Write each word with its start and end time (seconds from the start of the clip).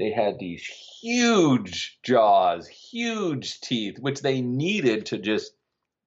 they 0.00 0.10
had 0.10 0.38
these 0.38 0.64
huge 1.00 1.98
jaws, 2.02 2.66
huge 2.66 3.60
teeth, 3.60 3.98
which 4.00 4.22
they 4.22 4.40
needed 4.40 5.04
to 5.06 5.18
just 5.18 5.52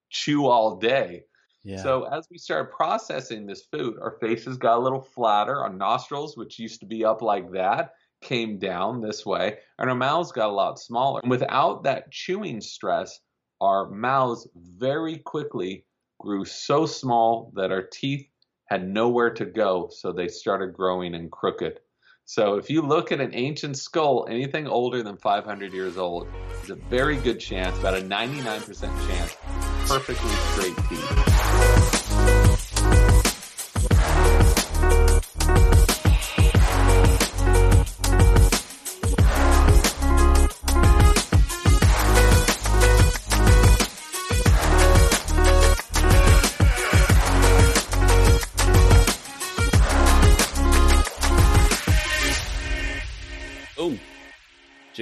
chew 0.10 0.48
all 0.48 0.78
day. 0.78 1.26
Yeah. 1.64 1.78
So 1.78 2.06
as 2.06 2.28
we 2.32 2.40
started 2.40 2.74
processing 2.74 3.46
this 3.46 3.62
food, 3.72 3.98
our 4.02 4.18
faces 4.20 4.58
got 4.58 4.80
a 4.80 4.82
little 4.82 5.00
flatter. 5.00 5.62
Our 5.62 5.72
nostrils, 5.72 6.36
which 6.36 6.58
used 6.58 6.80
to 6.80 6.88
be 6.88 7.06
up 7.06 7.22
like 7.22 7.52
that, 7.52 7.94
came 8.22 8.58
down 8.58 9.00
this 9.00 9.28
way, 9.28 9.60
and 9.78 9.92
our 9.92 9.96
mouths 9.96 10.32
got 10.32 10.50
a 10.50 10.54
lot 10.54 10.80
smaller. 10.80 11.20
And 11.22 11.30
without 11.30 11.84
that 11.84 12.10
chewing 12.10 12.62
stress, 12.62 13.20
our 13.62 13.92
mouths 13.92 14.48
very 14.56 15.20
quickly 15.20 15.86
grew 16.20 16.46
so 16.46 16.88
small 16.88 17.52
that 17.56 17.72
our 17.72 17.84
teeth 17.84 18.28
had 18.66 18.88
nowhere 18.88 19.30
to 19.36 19.46
go, 19.46 19.90
so 19.92 20.12
they 20.12 20.30
started 20.30 20.74
growing 20.74 21.14
and 21.14 21.32
crooked. 21.32 21.80
So 22.26 22.56
if 22.56 22.70
you 22.70 22.82
look 22.82 23.12
at 23.12 23.20
an 23.20 23.32
ancient 23.34 23.78
skull, 23.78 24.28
anything 24.30 24.66
older 24.66 25.04
than 25.04 25.18
500 25.18 25.74
years 25.74 25.98
old, 25.98 26.28
there's 26.50 26.70
a 26.70 26.76
very 26.76 27.18
good 27.18 27.40
chance, 27.40 27.78
about 27.80 27.98
a 27.98 28.02
99% 28.02 29.08
chance, 29.08 29.38
perfectly 29.88 30.32
straight 30.54 30.76
teeth. 30.90 31.93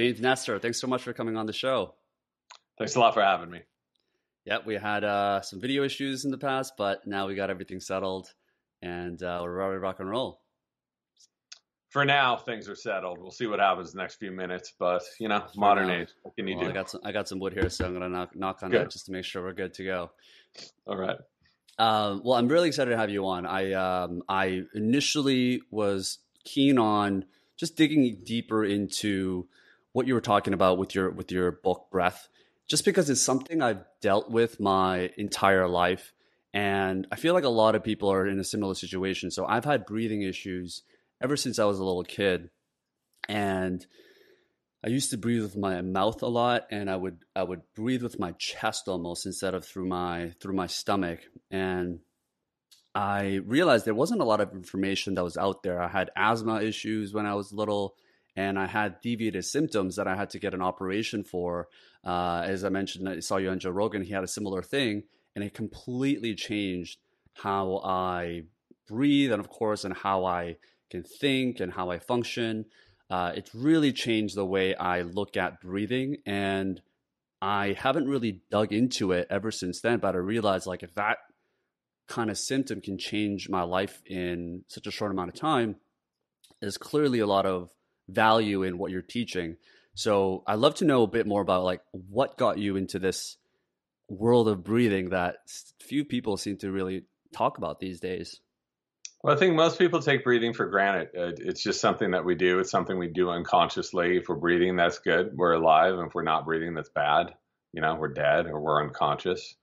James 0.02 0.20
Nestor, 0.20 0.58
thanks 0.58 0.80
so 0.80 0.88
much 0.88 1.04
for 1.04 1.12
coming 1.12 1.36
on 1.36 1.46
the 1.46 1.52
show. 1.52 1.94
Thanks 2.76 2.96
a 2.96 2.98
lot 2.98 3.14
for 3.14 3.22
having 3.22 3.48
me. 3.48 3.60
Yep, 4.46 4.66
we 4.66 4.74
had 4.74 5.04
uh, 5.04 5.42
some 5.42 5.60
video 5.60 5.84
issues 5.84 6.24
in 6.24 6.32
the 6.32 6.38
past, 6.38 6.72
but 6.76 7.06
now 7.06 7.28
we 7.28 7.36
got 7.36 7.50
everything 7.50 7.78
settled 7.78 8.26
and 8.82 9.22
uh, 9.22 9.38
we're 9.44 9.52
ready 9.52 9.74
to 9.74 9.78
rock 9.78 10.00
and 10.00 10.10
roll. 10.10 10.40
For 11.90 12.04
now, 12.04 12.36
things 12.36 12.68
are 12.68 12.74
settled. 12.74 13.20
We'll 13.20 13.30
see 13.30 13.46
what 13.46 13.60
happens 13.60 13.92
the 13.92 13.98
next 14.00 14.16
few 14.16 14.32
minutes, 14.32 14.72
but 14.76 15.04
you 15.20 15.28
know, 15.28 15.44
modern 15.54 15.86
now. 15.86 15.94
age. 15.94 16.08
What 16.22 16.34
can 16.34 16.48
you 16.48 16.56
Well, 16.56 16.64
I 16.64 16.68
do? 16.70 16.74
got 16.74 16.90
some, 16.90 17.00
I 17.04 17.12
got 17.12 17.28
some 17.28 17.38
wood 17.38 17.52
here, 17.52 17.70
so 17.70 17.86
I'm 17.86 17.92
gonna 17.92 18.08
knock 18.08 18.34
knock 18.34 18.64
on 18.64 18.72
Good. 18.72 18.80
that 18.80 18.90
just 18.90 19.06
to 19.06 19.12
make 19.12 19.24
sure 19.24 19.40
we're 19.44 19.52
good 19.52 19.72
to 19.74 19.84
go. 19.84 20.10
All 20.84 20.96
right. 20.96 21.18
Um, 21.78 22.22
well, 22.24 22.36
I'm 22.36 22.48
really 22.48 22.66
excited 22.66 22.90
to 22.90 22.96
have 22.96 23.10
you 23.10 23.24
on. 23.26 23.46
I 23.46 23.72
um, 23.74 24.24
I 24.28 24.62
initially 24.74 25.60
was 25.70 26.18
keen 26.44 26.76
on 26.76 27.24
just 27.56 27.76
digging 27.76 28.22
deeper 28.24 28.64
into 28.64 29.46
what 29.92 30.06
you 30.06 30.14
were 30.14 30.20
talking 30.20 30.54
about 30.54 30.78
with 30.78 30.94
your 30.94 31.10
with 31.10 31.30
your 31.30 31.52
book 31.52 31.88
breath, 31.90 32.28
just 32.68 32.84
because 32.84 33.10
it's 33.10 33.20
something 33.20 33.62
I've 33.62 33.84
dealt 34.00 34.30
with 34.30 34.60
my 34.60 35.10
entire 35.16 35.68
life, 35.68 36.12
and 36.52 37.06
I 37.12 37.16
feel 37.16 37.34
like 37.34 37.44
a 37.44 37.48
lot 37.48 37.74
of 37.74 37.84
people 37.84 38.10
are 38.10 38.26
in 38.26 38.38
a 38.38 38.44
similar 38.44 38.74
situation. 38.74 39.30
So 39.30 39.46
I've 39.46 39.64
had 39.64 39.86
breathing 39.86 40.22
issues 40.22 40.82
ever 41.22 41.36
since 41.36 41.58
I 41.58 41.64
was 41.64 41.78
a 41.78 41.84
little 41.84 42.04
kid, 42.04 42.50
and 43.28 43.84
I 44.84 44.88
used 44.88 45.10
to 45.10 45.18
breathe 45.18 45.42
with 45.42 45.56
my 45.56 45.80
mouth 45.80 46.22
a 46.22 46.26
lot, 46.26 46.66
and 46.70 46.90
I 46.90 46.96
would 46.96 47.18
I 47.36 47.44
would 47.44 47.62
breathe 47.74 48.02
with 48.02 48.18
my 48.18 48.32
chest 48.32 48.88
almost 48.88 49.26
instead 49.26 49.54
of 49.54 49.64
through 49.64 49.86
my 49.86 50.32
through 50.40 50.54
my 50.54 50.66
stomach. 50.66 51.20
And 51.50 52.00
I 52.94 53.40
realized 53.46 53.84
there 53.84 53.94
wasn't 53.94 54.20
a 54.20 54.26
lot 54.26 54.40
of 54.40 54.52
information 54.52 55.14
that 55.14 55.24
was 55.24 55.36
out 55.36 55.62
there. 55.62 55.80
I 55.80 55.88
had 55.88 56.10
asthma 56.16 56.60
issues 56.60 57.14
when 57.14 57.26
I 57.26 57.34
was 57.34 57.52
little, 57.52 57.94
and 58.36 58.58
I 58.58 58.66
had 58.66 59.00
deviated 59.00 59.44
septum 59.44 59.90
that 59.90 60.06
I 60.06 60.16
had 60.16 60.30
to 60.30 60.38
get 60.38 60.54
an 60.54 60.62
operation 60.62 61.24
for. 61.24 61.68
Uh, 62.04 62.42
as 62.46 62.64
I 62.64 62.68
mentioned, 62.68 63.08
I 63.08 63.20
saw 63.20 63.36
you 63.36 63.50
on 63.50 63.58
Joe 63.58 63.70
Rogan. 63.70 64.02
He 64.02 64.12
had 64.12 64.24
a 64.24 64.28
similar 64.28 64.62
thing, 64.62 65.04
and 65.34 65.44
it 65.44 65.54
completely 65.54 66.34
changed 66.34 66.98
how 67.34 67.80
I 67.84 68.42
breathe, 68.88 69.32
and 69.32 69.40
of 69.40 69.48
course, 69.48 69.84
and 69.84 69.94
how 69.94 70.24
I 70.24 70.56
can 70.90 71.02
think 71.02 71.60
and 71.60 71.72
how 71.72 71.90
I 71.90 71.98
function 71.98 72.66
uh, 73.12 73.30
it's 73.36 73.54
really 73.54 73.92
changed 73.92 74.34
the 74.34 74.46
way 74.46 74.74
I 74.74 75.02
look 75.02 75.36
at 75.36 75.60
breathing. 75.60 76.16
And 76.24 76.80
I 77.42 77.76
haven't 77.78 78.08
really 78.08 78.40
dug 78.50 78.72
into 78.72 79.12
it 79.12 79.26
ever 79.28 79.50
since 79.50 79.82
then. 79.82 79.98
But 79.98 80.14
I 80.14 80.18
realized 80.18 80.66
like 80.66 80.82
if 80.82 80.94
that 80.94 81.18
kind 82.08 82.30
of 82.30 82.38
symptom 82.38 82.80
can 82.80 82.96
change 82.96 83.50
my 83.50 83.64
life 83.64 84.00
in 84.06 84.64
such 84.66 84.86
a 84.86 84.90
short 84.90 85.12
amount 85.12 85.28
of 85.28 85.34
time, 85.34 85.76
there's 86.62 86.78
clearly 86.78 87.18
a 87.18 87.26
lot 87.26 87.44
of 87.44 87.68
value 88.12 88.62
in 88.62 88.78
what 88.78 88.90
you're 88.90 89.02
teaching. 89.02 89.56
So 89.94 90.42
I'd 90.46 90.58
love 90.58 90.76
to 90.76 90.84
know 90.84 91.02
a 91.02 91.08
bit 91.08 91.26
more 91.26 91.42
about 91.42 91.64
like 91.64 91.82
what 91.92 92.38
got 92.38 92.58
you 92.58 92.76
into 92.76 92.98
this 92.98 93.36
world 94.08 94.48
of 94.48 94.62
breathing 94.64 95.10
that 95.10 95.36
few 95.80 96.04
people 96.04 96.36
seem 96.36 96.56
to 96.58 96.70
really 96.70 97.04
talk 97.32 97.58
about 97.58 97.80
these 97.80 98.00
days. 98.00 98.40
Well, 99.22 99.36
I 99.36 99.38
think 99.38 99.54
most 99.54 99.78
people 99.78 100.00
take 100.00 100.24
breathing 100.24 100.52
for 100.52 100.66
granted. 100.66 101.08
Uh, 101.16 101.32
It's 101.38 101.62
just 101.62 101.80
something 101.80 102.10
that 102.10 102.24
we 102.24 102.34
do. 102.34 102.58
It's 102.58 102.70
something 102.70 102.98
we 102.98 103.08
do 103.08 103.30
unconsciously. 103.30 104.16
If 104.16 104.28
we're 104.28 104.34
breathing, 104.34 104.76
that's 104.76 104.98
good. 104.98 105.30
We're 105.34 105.52
alive. 105.52 105.94
And 105.94 106.08
if 106.08 106.14
we're 106.14 106.24
not 106.24 106.44
breathing, 106.44 106.74
that's 106.74 106.90
bad. 106.90 107.34
You 107.72 107.82
know, 107.82 107.94
we're 107.94 108.12
dead 108.12 108.46
or 108.46 108.60
we're 108.60 108.82
unconscious. 108.82 109.54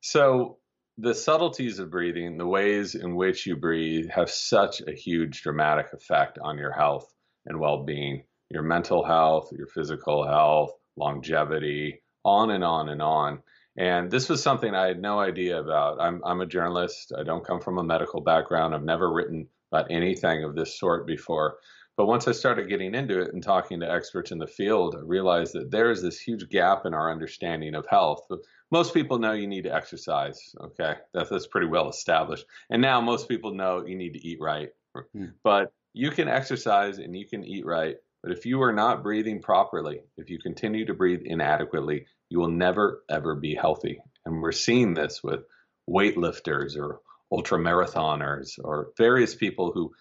So 0.00 0.58
the 0.98 1.14
subtleties 1.14 1.78
of 1.78 1.90
breathing, 1.90 2.38
the 2.38 2.46
ways 2.46 2.96
in 2.96 3.14
which 3.14 3.46
you 3.46 3.56
breathe, 3.56 4.10
have 4.10 4.30
such 4.30 4.80
a 4.80 4.92
huge 4.92 5.42
dramatic 5.42 5.92
effect 5.92 6.38
on 6.42 6.58
your 6.58 6.72
health 6.72 7.13
and 7.46 7.58
well-being, 7.58 8.24
your 8.50 8.62
mental 8.62 9.04
health, 9.04 9.50
your 9.52 9.66
physical 9.66 10.26
health, 10.26 10.72
longevity, 10.96 12.02
on 12.24 12.50
and 12.50 12.64
on 12.64 12.88
and 12.88 13.02
on. 13.02 13.42
And 13.76 14.10
this 14.10 14.28
was 14.28 14.42
something 14.42 14.74
I 14.74 14.86
had 14.86 15.02
no 15.02 15.18
idea 15.18 15.60
about. 15.60 16.00
I'm, 16.00 16.22
I'm 16.24 16.40
a 16.40 16.46
journalist. 16.46 17.12
I 17.18 17.24
don't 17.24 17.44
come 17.44 17.60
from 17.60 17.78
a 17.78 17.84
medical 17.84 18.20
background. 18.20 18.74
I've 18.74 18.84
never 18.84 19.12
written 19.12 19.48
about 19.72 19.90
anything 19.90 20.44
of 20.44 20.54
this 20.54 20.78
sort 20.78 21.06
before. 21.06 21.56
But 21.96 22.06
once 22.06 22.26
I 22.26 22.32
started 22.32 22.68
getting 22.68 22.94
into 22.94 23.20
it 23.20 23.32
and 23.32 23.42
talking 23.42 23.80
to 23.80 23.90
experts 23.90 24.32
in 24.32 24.38
the 24.38 24.46
field, 24.46 24.96
I 24.96 25.02
realized 25.02 25.54
that 25.54 25.70
there 25.70 25.90
is 25.90 26.02
this 26.02 26.18
huge 26.20 26.48
gap 26.48 26.86
in 26.86 26.94
our 26.94 27.10
understanding 27.10 27.74
of 27.74 27.86
health. 27.86 28.26
Most 28.70 28.94
people 28.94 29.18
know 29.18 29.32
you 29.32 29.46
need 29.46 29.64
to 29.64 29.74
exercise. 29.74 30.54
Okay, 30.60 30.94
that's, 31.12 31.30
that's 31.30 31.46
pretty 31.46 31.68
well 31.68 31.88
established. 31.88 32.46
And 32.70 32.82
now 32.82 33.00
most 33.00 33.28
people 33.28 33.54
know 33.54 33.84
you 33.86 33.96
need 33.96 34.14
to 34.14 34.26
eat 34.26 34.38
right. 34.40 34.70
Hmm. 35.12 35.26
But 35.42 35.72
you 35.94 36.10
can 36.10 36.28
exercise 36.28 36.98
and 36.98 37.16
you 37.16 37.26
can 37.26 37.44
eat 37.44 37.64
right. 37.64 37.96
But 38.22 38.32
if 38.32 38.44
you 38.44 38.62
are 38.62 38.72
not 38.72 39.02
breathing 39.02 39.40
properly, 39.40 40.00
if 40.16 40.28
you 40.28 40.38
continue 40.38 40.86
to 40.86 40.94
breathe 40.94 41.22
inadequately, 41.24 42.06
you 42.28 42.40
will 42.40 42.50
never 42.50 43.04
ever 43.08 43.34
be 43.34 43.54
healthy. 43.54 44.00
And 44.26 44.42
we're 44.42 44.52
seeing 44.52 44.94
this 44.94 45.22
with 45.22 45.40
weightlifters 45.88 46.76
or 46.76 47.00
ultra 47.30 47.58
marathoners 47.58 48.58
or 48.62 48.88
various 48.98 49.34
people 49.34 49.72
who 49.72 49.92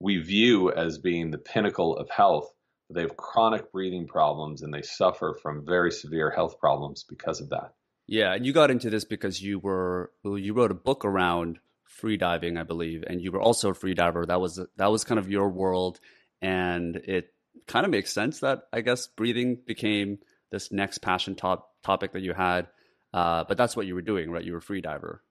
we 0.00 0.18
view 0.18 0.70
as 0.70 0.98
being 0.98 1.30
the 1.30 1.38
pinnacle 1.38 1.96
of 1.96 2.08
health. 2.10 2.52
They 2.90 3.02
have 3.02 3.16
chronic 3.16 3.72
breathing 3.72 4.06
problems 4.06 4.62
and 4.62 4.72
they 4.72 4.82
suffer 4.82 5.38
from 5.42 5.64
very 5.64 5.90
severe 5.90 6.30
health 6.30 6.58
problems 6.58 7.04
because 7.08 7.40
of 7.40 7.50
that. 7.50 7.72
Yeah, 8.06 8.34
and 8.34 8.44
you 8.44 8.52
got 8.52 8.70
into 8.70 8.90
this 8.90 9.04
because 9.04 9.40
you 9.40 9.58
were 9.58 10.12
well, 10.22 10.36
you 10.36 10.52
wrote 10.52 10.70
a 10.70 10.74
book 10.74 11.04
around 11.04 11.58
free 11.92 12.16
diving, 12.16 12.56
I 12.56 12.62
believe, 12.64 13.04
and 13.06 13.20
you 13.20 13.32
were 13.32 13.40
also 13.40 13.70
a 13.70 13.74
free 13.74 13.94
diver. 13.94 14.26
That 14.26 14.40
was 14.40 14.60
that 14.76 14.90
was 14.90 15.04
kind 15.04 15.18
of 15.18 15.30
your 15.30 15.48
world, 15.48 16.00
and 16.40 16.96
it 16.96 17.28
kind 17.66 17.84
of 17.84 17.90
makes 17.90 18.12
sense 18.12 18.40
that 18.40 18.62
I 18.72 18.80
guess 18.80 19.06
breathing 19.06 19.58
became 19.66 20.18
this 20.50 20.72
next 20.72 20.98
passion 20.98 21.34
top 21.34 21.70
topic 21.82 22.12
that 22.12 22.22
you 22.22 22.32
had. 22.32 22.68
Uh, 23.12 23.44
but 23.46 23.58
that's 23.58 23.76
what 23.76 23.86
you 23.86 23.94
were 23.94 24.02
doing, 24.02 24.30
right? 24.30 24.44
You 24.44 24.52
were 24.52 24.58
a 24.58 24.62
free 24.62 24.80
diver. 24.80 25.22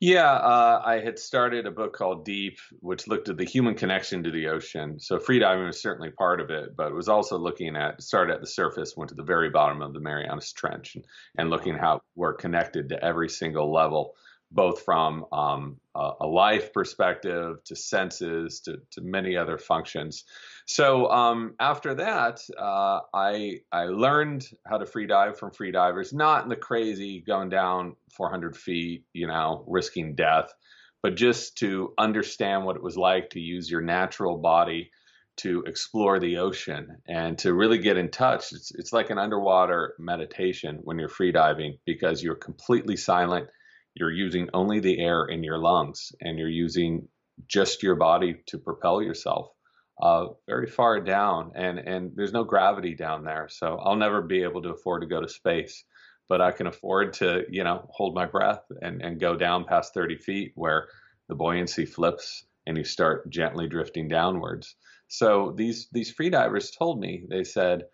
Yeah, 0.00 0.30
uh, 0.30 0.80
I 0.84 1.00
had 1.00 1.18
started 1.18 1.66
a 1.66 1.72
book 1.72 1.92
called 1.92 2.24
Deep, 2.24 2.58
which 2.78 3.08
looked 3.08 3.28
at 3.28 3.36
the 3.36 3.44
human 3.44 3.74
connection 3.74 4.22
to 4.22 4.30
the 4.30 4.46
ocean. 4.46 5.00
So 5.00 5.18
freediving 5.18 5.66
was 5.66 5.82
certainly 5.82 6.10
part 6.10 6.40
of 6.40 6.50
it, 6.50 6.76
but 6.76 6.88
it 6.88 6.94
was 6.94 7.08
also 7.08 7.36
looking 7.36 7.74
at 7.74 8.00
started 8.00 8.34
at 8.34 8.40
the 8.40 8.46
surface, 8.46 8.96
went 8.96 9.08
to 9.08 9.16
the 9.16 9.24
very 9.24 9.50
bottom 9.50 9.82
of 9.82 9.92
the 9.92 10.00
Marianas 10.00 10.52
Trench, 10.52 10.94
and, 10.94 11.04
and 11.36 11.50
looking 11.50 11.74
how 11.74 12.00
we're 12.14 12.34
connected 12.34 12.90
to 12.90 13.04
every 13.04 13.28
single 13.28 13.72
level, 13.72 14.14
both 14.50 14.82
from 14.82 15.26
um, 15.32 15.76
a, 15.94 16.10
a 16.22 16.26
life 16.26 16.72
perspective 16.72 17.56
to 17.64 17.76
senses 17.76 18.60
to, 18.60 18.78
to 18.92 19.00
many 19.02 19.36
other 19.36 19.58
functions. 19.58 20.24
So 20.66 21.10
um, 21.10 21.54
after 21.60 21.94
that, 21.94 22.40
uh, 22.58 23.00
I 23.14 23.60
I 23.72 23.84
learned 23.84 24.46
how 24.66 24.78
to 24.78 24.86
free 24.86 25.06
dive 25.06 25.38
from 25.38 25.50
free 25.50 25.72
divers, 25.72 26.12
not 26.12 26.42
in 26.44 26.48
the 26.48 26.56
crazy 26.56 27.22
going 27.26 27.48
down 27.48 27.96
400 28.16 28.56
feet, 28.56 29.04
you 29.12 29.26
know, 29.26 29.64
risking 29.66 30.14
death, 30.14 30.52
but 31.02 31.16
just 31.16 31.58
to 31.58 31.94
understand 31.98 32.64
what 32.64 32.76
it 32.76 32.82
was 32.82 32.96
like 32.96 33.30
to 33.30 33.40
use 33.40 33.70
your 33.70 33.80
natural 33.80 34.38
body 34.38 34.90
to 35.38 35.62
explore 35.66 36.18
the 36.18 36.38
ocean 36.38 36.98
and 37.06 37.38
to 37.38 37.54
really 37.54 37.78
get 37.78 37.96
in 37.96 38.10
touch. 38.10 38.52
It's, 38.52 38.72
it's 38.74 38.92
like 38.92 39.10
an 39.10 39.18
underwater 39.18 39.94
meditation 39.98 40.80
when 40.82 40.98
you're 40.98 41.08
free 41.08 41.32
diving 41.32 41.78
because 41.86 42.22
you're 42.22 42.34
completely 42.34 42.96
silent. 42.96 43.48
You're 43.98 44.12
using 44.12 44.48
only 44.54 44.80
the 44.80 44.98
air 44.98 45.24
in 45.24 45.42
your 45.42 45.58
lungs 45.58 46.12
and 46.20 46.38
you're 46.38 46.48
using 46.48 47.08
just 47.46 47.82
your 47.82 47.96
body 47.96 48.36
to 48.46 48.58
propel 48.58 49.02
yourself 49.02 49.50
uh, 50.00 50.26
very 50.46 50.66
far 50.66 51.00
down. 51.00 51.52
And, 51.54 51.78
and 51.78 52.12
there's 52.14 52.32
no 52.32 52.44
gravity 52.44 52.94
down 52.94 53.24
there. 53.24 53.48
So 53.50 53.78
I'll 53.82 53.96
never 53.96 54.22
be 54.22 54.42
able 54.42 54.62
to 54.62 54.70
afford 54.70 55.02
to 55.02 55.08
go 55.08 55.20
to 55.20 55.28
space. 55.28 55.84
But 56.28 56.40
I 56.40 56.52
can 56.52 56.66
afford 56.66 57.14
to, 57.14 57.44
you 57.48 57.64
know, 57.64 57.88
hold 57.90 58.14
my 58.14 58.26
breath 58.26 58.62
and, 58.82 59.00
and 59.02 59.18
go 59.18 59.34
down 59.34 59.64
past 59.64 59.94
30 59.94 60.18
feet 60.18 60.52
where 60.54 60.88
the 61.28 61.34
buoyancy 61.34 61.86
flips 61.86 62.44
and 62.66 62.76
you 62.76 62.84
start 62.84 63.30
gently 63.30 63.66
drifting 63.66 64.08
downwards. 64.08 64.76
So 65.08 65.54
these 65.56 65.88
these 65.90 66.14
freedivers 66.14 66.76
told 66.76 67.00
me 67.00 67.24
they 67.28 67.44
said, 67.44 67.84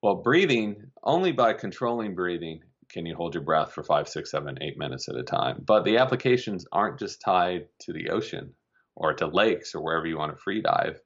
well, 0.00 0.14
breathing 0.14 0.90
only 1.02 1.32
by 1.32 1.54
controlling 1.54 2.14
breathing 2.14 2.60
can 2.92 3.06
you 3.06 3.14
hold 3.14 3.34
your 3.34 3.42
breath 3.42 3.72
for 3.72 3.82
five, 3.82 4.08
six, 4.08 4.30
seven, 4.30 4.58
eight 4.60 4.78
minutes 4.78 5.08
at 5.08 5.16
a 5.16 5.22
time. 5.22 5.62
But 5.66 5.84
the 5.84 5.98
applications 5.98 6.66
aren't 6.72 6.98
just 6.98 7.20
tied 7.20 7.66
to 7.82 7.92
the 7.92 8.10
ocean 8.10 8.54
or 8.94 9.14
to 9.14 9.26
lakes 9.26 9.74
or 9.74 9.82
wherever 9.82 10.06
you 10.06 10.18
want 10.18 10.32
to 10.32 10.42
free 10.42 10.60
dive. 10.60 11.00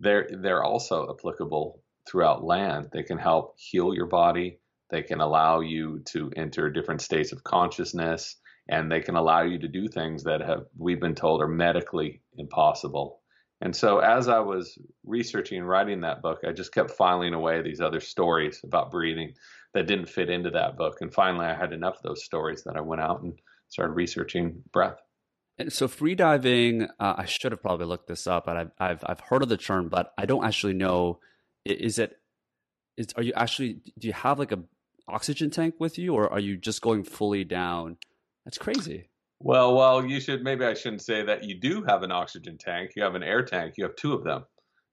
They're 0.00 0.28
they're 0.42 0.64
also 0.64 1.08
applicable 1.10 1.82
throughout 2.08 2.44
land. 2.44 2.88
They 2.92 3.02
can 3.02 3.18
help 3.18 3.54
heal 3.58 3.94
your 3.94 4.06
body. 4.06 4.60
They 4.90 5.02
can 5.02 5.20
allow 5.20 5.60
you 5.60 6.00
to 6.12 6.30
enter 6.36 6.70
different 6.70 7.02
states 7.02 7.32
of 7.32 7.42
consciousness, 7.42 8.36
and 8.68 8.90
they 8.90 9.00
can 9.00 9.16
allow 9.16 9.42
you 9.42 9.58
to 9.58 9.68
do 9.68 9.88
things 9.88 10.24
that 10.24 10.40
have 10.40 10.64
we've 10.78 11.00
been 11.00 11.14
told 11.14 11.42
are 11.42 11.48
medically 11.48 12.22
impossible 12.36 13.20
and 13.60 13.74
so 13.74 13.98
as 14.00 14.28
I 14.28 14.40
was 14.40 14.78
researching 15.04 15.58
and 15.58 15.68
writing 15.68 16.02
that 16.02 16.20
book, 16.20 16.40
I 16.46 16.52
just 16.52 16.74
kept 16.74 16.90
filing 16.90 17.32
away 17.32 17.62
these 17.62 17.80
other 17.80 18.00
stories 18.00 18.60
about 18.64 18.90
breathing 18.90 19.32
that 19.76 19.86
didn't 19.86 20.08
fit 20.08 20.30
into 20.30 20.50
that 20.50 20.76
book. 20.76 20.98
And 21.00 21.12
finally, 21.12 21.46
I 21.46 21.54
had 21.54 21.72
enough 21.72 21.96
of 21.96 22.02
those 22.02 22.24
stories 22.24 22.64
that 22.64 22.76
I 22.76 22.80
went 22.80 23.00
out 23.00 23.22
and 23.22 23.38
started 23.68 23.92
researching 23.92 24.62
breath. 24.72 24.98
And 25.58 25.72
so 25.72 25.88
freediving, 25.88 26.88
uh, 27.00 27.14
I 27.16 27.24
should 27.24 27.52
have 27.52 27.62
probably 27.62 27.86
looked 27.86 28.08
this 28.08 28.26
up, 28.26 28.44
but 28.46 28.56
I've, 28.56 28.70
I've, 28.78 29.04
I've 29.06 29.20
heard 29.20 29.42
of 29.42 29.48
the 29.48 29.56
term, 29.56 29.88
but 29.88 30.12
I 30.18 30.26
don't 30.26 30.44
actually 30.44 30.74
know. 30.74 31.20
Is 31.64 31.98
it? 31.98 32.18
Is 32.96 33.08
are 33.16 33.22
you 33.22 33.32
actually? 33.34 33.80
Do 33.98 34.06
you 34.06 34.12
have 34.12 34.38
like 34.38 34.52
a 34.52 34.62
oxygen 35.08 35.50
tank 35.50 35.74
with 35.78 35.98
you, 35.98 36.14
or 36.14 36.32
are 36.32 36.40
you 36.40 36.56
just 36.56 36.82
going 36.82 37.04
fully 37.04 37.44
down? 37.44 37.96
That's 38.44 38.58
crazy. 38.58 39.08
Well, 39.40 39.74
well, 39.74 40.04
you 40.04 40.20
should 40.20 40.42
maybe 40.42 40.64
I 40.64 40.74
shouldn't 40.74 41.02
say 41.02 41.24
that 41.24 41.44
you 41.44 41.58
do 41.58 41.82
have 41.84 42.02
an 42.02 42.12
oxygen 42.12 42.56
tank. 42.58 42.92
You 42.94 43.02
have 43.02 43.14
an 43.14 43.22
air 43.22 43.44
tank. 43.44 43.74
You 43.76 43.84
have 43.84 43.96
two 43.96 44.12
of 44.12 44.24
them, 44.24 44.44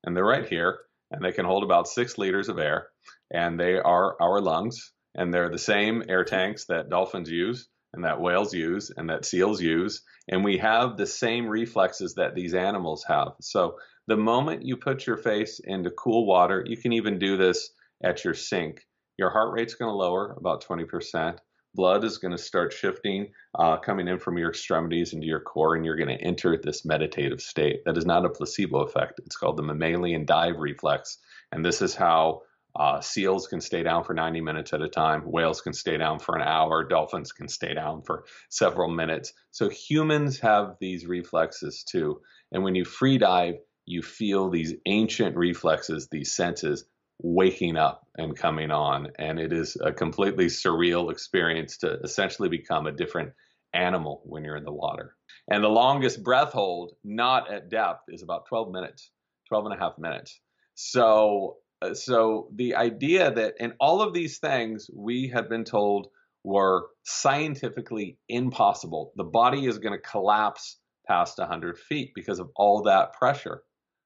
and 0.04 0.16
they're 0.16 0.26
right 0.26 0.48
here, 0.48 0.80
and 1.12 1.24
they 1.24 1.32
can 1.32 1.46
hold 1.46 1.64
about 1.64 1.88
six 1.88 2.18
liters 2.18 2.50
of 2.50 2.58
air, 2.58 2.88
and 3.34 3.60
they 3.60 3.78
are 3.78 4.16
our 4.22 4.40
lungs, 4.40 4.92
and 5.16 5.34
they're 5.34 5.50
the 5.50 5.58
same 5.58 6.04
air 6.08 6.24
tanks 6.24 6.66
that 6.66 6.90
dolphins 6.90 7.30
use, 7.30 7.68
and 7.94 8.04
that 8.06 8.22
whales 8.22 8.54
use, 8.54 8.92
and 8.96 9.10
that 9.10 9.26
seals 9.26 9.62
use, 9.62 10.02
and 10.30 10.44
we 10.44 10.58
have 10.58 10.98
the 10.98 11.06
same 11.06 11.48
reflexes 11.48 12.16
that 12.16 12.36
these 12.36 12.54
animals 12.54 13.04
have. 13.08 13.34
So 13.42 13.78
the 14.08 14.18
moment 14.18 14.66
you 14.66 14.78
put 14.78 15.06
your 15.06 15.18
face 15.18 15.60
into 15.64 15.92
cool 15.92 16.26
water, 16.26 16.64
you 16.66 16.78
can 16.78 16.94
even 16.94 17.20
do 17.20 17.38
this 17.38 17.72
at 18.04 18.24
your 18.24 18.34
sink. 18.34 18.86
Your 19.18 19.30
heart 19.30 19.54
rate's 19.54 19.76
going 19.76 19.92
to 19.92 19.96
lower 19.96 20.34
about 20.38 20.64
20% 20.66 21.38
blood 21.76 22.04
is 22.04 22.18
going 22.18 22.32
to 22.32 22.38
start 22.38 22.74
shifting, 22.74 23.32
uh, 23.58 23.78
coming 23.78 24.08
in 24.08 24.20
from 24.20 24.38
your 24.38 24.50
extremities 24.50 25.14
into 25.14 25.26
your 25.26 25.40
core, 25.40 25.76
and 25.76 25.86
you're 25.86 25.96
going 25.96 26.16
to 26.16 26.24
enter 26.24 26.58
this 26.58 26.86
meditative 26.86 27.42
state. 27.42 27.82
That 27.86 27.98
is 27.98 28.06
not 28.06 28.26
a 28.26 28.30
placebo 28.30 28.82
effect. 28.82 29.20
It's 29.26 29.36
called 29.36 29.58
the 29.58 29.64
mammalian 29.64 30.26
dive 30.26 30.58
reflex. 30.58 31.18
And 31.52 31.66
this 31.66 31.82
is 31.82 31.96
how 31.96 32.42
uh, 32.76 33.02
seals 33.02 33.48
can 33.48 33.62
stay 33.62 33.84
down 33.84 34.04
for 34.04 34.14
90 34.14 34.42
minutes 34.42 34.74
at 34.74 34.82
a 34.82 34.90
time, 34.90 35.22
whales 35.22 35.62
can 35.62 35.74
stay 35.74 35.98
down 35.98 36.20
for 36.20 36.36
an 36.36 36.42
hour, 36.42 36.84
dolphins 36.84 37.32
can 37.32 37.48
stay 37.48 37.74
down 37.74 38.02
for 38.02 38.26
several 38.50 38.90
minutes. 38.90 39.34
So 39.52 39.70
humans 39.70 40.40
have 40.40 40.78
these 40.80 41.06
reflexes 41.06 41.84
too. 41.84 42.22
And 42.52 42.64
when 42.64 42.76
you 42.76 42.86
free 42.86 43.18
dive, 43.18 43.56
you 43.86 44.02
feel 44.02 44.50
these 44.50 44.74
ancient 44.86 45.36
reflexes, 45.36 46.08
these 46.10 46.34
senses 46.34 46.86
waking 47.22 47.78
up 47.78 48.08
and 48.18 48.36
coming 48.36 48.72
on. 48.72 49.10
And 49.20 49.40
it 49.40 49.54
is 49.54 49.78
a 49.80 49.92
completely 49.92 50.48
surreal 50.48 51.12
experience 51.12 51.78
to 51.80 52.00
essentially 52.04 52.50
become 52.50 52.88
a 52.88 52.92
different 52.92 53.34
animal 53.74 54.22
when 54.26 54.44
you're 54.44 54.58
in 54.58 54.66
the 54.66 54.72
water. 54.72 55.16
And 55.50 55.64
the 55.64 55.70
longest 55.70 56.24
breath 56.24 56.54
hold, 56.54 56.94
not 57.04 57.52
at 57.52 57.70
depth, 57.70 58.04
is 58.08 58.24
about 58.24 58.48
12 58.48 58.72
minutes, 58.72 59.12
12 59.50 59.66
and 59.66 59.74
a 59.76 59.78
half 59.78 59.98
minutes. 59.98 60.40
So, 60.76 61.58
Uh, 61.84 61.94
so 61.94 62.48
the 62.56 62.76
idea 62.76 63.32
that, 63.32 63.56
and 63.60 63.74
all 63.80 64.02
of 64.02 64.14
these 64.14 64.38
things 64.38 64.90
we 64.94 65.28
have 65.28 65.50
been 65.50 65.66
told 65.66 66.08
were 66.44 66.88
scientifically 67.04 68.18
impossible. 68.30 69.12
The 69.16 69.24
body 69.24 69.66
is 69.66 69.80
going 69.80 69.94
to 69.94 70.10
collapse 70.10 70.78
past 71.08 71.38
100 71.38 71.78
feet 71.78 72.12
because 72.16 72.40
of 72.40 72.50
all 72.56 72.84
that 72.84 73.14
pressure. 73.14 73.64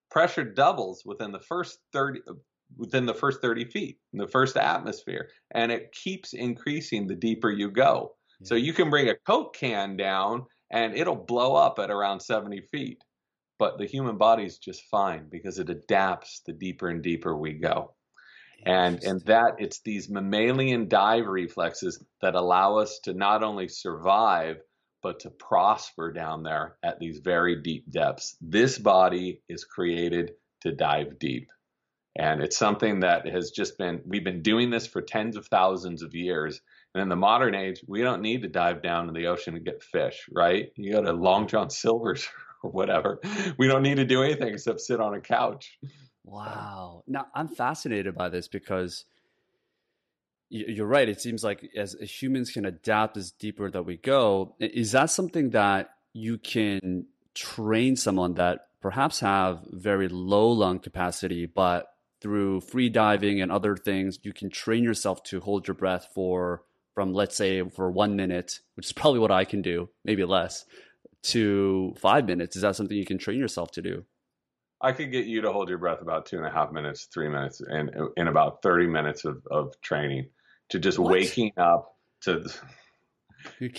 Pressure 0.09 0.43
doubles 0.43 1.03
within 1.05 1.31
the 1.31 1.39
first 1.39 1.79
30, 1.93 2.21
uh, 2.27 2.33
within 2.77 3.05
the 3.05 3.13
first 3.13 3.41
30 3.41 3.65
feet, 3.65 3.97
in 4.13 4.19
the 4.19 4.27
first 4.27 4.57
atmosphere, 4.57 5.29
and 5.51 5.71
it 5.71 5.91
keeps 5.91 6.33
increasing 6.33 7.07
the 7.07 7.15
deeper 7.15 7.51
you 7.51 7.69
go. 7.69 8.15
Yeah. 8.39 8.47
So 8.47 8.55
you 8.55 8.73
can 8.73 8.89
bring 8.89 9.09
a 9.09 9.15
Coke 9.15 9.55
can 9.55 9.97
down 9.97 10.45
and 10.71 10.95
it'll 10.95 11.15
blow 11.15 11.55
up 11.55 11.79
at 11.79 11.91
around 11.91 12.19
70 12.21 12.61
feet. 12.61 13.03
But 13.59 13.77
the 13.77 13.85
human 13.85 14.17
body 14.17 14.45
is 14.45 14.57
just 14.57 14.83
fine 14.91 15.27
because 15.29 15.57
it 15.59 15.69
adapts 15.69 16.41
the 16.45 16.53
deeper 16.53 16.89
and 16.89 17.01
deeper 17.01 17.35
we 17.35 17.53
go. 17.53 17.93
And 18.65 19.03
and 19.03 19.21
that 19.25 19.55
it's 19.59 19.81
these 19.81 20.09
mammalian 20.09 20.87
dive 20.87 21.27
reflexes 21.27 22.03
that 22.21 22.35
allow 22.35 22.77
us 22.77 22.99
to 23.03 23.13
not 23.13 23.43
only 23.43 23.67
survive 23.67 24.57
but 25.03 25.19
to 25.21 25.29
prosper 25.29 26.11
down 26.11 26.43
there 26.43 26.75
at 26.83 26.99
these 26.99 27.19
very 27.19 27.61
deep 27.61 27.89
depths. 27.89 28.35
This 28.41 28.77
body 28.77 29.41
is 29.47 29.63
created 29.63 30.31
to 30.61 30.71
dive 30.71 31.19
deep. 31.19 31.49
And 32.17 32.41
it's 32.41 32.57
something 32.57 33.01
that 33.01 33.27
has 33.27 33.51
just 33.51 33.77
been, 33.77 34.01
we've 34.05 34.23
been 34.23 34.41
doing 34.41 34.71
this 34.71 34.87
for 34.87 35.01
tens 35.01 35.37
of 35.37 35.45
thousands 35.45 36.01
of 36.01 36.15
years. 36.15 36.59
And 36.95 37.01
in 37.01 37.09
the 37.09 37.15
modern 37.15 37.53
age, 37.53 37.79
we 37.87 38.01
don't 38.01 38.23
need 38.23 38.41
to 38.41 38.47
dive 38.47 38.81
down 38.81 39.07
in 39.07 39.13
the 39.13 39.27
ocean 39.27 39.55
and 39.55 39.63
get 39.63 39.83
fish, 39.83 40.27
right? 40.31 40.71
You 40.75 40.93
go 40.93 41.03
to 41.03 41.13
Long 41.13 41.47
John 41.47 41.69
Silver's 41.69 42.27
or 42.63 42.71
whatever. 42.71 43.19
We 43.57 43.67
don't 43.67 43.83
need 43.83 43.95
to 43.95 44.05
do 44.05 44.23
anything 44.23 44.53
except 44.53 44.81
sit 44.81 44.99
on 44.99 45.13
a 45.13 45.21
couch. 45.21 45.77
Wow. 46.23 47.03
Now, 47.07 47.27
I'm 47.33 47.47
fascinated 47.47 48.15
by 48.15 48.29
this 48.29 48.47
because 48.47 49.05
you're 50.49 50.87
right. 50.87 51.09
It 51.09 51.21
seems 51.21 51.43
like 51.43 51.69
as 51.75 51.93
humans 51.93 52.51
can 52.51 52.65
adapt 52.65 53.17
as 53.17 53.31
deeper 53.31 53.69
that 53.71 53.83
we 53.83 53.97
go, 53.97 54.55
is 54.59 54.91
that 54.91 55.09
something 55.09 55.51
that 55.51 55.89
you 56.13 56.37
can 56.37 57.05
train 57.33 57.95
someone 57.95 58.33
that 58.35 58.67
perhaps 58.81 59.19
have 59.19 59.61
very 59.71 60.07
low 60.07 60.49
lung 60.49 60.79
capacity, 60.79 61.45
but 61.45 61.87
through 62.21 62.61
free 62.61 62.89
diving 62.89 63.41
and 63.41 63.51
other 63.51 63.75
things, 63.75 64.19
you 64.23 64.33
can 64.33 64.49
train 64.49 64.83
yourself 64.83 65.23
to 65.23 65.39
hold 65.39 65.67
your 65.67 65.75
breath 65.75 66.09
for 66.13 66.63
from 66.93 67.13
let's 67.13 67.35
say 67.35 67.61
for 67.69 67.91
one 67.91 68.15
minute, 68.15 68.59
which 68.73 68.87
is 68.87 68.91
probably 68.91 69.19
what 69.19 69.31
I 69.31 69.45
can 69.45 69.61
do, 69.61 69.89
maybe 70.03 70.23
less, 70.23 70.65
to 71.27 71.93
five 71.97 72.25
minutes. 72.25 72.55
Is 72.55 72.61
that 72.61 72.75
something 72.75 72.97
you 72.97 73.05
can 73.05 73.17
train 73.17 73.39
yourself 73.39 73.71
to 73.71 73.81
do? 73.81 74.05
I 74.79 74.91
could 74.91 75.11
get 75.11 75.25
you 75.25 75.41
to 75.41 75.51
hold 75.51 75.69
your 75.69 75.79
breath 75.79 76.01
about 76.01 76.27
two 76.27 76.37
and 76.37 76.45
a 76.45 76.51
half 76.51 76.71
minutes, 76.71 77.07
three 77.11 77.29
minutes, 77.29 77.61
and 77.61 77.91
in 78.15 78.27
about 78.27 78.61
thirty 78.61 78.87
minutes 78.87 79.25
of, 79.25 79.41
of 79.49 79.79
training 79.81 80.29
to 80.69 80.79
just 80.79 80.99
what? 80.99 81.11
waking 81.11 81.53
up 81.57 81.95
to 82.21 82.45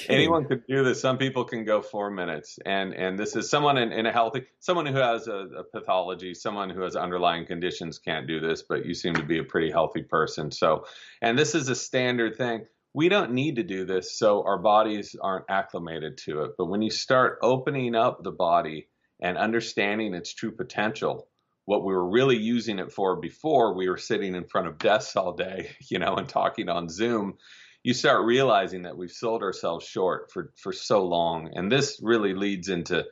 Anyone 0.08 0.46
could 0.46 0.66
do 0.66 0.84
this. 0.84 1.00
Some 1.00 1.18
people 1.18 1.44
can 1.44 1.64
go 1.64 1.82
four 1.82 2.10
minutes, 2.10 2.58
and 2.64 2.94
and 2.94 3.18
this 3.18 3.36
is 3.36 3.50
someone 3.50 3.76
in, 3.76 3.92
in 3.92 4.06
a 4.06 4.12
healthy, 4.12 4.46
someone 4.60 4.86
who 4.86 4.98
has 4.98 5.28
a, 5.28 5.46
a, 5.58 5.64
pathology, 5.64 6.34
someone 6.34 6.70
who 6.70 6.82
has 6.82 6.96
underlying 6.96 7.46
conditions 7.46 7.98
can't 7.98 8.26
do 8.26 8.40
this, 8.40 8.62
but 8.62 8.86
you 8.86 8.94
seem 8.94 9.14
to 9.14 9.22
be 9.22 9.38
a 9.38 9.44
pretty 9.44 9.70
healthy 9.70 10.02
person. 10.02 10.50
So, 10.50 10.86
and 11.22 11.38
this 11.38 11.54
is 11.54 11.68
a 11.68 11.74
standard 11.74 12.36
thing. 12.36 12.66
We 12.98 13.08
don't 13.08 13.30
need 13.30 13.54
to 13.56 13.62
do 13.62 13.84
this, 13.84 14.18
so 14.18 14.42
our 14.42 14.58
bodies 14.58 15.14
aren't 15.22 15.44
acclimated 15.48 16.18
to 16.24 16.42
it. 16.42 16.56
But 16.58 16.66
when 16.66 16.82
you 16.82 16.90
start 16.90 17.38
opening 17.42 17.94
up 17.94 18.24
the 18.24 18.32
body 18.32 18.88
and 19.22 19.38
understanding 19.38 20.14
its 20.14 20.34
true 20.34 20.50
potential, 20.50 21.28
what 21.64 21.84
we 21.84 21.92
were 21.92 22.10
really 22.10 22.38
using 22.38 22.80
it 22.80 22.90
for 22.90 23.14
before 23.14 23.74
we 23.74 23.88
were 23.88 23.98
sitting 23.98 24.34
in 24.34 24.48
front 24.48 24.66
of 24.66 24.78
desks 24.78 25.14
all 25.14 25.34
day, 25.34 25.70
you 25.88 26.00
know, 26.00 26.16
and 26.16 26.28
talking 26.28 26.68
on 26.68 26.88
Zoom 26.88 27.38
you 27.84 27.94
start 27.94 28.26
realizing 28.26 28.82
that 28.82 28.96
we've 28.96 29.12
sold 29.12 29.44
ourselves 29.44 29.86
short 29.86 30.32
for, 30.32 30.52
for 30.56 30.72
so 30.72 31.04
long. 31.04 31.52
And 31.54 31.70
this 31.70 32.00
really 32.02 32.34
leads 32.34 32.68
into 32.68 33.06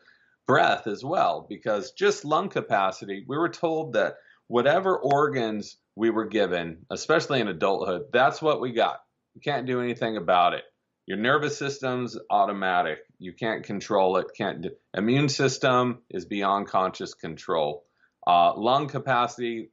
breath 0.48 0.88
as 0.88 1.04
well, 1.04 1.46
because 1.48 1.92
just 1.92 2.24
lung 2.24 2.48
capacity, 2.48 3.24
we 3.28 3.38
were 3.38 3.48
told 3.48 3.92
that 3.92 4.16
whatever 4.48 4.98
organs 4.98 5.76
we 5.94 6.10
were 6.10 6.26
given, 6.26 6.78
especially 6.90 7.40
in 7.40 7.46
adulthood, 7.46 8.06
that's 8.12 8.42
what 8.42 8.60
we 8.60 8.72
got. 8.72 9.00
You 9.36 9.42
can't 9.42 9.66
do 9.66 9.82
anything 9.82 10.16
about 10.16 10.54
it. 10.54 10.64
Your 11.04 11.18
nervous 11.18 11.58
system's 11.58 12.16
automatic. 12.30 13.00
You 13.18 13.34
can't 13.34 13.64
control 13.64 14.16
it. 14.16 14.28
Can't 14.34 14.62
do, 14.62 14.70
immune 14.94 15.28
system 15.28 15.98
is 16.08 16.24
beyond 16.24 16.68
conscious 16.68 17.12
control. 17.12 17.84
Uh, 18.26 18.56
lung 18.56 18.88
capacity 18.88 19.68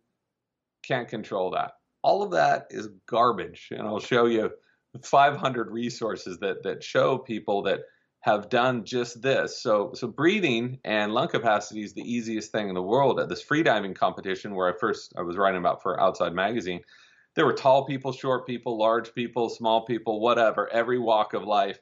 can't 0.86 1.08
control 1.08 1.52
that. 1.52 1.72
All 2.04 2.24
of 2.24 2.32
that 2.32 2.68
is 2.72 2.90
garbage, 3.08 3.70
and 3.72 3.88
I'll 3.88 4.02
show 4.02 4.26
you 4.26 4.52
500 5.02 5.72
resources 5.72 6.40
that 6.40 6.64
that 6.64 6.84
show 6.84 7.18
people 7.18 7.64
that 7.64 7.84
have 8.20 8.50
done 8.50 8.84
just 8.84 9.22
this. 9.22 9.64
So, 9.64 9.92
so 9.94 10.08
breathing 10.08 10.80
and 10.84 11.14
lung 11.14 11.30
capacity 11.30 11.84
is 11.84 11.94
the 11.94 12.02
easiest 12.02 12.52
thing 12.52 12.68
in 12.68 12.76
the 12.76 12.82
world. 12.82 13.22
At 13.22 13.30
this 13.30 13.44
freediving 13.44 13.96
competition 13.96 14.56
where 14.56 14.68
I 14.68 14.78
first 14.78 15.14
I 15.18 15.22
was 15.22 15.38
writing 15.38 15.60
about 15.60 15.82
for 15.82 16.00
Outside 16.00 16.34
Magazine, 16.34 16.82
there 17.36 17.46
were 17.46 17.54
tall 17.54 17.86
people, 17.86 18.12
short 18.12 18.46
people, 18.46 18.78
large 18.78 19.14
people, 19.14 19.50
small 19.50 19.86
people, 19.86 20.20
whatever, 20.20 20.72
every 20.72 21.00
walk 21.00 21.34
of 21.34 21.44
life. 21.44 21.80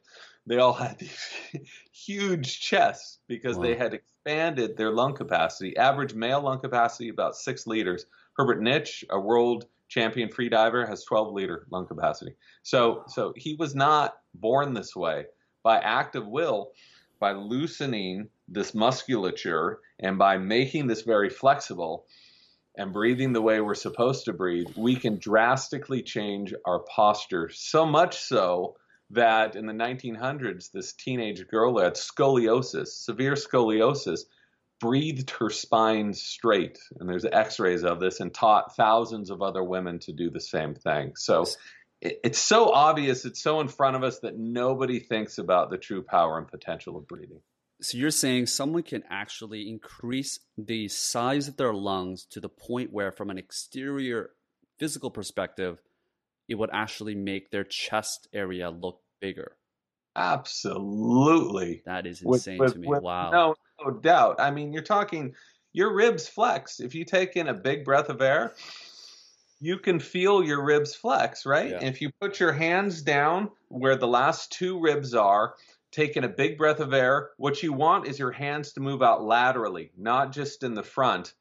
They 0.47 0.57
all 0.57 0.73
had 0.73 0.97
these 0.97 1.29
huge 1.91 2.59
chests 2.59 3.19
because 3.27 3.57
wow. 3.57 3.63
they 3.63 3.75
had 3.75 3.93
expanded 3.93 4.77
their 4.77 4.91
lung 4.91 5.13
capacity. 5.13 5.77
Average 5.77 6.13
male 6.13 6.41
lung 6.41 6.59
capacity 6.59 7.09
about 7.09 7.35
six 7.35 7.67
liters. 7.67 8.05
Herbert 8.37 8.61
Nitsch, 8.61 9.03
a 9.09 9.19
world 9.19 9.65
champion 9.87 10.29
freediver, 10.29 10.87
has 10.87 11.03
12 11.03 11.33
liter 11.33 11.67
lung 11.69 11.85
capacity. 11.85 12.35
So, 12.63 13.03
so 13.07 13.33
he 13.35 13.55
was 13.55 13.75
not 13.75 14.15
born 14.33 14.73
this 14.73 14.95
way. 14.95 15.25
By 15.63 15.79
act 15.79 16.15
of 16.15 16.27
will, 16.27 16.71
by 17.19 17.33
loosening 17.33 18.29
this 18.47 18.73
musculature 18.73 19.79
and 19.99 20.17
by 20.17 20.37
making 20.37 20.87
this 20.87 21.01
very 21.01 21.29
flexible, 21.29 22.05
and 22.75 22.93
breathing 22.93 23.33
the 23.33 23.41
way 23.41 23.59
we're 23.59 23.75
supposed 23.75 24.25
to 24.25 24.33
breathe, 24.33 24.67
we 24.77 24.95
can 24.95 25.19
drastically 25.19 26.01
change 26.01 26.53
our 26.65 26.79
posture. 26.79 27.49
So 27.53 27.85
much 27.85 28.19
so 28.19 28.75
that 29.09 29.55
in 29.55 29.65
the 29.65 29.73
1900s, 29.73 30.71
this 30.71 30.93
teenage 30.93 31.47
girl 31.47 31.79
had 31.79 31.95
scoliosis, 31.95 32.87
severe 32.87 33.33
scoliosis, 33.33 34.21
breathed 34.79 35.31
her 35.31 35.49
spine 35.49 36.13
straight. 36.13 36.79
And 36.99 37.09
there's 37.09 37.25
x 37.25 37.59
rays 37.59 37.83
of 37.83 37.99
this, 37.99 38.19
and 38.19 38.33
taught 38.33 38.75
thousands 38.75 39.29
of 39.29 39.41
other 39.41 39.63
women 39.63 39.99
to 39.99 40.13
do 40.13 40.29
the 40.29 40.39
same 40.39 40.73
thing. 40.73 41.13
So 41.15 41.45
it's 42.01 42.39
so 42.39 42.71
obvious, 42.71 43.25
it's 43.25 43.43
so 43.43 43.59
in 43.59 43.67
front 43.67 43.95
of 43.95 44.03
us 44.03 44.19
that 44.19 44.37
nobody 44.37 44.99
thinks 44.99 45.37
about 45.37 45.69
the 45.69 45.77
true 45.77 46.01
power 46.01 46.39
and 46.39 46.47
potential 46.47 46.97
of 46.97 47.07
breathing. 47.07 47.41
So 47.81 47.97
you're 47.97 48.11
saying 48.11 48.45
someone 48.45 48.83
can 48.83 49.03
actually 49.09 49.67
increase 49.67 50.39
the 50.57 50.87
size 50.87 51.47
of 51.47 51.57
their 51.57 51.73
lungs 51.73 52.25
to 52.31 52.39
the 52.39 52.49
point 52.49 52.93
where, 52.93 53.11
from 53.11 53.31
an 53.31 53.39
exterior 53.39 54.29
physical 54.77 55.09
perspective, 55.09 55.79
it 56.47 56.55
would 56.55 56.69
actually 56.71 57.15
make 57.15 57.49
their 57.49 57.63
chest 57.63 58.27
area 58.33 58.69
look 58.69 58.99
bigger. 59.19 59.57
Absolutely. 60.15 61.81
That 61.85 62.05
is 62.05 62.21
insane 62.21 62.59
with, 62.59 62.67
with, 62.67 62.73
to 62.73 62.79
me. 62.79 62.87
With, 62.87 63.01
wow. 63.01 63.31
No, 63.31 63.55
no 63.83 63.91
doubt. 63.91 64.35
I 64.39 64.51
mean, 64.51 64.73
you're 64.73 64.83
talking 64.83 65.33
your 65.73 65.93
ribs 65.95 66.27
flex. 66.27 66.79
If 66.79 66.93
you 66.93 67.05
take 67.05 67.35
in 67.35 67.47
a 67.47 67.53
big 67.53 67.85
breath 67.85 68.09
of 68.09 68.21
air, 68.21 68.53
you 69.59 69.77
can 69.77 69.99
feel 69.99 70.43
your 70.43 70.63
ribs 70.63 70.93
flex, 70.93 71.45
right? 71.45 71.71
Yeah. 71.71 71.83
If 71.83 72.01
you 72.01 72.11
put 72.19 72.39
your 72.39 72.51
hands 72.51 73.01
down 73.01 73.49
where 73.69 73.95
the 73.95 74.07
last 74.07 74.51
two 74.51 74.79
ribs 74.79 75.15
are, 75.15 75.55
taking 75.91 76.23
a 76.23 76.29
big 76.29 76.57
breath 76.57 76.79
of 76.79 76.93
air. 76.93 77.31
What 77.37 77.61
you 77.61 77.73
want 77.73 78.07
is 78.07 78.19
your 78.19 78.31
hands 78.31 78.73
to 78.73 78.79
move 78.79 79.01
out 79.01 79.23
laterally, 79.23 79.91
not 79.97 80.31
just 80.31 80.63
in 80.63 80.73
the 80.73 80.83
front. 80.83 81.33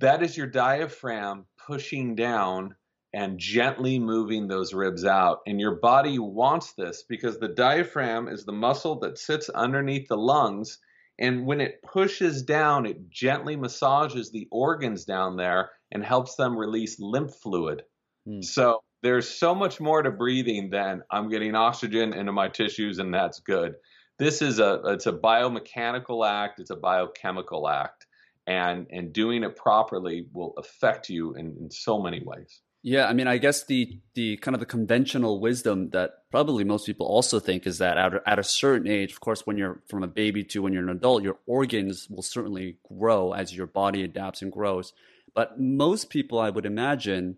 That 0.00 0.22
is 0.22 0.36
your 0.36 0.46
diaphragm 0.46 1.46
pushing 1.66 2.14
down 2.14 2.74
and 3.12 3.38
gently 3.38 3.98
moving 3.98 4.48
those 4.48 4.74
ribs 4.74 5.04
out. 5.04 5.40
And 5.46 5.60
your 5.60 5.76
body 5.76 6.18
wants 6.18 6.72
this 6.72 7.04
because 7.08 7.38
the 7.38 7.48
diaphragm 7.48 8.28
is 8.28 8.44
the 8.44 8.52
muscle 8.52 8.98
that 9.00 9.18
sits 9.18 9.48
underneath 9.48 10.08
the 10.08 10.16
lungs. 10.16 10.78
And 11.18 11.46
when 11.46 11.60
it 11.60 11.80
pushes 11.82 12.42
down, 12.42 12.86
it 12.86 13.08
gently 13.08 13.54
massages 13.54 14.32
the 14.32 14.48
organs 14.50 15.04
down 15.04 15.36
there 15.36 15.70
and 15.92 16.04
helps 16.04 16.34
them 16.34 16.56
release 16.56 16.98
lymph 16.98 17.34
fluid. 17.36 17.84
Mm. 18.26 18.44
So 18.44 18.82
there's 19.04 19.28
so 19.28 19.54
much 19.54 19.80
more 19.80 20.02
to 20.02 20.10
breathing 20.10 20.70
than 20.70 21.02
I'm 21.10 21.28
getting 21.28 21.54
oxygen 21.54 22.14
into 22.14 22.32
my 22.32 22.48
tissues 22.48 22.98
and 22.98 23.12
that's 23.12 23.38
good. 23.38 23.74
This 24.18 24.40
is 24.40 24.60
a 24.60 24.80
it's 24.86 25.06
a 25.06 25.12
biomechanical 25.12 26.26
act, 26.26 26.58
it's 26.58 26.70
a 26.70 26.76
biochemical 26.76 27.68
act, 27.68 28.06
and 28.46 28.86
and 28.90 29.12
doing 29.12 29.44
it 29.44 29.56
properly 29.56 30.26
will 30.32 30.54
affect 30.56 31.10
you 31.10 31.34
in, 31.34 31.54
in 31.60 31.70
so 31.70 32.00
many 32.00 32.22
ways. 32.24 32.62
Yeah, 32.82 33.06
I 33.06 33.12
mean, 33.12 33.26
I 33.26 33.36
guess 33.36 33.64
the 33.64 33.98
the 34.14 34.38
kind 34.38 34.54
of 34.54 34.60
the 34.60 34.66
conventional 34.66 35.38
wisdom 35.38 35.90
that 35.90 36.30
probably 36.30 36.64
most 36.64 36.86
people 36.86 37.06
also 37.06 37.40
think 37.40 37.66
is 37.66 37.78
that 37.78 37.98
at 37.98 38.14
a, 38.14 38.22
at 38.26 38.38
a 38.38 38.44
certain 38.44 38.88
age, 38.88 39.12
of 39.12 39.20
course, 39.20 39.42
when 39.46 39.58
you're 39.58 39.82
from 39.86 40.02
a 40.02 40.08
baby 40.08 40.44
to 40.44 40.62
when 40.62 40.72
you're 40.72 40.82
an 40.82 40.88
adult, 40.88 41.22
your 41.22 41.38
organs 41.46 42.08
will 42.08 42.22
certainly 42.22 42.78
grow 42.88 43.32
as 43.32 43.54
your 43.54 43.66
body 43.66 44.02
adapts 44.02 44.40
and 44.40 44.50
grows. 44.50 44.94
But 45.34 45.60
most 45.60 46.08
people, 46.08 46.38
I 46.38 46.48
would 46.48 46.64
imagine, 46.64 47.36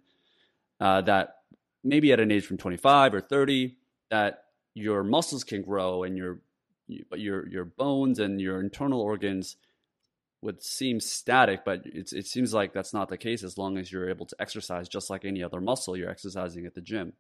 uh, 0.78 1.00
that 1.02 1.36
maybe 1.87 2.12
at 2.12 2.21
an 2.21 2.31
age 2.31 2.47
from 2.47 2.59
25 2.59 3.14
or 3.14 3.21
30 3.21 3.76
that 4.11 4.45
your 4.75 5.02
muscles 5.02 5.45
can 5.45 5.62
grow 5.62 6.02
and 6.02 6.16
your 6.16 6.40
your 6.88 7.49
your 7.49 7.64
bones 7.64 8.19
and 8.19 8.40
your 8.40 8.61
internal 8.61 9.00
organs 9.00 9.57
would 10.43 10.62
seem 10.62 11.00
static, 11.00 11.64
but 11.64 11.83
it's, 11.85 12.12
it 12.12 12.26
seems 12.26 12.55
like 12.55 12.73
that's 12.73 12.95
not 12.95 13.09
the 13.09 13.16
case 13.16 13.43
as 13.43 13.59
long 13.59 13.78
as 13.78 13.90
you're 13.90 14.09
able 14.09 14.26
to 14.26 14.37
exercise 14.38 14.88
just 14.88 15.11
like 15.11 15.25
any 15.25 15.43
other 15.43 15.61
muscle 15.61 15.97
you're 15.97 16.11
exercising 16.11 16.66
at 16.66 16.75
the 16.75 16.81
gym. 16.81 17.14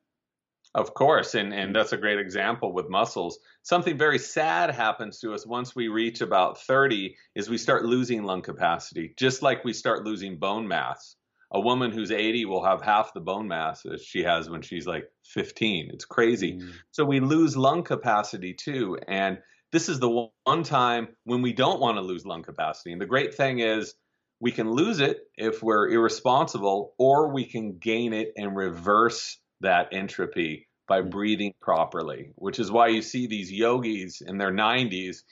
Of 0.74 0.94
course, 0.94 1.34
and, 1.34 1.54
and 1.54 1.74
that's 1.74 1.92
a 1.92 1.96
great 1.96 2.18
example 2.18 2.72
with 2.72 2.90
muscles. 2.90 3.38
Something 3.62 3.96
very 3.96 4.18
sad 4.18 4.70
happens 4.70 5.18
to 5.20 5.32
us 5.32 5.46
once 5.46 5.74
we 5.74 5.88
reach 5.88 6.20
about 6.20 6.60
30 6.60 7.16
is 7.34 7.48
we 7.48 7.58
start 7.58 7.84
losing 7.84 8.22
lung 8.22 8.42
capacity, 8.42 9.14
just 9.16 9.42
like 9.42 9.64
we 9.64 9.72
start 9.72 10.04
losing 10.04 10.36
bone 10.36 10.68
mass 10.68 11.15
a 11.52 11.60
woman 11.60 11.92
who's 11.92 12.10
80 12.10 12.44
will 12.46 12.64
have 12.64 12.82
half 12.82 13.12
the 13.14 13.20
bone 13.20 13.48
mass 13.48 13.84
as 13.86 14.02
she 14.02 14.22
has 14.22 14.50
when 14.50 14.62
she's 14.62 14.86
like 14.86 15.10
15. 15.26 15.90
It's 15.92 16.04
crazy. 16.04 16.54
Mm. 16.54 16.72
So 16.90 17.04
we 17.04 17.20
lose 17.20 17.56
lung 17.56 17.82
capacity 17.82 18.54
too. 18.54 18.98
And 19.06 19.38
this 19.72 19.88
is 19.88 20.00
the 20.00 20.28
one 20.44 20.62
time 20.62 21.08
when 21.24 21.42
we 21.42 21.52
don't 21.52 21.80
want 21.80 21.96
to 21.96 22.02
lose 22.02 22.26
lung 22.26 22.42
capacity. 22.42 22.92
And 22.92 23.00
the 23.00 23.06
great 23.06 23.34
thing 23.34 23.60
is 23.60 23.94
we 24.40 24.50
can 24.50 24.70
lose 24.70 25.00
it 25.00 25.20
if 25.36 25.62
we're 25.62 25.88
irresponsible, 25.88 26.94
or 26.98 27.28
we 27.32 27.44
can 27.44 27.78
gain 27.78 28.12
it 28.12 28.32
and 28.36 28.54
reverse 28.54 29.38
that 29.60 29.88
entropy 29.92 30.68
by 30.88 31.00
mm. 31.00 31.10
breathing 31.10 31.54
properly, 31.60 32.32
which 32.34 32.58
is 32.58 32.70
why 32.70 32.88
you 32.88 33.02
see 33.02 33.26
these 33.26 33.50
yogis 33.50 34.20
in 34.20 34.38
their 34.38 34.52
90s, 34.52 35.22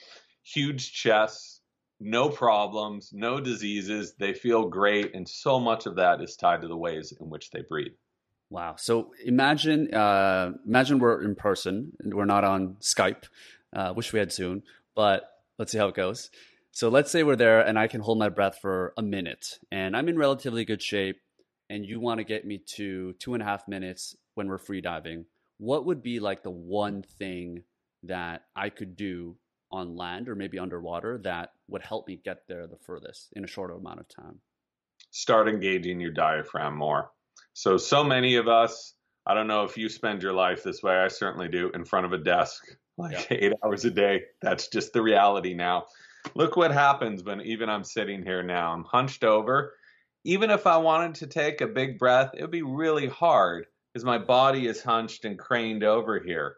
huge 0.42 0.92
chests, 0.92 1.53
no 2.04 2.28
problems, 2.28 3.10
no 3.14 3.40
diseases. 3.40 4.14
They 4.18 4.34
feel 4.34 4.68
great, 4.68 5.14
and 5.14 5.26
so 5.26 5.58
much 5.58 5.86
of 5.86 5.96
that 5.96 6.20
is 6.20 6.36
tied 6.36 6.60
to 6.60 6.68
the 6.68 6.76
ways 6.76 7.14
in 7.18 7.30
which 7.30 7.50
they 7.50 7.62
breathe. 7.62 7.94
Wow! 8.50 8.74
So 8.76 9.12
imagine, 9.24 9.92
uh, 9.92 10.52
imagine 10.66 10.98
we're 10.98 11.22
in 11.22 11.34
person 11.34 11.92
and 11.98 12.12
we're 12.12 12.26
not 12.26 12.44
on 12.44 12.76
Skype. 12.80 13.24
Uh, 13.74 13.94
wish 13.96 14.12
we 14.12 14.18
had 14.18 14.32
soon, 14.32 14.62
but 14.94 15.24
let's 15.58 15.72
see 15.72 15.78
how 15.78 15.88
it 15.88 15.94
goes. 15.94 16.30
So 16.72 16.90
let's 16.90 17.10
say 17.10 17.22
we're 17.22 17.36
there, 17.36 17.60
and 17.60 17.78
I 17.78 17.86
can 17.86 18.02
hold 18.02 18.18
my 18.18 18.28
breath 18.28 18.58
for 18.60 18.92
a 18.98 19.02
minute, 19.02 19.58
and 19.72 19.96
I'm 19.96 20.08
in 20.08 20.18
relatively 20.18 20.66
good 20.66 20.82
shape, 20.82 21.20
and 21.70 21.86
you 21.86 22.00
want 22.00 22.18
to 22.18 22.24
get 22.24 22.46
me 22.46 22.60
to 22.76 23.14
two 23.14 23.32
and 23.32 23.42
a 23.42 23.46
half 23.46 23.66
minutes 23.66 24.14
when 24.34 24.48
we're 24.48 24.58
free 24.58 24.82
diving. 24.82 25.24
What 25.56 25.86
would 25.86 26.02
be 26.02 26.20
like 26.20 26.42
the 26.42 26.50
one 26.50 27.02
thing 27.18 27.62
that 28.02 28.42
I 28.54 28.68
could 28.68 28.94
do 28.94 29.36
on 29.74 29.96
land 29.96 30.28
or 30.28 30.34
maybe 30.34 30.58
underwater 30.58 31.18
that 31.24 31.50
would 31.68 31.82
help 31.82 32.08
me 32.08 32.20
get 32.24 32.46
there 32.48 32.66
the 32.66 32.76
furthest 32.76 33.28
in 33.34 33.44
a 33.44 33.48
shorter 33.48 33.74
amount 33.74 34.00
of 34.00 34.08
time? 34.08 34.40
Start 35.10 35.48
engaging 35.48 36.00
your 36.00 36.12
diaphragm 36.12 36.76
more. 36.76 37.10
So, 37.52 37.76
so 37.76 38.02
many 38.02 38.36
of 38.36 38.48
us, 38.48 38.94
I 39.26 39.34
don't 39.34 39.46
know 39.46 39.64
if 39.64 39.76
you 39.76 39.88
spend 39.88 40.22
your 40.22 40.32
life 40.32 40.62
this 40.62 40.82
way, 40.82 40.96
I 40.96 41.08
certainly 41.08 41.48
do, 41.48 41.70
in 41.74 41.84
front 41.84 42.06
of 42.06 42.12
a 42.12 42.18
desk 42.18 42.64
like 42.98 43.30
yeah. 43.30 43.36
eight 43.38 43.52
hours 43.64 43.84
a 43.84 43.90
day. 43.90 44.22
That's 44.42 44.68
just 44.68 44.92
the 44.92 45.02
reality 45.02 45.54
now. 45.54 45.86
Look 46.34 46.56
what 46.56 46.72
happens 46.72 47.22
when 47.22 47.40
even 47.42 47.68
I'm 47.68 47.84
sitting 47.84 48.22
here 48.22 48.42
now. 48.42 48.72
I'm 48.72 48.84
hunched 48.84 49.24
over. 49.24 49.74
Even 50.24 50.50
if 50.50 50.66
I 50.66 50.78
wanted 50.78 51.16
to 51.16 51.26
take 51.26 51.60
a 51.60 51.66
big 51.66 51.98
breath, 51.98 52.30
it 52.34 52.40
would 52.40 52.50
be 52.50 52.62
really 52.62 53.08
hard 53.08 53.66
because 53.92 54.04
my 54.04 54.18
body 54.18 54.66
is 54.66 54.82
hunched 54.82 55.24
and 55.24 55.38
craned 55.38 55.84
over 55.84 56.18
here. 56.18 56.56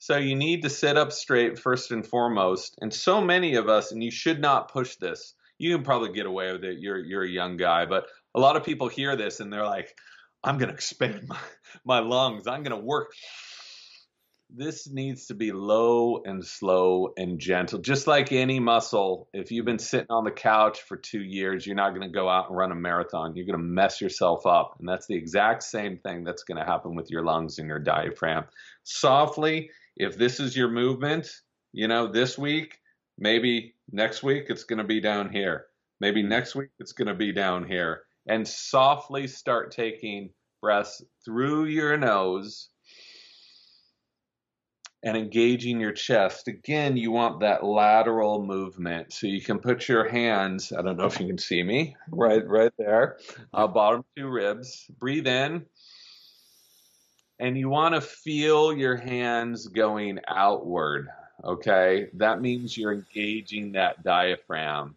So 0.00 0.16
you 0.16 0.34
need 0.34 0.62
to 0.62 0.70
sit 0.70 0.96
up 0.96 1.12
straight 1.12 1.58
first 1.58 1.90
and 1.90 2.06
foremost. 2.06 2.78
And 2.80 2.92
so 2.92 3.20
many 3.20 3.56
of 3.56 3.68
us, 3.68 3.92
and 3.92 4.02
you 4.02 4.10
should 4.10 4.40
not 4.40 4.72
push 4.72 4.96
this. 4.96 5.34
You 5.58 5.76
can 5.76 5.84
probably 5.84 6.12
get 6.12 6.24
away 6.24 6.50
with 6.52 6.64
it. 6.64 6.78
You're 6.80 7.04
you're 7.04 7.22
a 7.22 7.28
young 7.28 7.58
guy, 7.58 7.84
but 7.84 8.06
a 8.34 8.40
lot 8.40 8.56
of 8.56 8.64
people 8.64 8.88
hear 8.88 9.14
this 9.14 9.40
and 9.40 9.52
they're 9.52 9.66
like, 9.66 9.94
I'm 10.42 10.58
to 10.60 10.68
expand 10.70 11.28
my, 11.28 11.38
my 11.84 11.98
lungs. 11.98 12.46
I'm 12.46 12.64
to 12.64 12.76
work. 12.76 13.12
This 14.48 14.90
needs 14.90 15.26
to 15.26 15.34
be 15.34 15.52
low 15.52 16.22
and 16.24 16.42
slow 16.44 17.12
and 17.18 17.38
gentle, 17.38 17.78
just 17.78 18.06
like 18.06 18.32
any 18.32 18.58
muscle. 18.58 19.28
If 19.34 19.52
you've 19.52 19.66
been 19.66 19.78
sitting 19.78 20.10
on 20.10 20.24
the 20.24 20.30
couch 20.30 20.80
for 20.80 20.96
two 20.96 21.22
years, 21.22 21.66
you're 21.66 21.76
not 21.76 21.90
going 21.90 22.08
to 22.08 22.08
go 22.08 22.26
out 22.26 22.48
and 22.48 22.56
run 22.56 22.72
a 22.72 22.74
marathon. 22.74 23.36
You're 23.36 23.46
going 23.46 23.58
to 23.58 23.64
mess 23.64 24.00
yourself 24.00 24.46
up. 24.46 24.76
And 24.80 24.88
that's 24.88 25.06
the 25.06 25.14
exact 25.14 25.62
same 25.62 25.98
thing 25.98 26.24
that's 26.24 26.44
going 26.44 26.58
to 26.58 26.64
happen 26.64 26.94
with 26.94 27.10
your 27.10 27.22
lungs 27.22 27.58
and 27.58 27.68
your 27.68 27.78
diaphragm. 27.78 28.44
Softly, 28.82 29.70
if 29.96 30.16
this 30.16 30.40
is 30.40 30.56
your 30.56 30.70
movement, 30.70 31.28
you 31.72 31.88
know, 31.88 32.10
this 32.10 32.38
week, 32.38 32.78
maybe 33.18 33.74
next 33.90 34.22
week 34.22 34.44
it's 34.48 34.64
going 34.64 34.78
to 34.78 34.84
be 34.84 35.00
down 35.00 35.30
here. 35.30 35.66
Maybe 36.00 36.22
next 36.22 36.54
week 36.54 36.70
it's 36.78 36.92
going 36.92 37.08
to 37.08 37.14
be 37.14 37.32
down 37.32 37.64
here 37.66 38.02
and 38.26 38.46
softly 38.46 39.26
start 39.26 39.72
taking 39.72 40.30
breaths 40.62 41.02
through 41.24 41.66
your 41.66 41.96
nose 41.96 42.68
and 45.02 45.16
engaging 45.16 45.80
your 45.80 45.92
chest. 45.92 46.48
Again, 46.48 46.96
you 46.96 47.10
want 47.10 47.40
that 47.40 47.64
lateral 47.64 48.44
movement. 48.44 49.12
So 49.12 49.26
you 49.26 49.40
can 49.40 49.58
put 49.58 49.88
your 49.88 50.08
hands, 50.08 50.72
I 50.72 50.82
don't 50.82 50.96
know 50.96 51.06
if 51.06 51.18
you 51.18 51.26
can 51.26 51.38
see 51.38 51.62
me, 51.62 51.96
right 52.10 52.46
right 52.46 52.72
there, 52.78 53.18
uh, 53.54 53.66
bottom 53.66 54.04
two 54.16 54.28
ribs. 54.28 54.86
Breathe 54.98 55.26
in. 55.26 55.66
And 57.40 57.58
you 57.58 57.68
want 57.68 57.94
to 57.94 58.00
feel 58.00 58.72
your 58.72 58.96
hands 58.96 59.66
going 59.66 60.20
outward. 60.28 61.08
Okay. 61.42 62.08
That 62.14 62.40
means 62.40 62.76
you're 62.76 62.92
engaging 62.92 63.72
that 63.72 64.02
diaphragm 64.04 64.96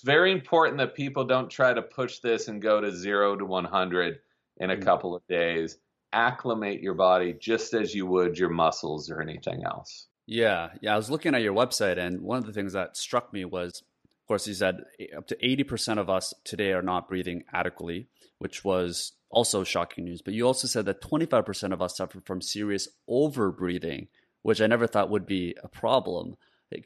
it's 0.00 0.06
very 0.06 0.32
important 0.32 0.78
that 0.78 0.94
people 0.94 1.24
don't 1.24 1.50
try 1.50 1.74
to 1.74 1.82
push 1.82 2.20
this 2.20 2.48
and 2.48 2.62
go 2.62 2.80
to 2.80 2.90
zero 2.90 3.36
to 3.36 3.44
100 3.44 4.20
in 4.56 4.70
a 4.70 4.76
mm. 4.76 4.82
couple 4.82 5.14
of 5.14 5.26
days. 5.26 5.76
Acclimate 6.14 6.80
your 6.80 6.94
body 6.94 7.34
just 7.34 7.74
as 7.74 7.94
you 7.94 8.06
would 8.06 8.38
your 8.38 8.48
muscles 8.48 9.10
or 9.10 9.20
anything 9.20 9.62
else. 9.66 10.06
Yeah. 10.26 10.70
Yeah. 10.80 10.94
I 10.94 10.96
was 10.96 11.10
looking 11.10 11.34
at 11.34 11.42
your 11.42 11.52
website, 11.52 11.98
and 11.98 12.22
one 12.22 12.38
of 12.38 12.46
the 12.46 12.52
things 12.54 12.72
that 12.72 12.96
struck 12.96 13.30
me 13.32 13.44
was, 13.44 13.82
course, 14.30 14.46
you 14.46 14.54
said 14.54 14.84
up 15.16 15.26
to 15.26 15.36
80% 15.36 15.98
of 15.98 16.08
us 16.08 16.32
today 16.44 16.72
are 16.72 16.82
not 16.82 17.08
breathing 17.08 17.42
adequately, 17.52 18.06
which 18.38 18.64
was 18.64 19.12
also 19.28 19.64
shocking 19.64 20.04
news. 20.04 20.22
But 20.22 20.34
you 20.34 20.46
also 20.46 20.68
said 20.68 20.84
that 20.86 21.02
25% 21.02 21.72
of 21.72 21.82
us 21.82 21.96
suffer 21.96 22.20
from 22.20 22.40
serious 22.40 22.86
overbreathing, 23.08 24.06
which 24.42 24.60
I 24.60 24.68
never 24.68 24.86
thought 24.86 25.10
would 25.10 25.26
be 25.26 25.56
a 25.64 25.68
problem. 25.68 26.36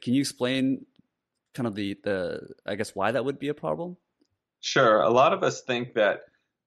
Can 0.01 0.15
you 0.15 0.21
explain 0.21 0.87
kind 1.53 1.67
of 1.67 1.75
the 1.75 1.95
the 2.03 2.47
I 2.65 2.73
guess 2.73 2.95
why 2.95 3.11
that 3.11 3.23
would 3.23 3.37
be 3.37 3.49
a 3.49 3.53
problem? 3.53 3.97
Sure. 4.61 5.01
A 5.01 5.11
lot 5.11 5.31
of 5.31 5.43
us 5.43 5.61
think 5.61 5.93
that 5.93 6.21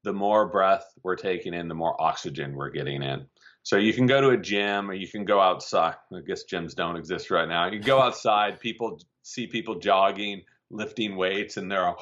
the 0.05 0.13
more 0.13 0.47
breath 0.47 0.85
we're 1.03 1.17
taking 1.17 1.55
in, 1.55 1.67
the 1.67 1.75
more 1.75 2.01
oxygen 2.01 2.55
we're 2.55 2.71
getting 2.71 3.03
in. 3.03 3.27
So 3.65 3.79
you 3.79 3.93
can 3.93 4.07
go 4.07 4.21
to 4.21 4.29
a 4.29 4.37
gym 4.37 4.89
or 4.89 4.95
you 4.95 5.09
can 5.09 5.25
go 5.25 5.41
outside. 5.41 5.97
I 6.15 6.21
guess 6.25 6.45
gyms 6.45 6.77
don't 6.77 6.95
exist 6.95 7.33
right 7.33 7.49
now. 7.49 7.67
You 7.67 7.81
go 7.81 8.01
outside, 8.01 8.61
people 8.61 9.01
see 9.25 9.49
people 9.49 9.81
jogging, 9.81 10.45
lifting 10.71 11.17
weights, 11.17 11.57
and 11.57 11.71
they're 11.71 11.95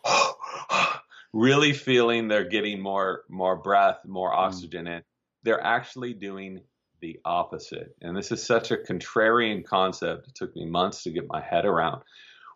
really 1.32 1.72
feeling 1.72 2.28
they're 2.28 2.48
getting 2.48 2.80
more 2.80 3.24
more 3.28 3.56
breath, 3.56 4.00
more 4.06 4.30
mm. 4.30 4.38
oxygen 4.38 4.86
mm. 4.86 4.96
in. 4.96 5.02
They're 5.44 5.64
actually 5.64 6.14
doing 6.14 6.60
the 7.00 7.18
opposite. 7.24 7.94
And 8.00 8.16
this 8.16 8.32
is 8.32 8.42
such 8.42 8.70
a 8.70 8.76
contrarian 8.76 9.64
concept. 9.64 10.28
It 10.28 10.34
took 10.34 10.54
me 10.56 10.64
months 10.64 11.02
to 11.02 11.10
get 11.10 11.28
my 11.28 11.42
head 11.42 11.66
around. 11.66 12.02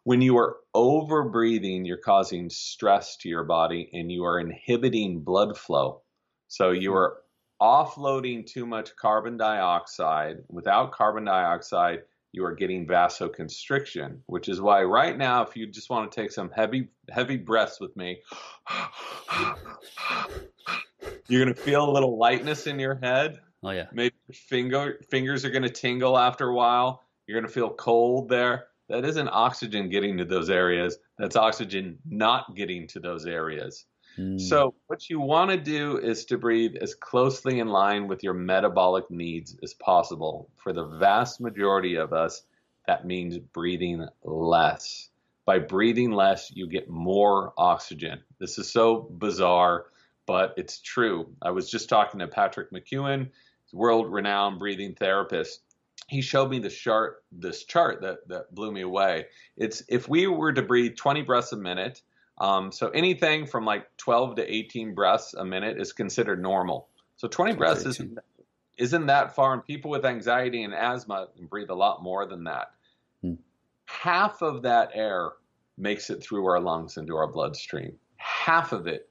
When 0.05 0.23
you 0.23 0.39
are 0.39 0.59
over 0.73 1.25
breathing, 1.25 1.85
you're 1.85 1.97
causing 1.97 2.49
stress 2.49 3.17
to 3.19 3.29
your 3.29 3.43
body 3.43 3.91
and 3.93 4.11
you 4.11 4.25
are 4.25 4.39
inhibiting 4.39 5.21
blood 5.21 5.59
flow. 5.59 6.03
So 6.47 6.71
you 6.71 6.95
are 6.95 7.19
offloading 7.61 8.47
too 8.47 8.67
much 8.67 8.95
carbon 8.95 9.37
dioxide. 9.37 10.37
Without 10.49 10.93
carbon 10.93 11.25
dioxide, 11.25 12.03
you 12.37 12.45
are 12.45 12.55
getting 12.55 12.87
vasoconstriction, 12.87 14.19
which 14.27 14.49
is 14.49 14.61
why 14.61 14.83
right 14.85 15.19
now, 15.19 15.43
if 15.43 15.57
you 15.57 15.67
just 15.67 15.91
want 15.91 16.11
to 16.11 16.21
take 16.21 16.31
some 16.31 16.51
heavy, 16.51 16.89
heavy 17.11 17.37
breaths 17.37 17.81
with 17.81 17.97
me, 17.97 18.21
you're 21.29 21.43
going 21.43 21.55
to 21.55 21.61
feel 21.61 21.89
a 21.89 21.91
little 21.91 22.17
lightness 22.17 22.69
in 22.69 22.79
your 22.79 22.95
head 23.03 23.41
Oh 23.67 23.71
yeah. 23.71 23.87
Maybe 23.93 24.15
finger 24.33 25.01
fingers 25.11 25.45
are 25.45 25.51
going 25.51 25.65
to 25.65 25.71
tingle 25.71 26.17
after 26.17 26.49
a 26.49 26.55
while. 26.55 27.03
You're 27.27 27.41
going 27.41 27.49
to 27.49 27.53
feel 27.53 27.71
cold 27.71 28.29
there. 28.29 28.69
That 28.89 29.05
isn't 29.05 29.29
oxygen 29.29 29.89
getting 29.89 30.19
to 30.19 30.25
those 30.25 30.51
areas. 30.51 30.99
That's 31.19 31.35
oxygen 31.35 31.99
not 32.09 32.55
getting 32.55 32.87
to 32.89 33.01
those 33.01 33.27
areas. 33.27 33.87
Mm. 34.19 34.41
So 34.41 34.75
what 34.87 35.09
you 35.11 35.21
want 35.21 35.51
to 35.51 35.57
do 35.57 35.99
is 35.99 36.25
to 36.27 36.39
breathe 36.39 36.77
as 36.77 36.95
closely 36.95 37.61
in 37.61 37.69
line 37.69 38.09
with 38.09 38.23
your 38.23 38.35
metabolic 38.35 39.11
needs 39.11 39.57
as 39.63 39.75
possible. 39.75 40.49
For 40.57 40.73
the 40.73 40.87
vast 40.87 41.41
majority 41.41 41.97
of 41.97 42.13
us, 42.13 42.43
that 42.87 43.07
means 43.07 43.39
breathing 43.39 44.07
less. 44.23 45.11
By 45.45 45.59
breathing 45.59 46.13
less, 46.13 46.51
you 46.55 46.67
get 46.67 46.89
more 46.89 47.53
oxygen. 47.57 48.21
This 48.39 48.59
is 48.59 48.71
so 48.71 49.09
bizarre, 49.19 49.87
but 50.27 50.55
it's 50.57 50.81
true. 50.81 51.29
I 51.43 51.51
was 51.51 51.71
just 51.71 51.89
talking 51.89 52.21
to 52.21 52.27
Patrick 52.27 52.73
McKeown 52.73 53.31
world 53.73 54.13
renowned 54.13 54.59
breathing 54.59 54.95
therapist 54.95 55.61
he 56.09 56.21
showed 56.21 56.51
me 56.51 56.59
the 56.59 56.71
chart 56.71 57.25
this 57.33 57.65
chart 57.65 58.01
that 58.01 58.27
that 58.29 58.55
blew 58.55 58.71
me 58.71 58.81
away 58.81 59.27
it's 59.57 59.83
if 59.89 60.09
we 60.09 60.27
were 60.27 60.53
to 60.53 60.63
breathe 60.63 60.97
20 60.97 61.23
breaths 61.23 61.53
a 61.53 61.57
minute 61.57 62.03
um, 62.39 62.71
so 62.71 62.89
anything 62.91 63.47
from 63.47 63.65
like 63.65 63.87
12 63.97 64.37
to 64.37 64.55
18 64.55 64.95
breaths 64.95 65.35
a 65.35 65.45
minute 65.45 65.81
is 65.81 65.93
considered 65.93 66.41
normal 66.41 66.89
so 67.17 67.29
20 67.29 67.55
breaths 67.55 67.85
isn't 67.85 68.19
isn't 68.79 69.07
that 69.07 69.35
far 69.35 69.55
and 69.55 69.65
people 69.65 69.91
with 69.91 70.05
anxiety 70.05 70.63
and 70.63 70.75
asthma 70.75 71.29
can 71.37 71.47
breathe 71.47 71.71
a 71.71 71.75
lot 71.75 72.03
more 72.03 72.27
than 72.27 72.45
that 72.45 72.73
hmm. 73.23 73.35
half 73.87 74.43
of 74.43 74.63
that 74.63 74.91
air 74.95 75.31
makes 75.79 76.11
it 76.11 76.23
through 76.23 76.47
our 76.47 76.61
lungs 76.61 76.97
into 76.97 77.17
our 77.17 77.27
bloodstream 77.27 77.95
half 78.17 78.73
of 78.73 78.87
it 78.87 79.09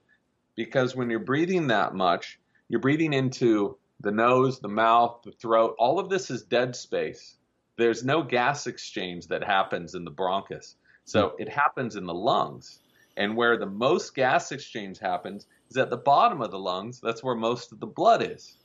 because 0.56 0.96
when 0.96 1.10
you're 1.10 1.20
breathing 1.20 1.68
that 1.68 1.94
much 1.94 2.40
you're 2.68 2.80
breathing 2.80 3.14
into 3.14 3.78
the 4.00 4.12
nose, 4.12 4.60
the 4.60 4.68
mouth, 4.68 5.22
the 5.24 5.32
throat, 5.32 5.76
all 5.80 6.00
of 6.00 6.10
this 6.10 6.30
is 6.30 6.44
dead 6.44 6.76
space. 6.76 7.38
There's 7.78 8.04
no 8.04 8.24
gas 8.24 8.68
exchange 8.68 9.28
that 9.28 9.44
happens 9.44 9.96
in 9.96 10.04
the 10.04 10.12
bronchus. 10.12 10.76
So 11.06 11.30
hmm. 11.30 11.42
it 11.42 11.50
happens 11.50 11.96
in 11.96 12.06
the 12.06 12.14
lungs. 12.14 12.80
And 13.18 13.38
where 13.38 13.58
the 13.58 13.66
most 13.66 14.14
gas 14.14 14.52
exchange 14.52 15.00
happens 15.00 15.48
is 15.70 15.78
at 15.78 15.90
the 15.90 15.98
bottom 15.98 16.42
of 16.42 16.52
the 16.52 16.60
lungs. 16.60 17.00
That's 17.02 17.24
where 17.24 17.36
most 17.36 17.72
of 17.72 17.80
the 17.80 17.88
blood 17.88 18.22
is. 18.30 18.58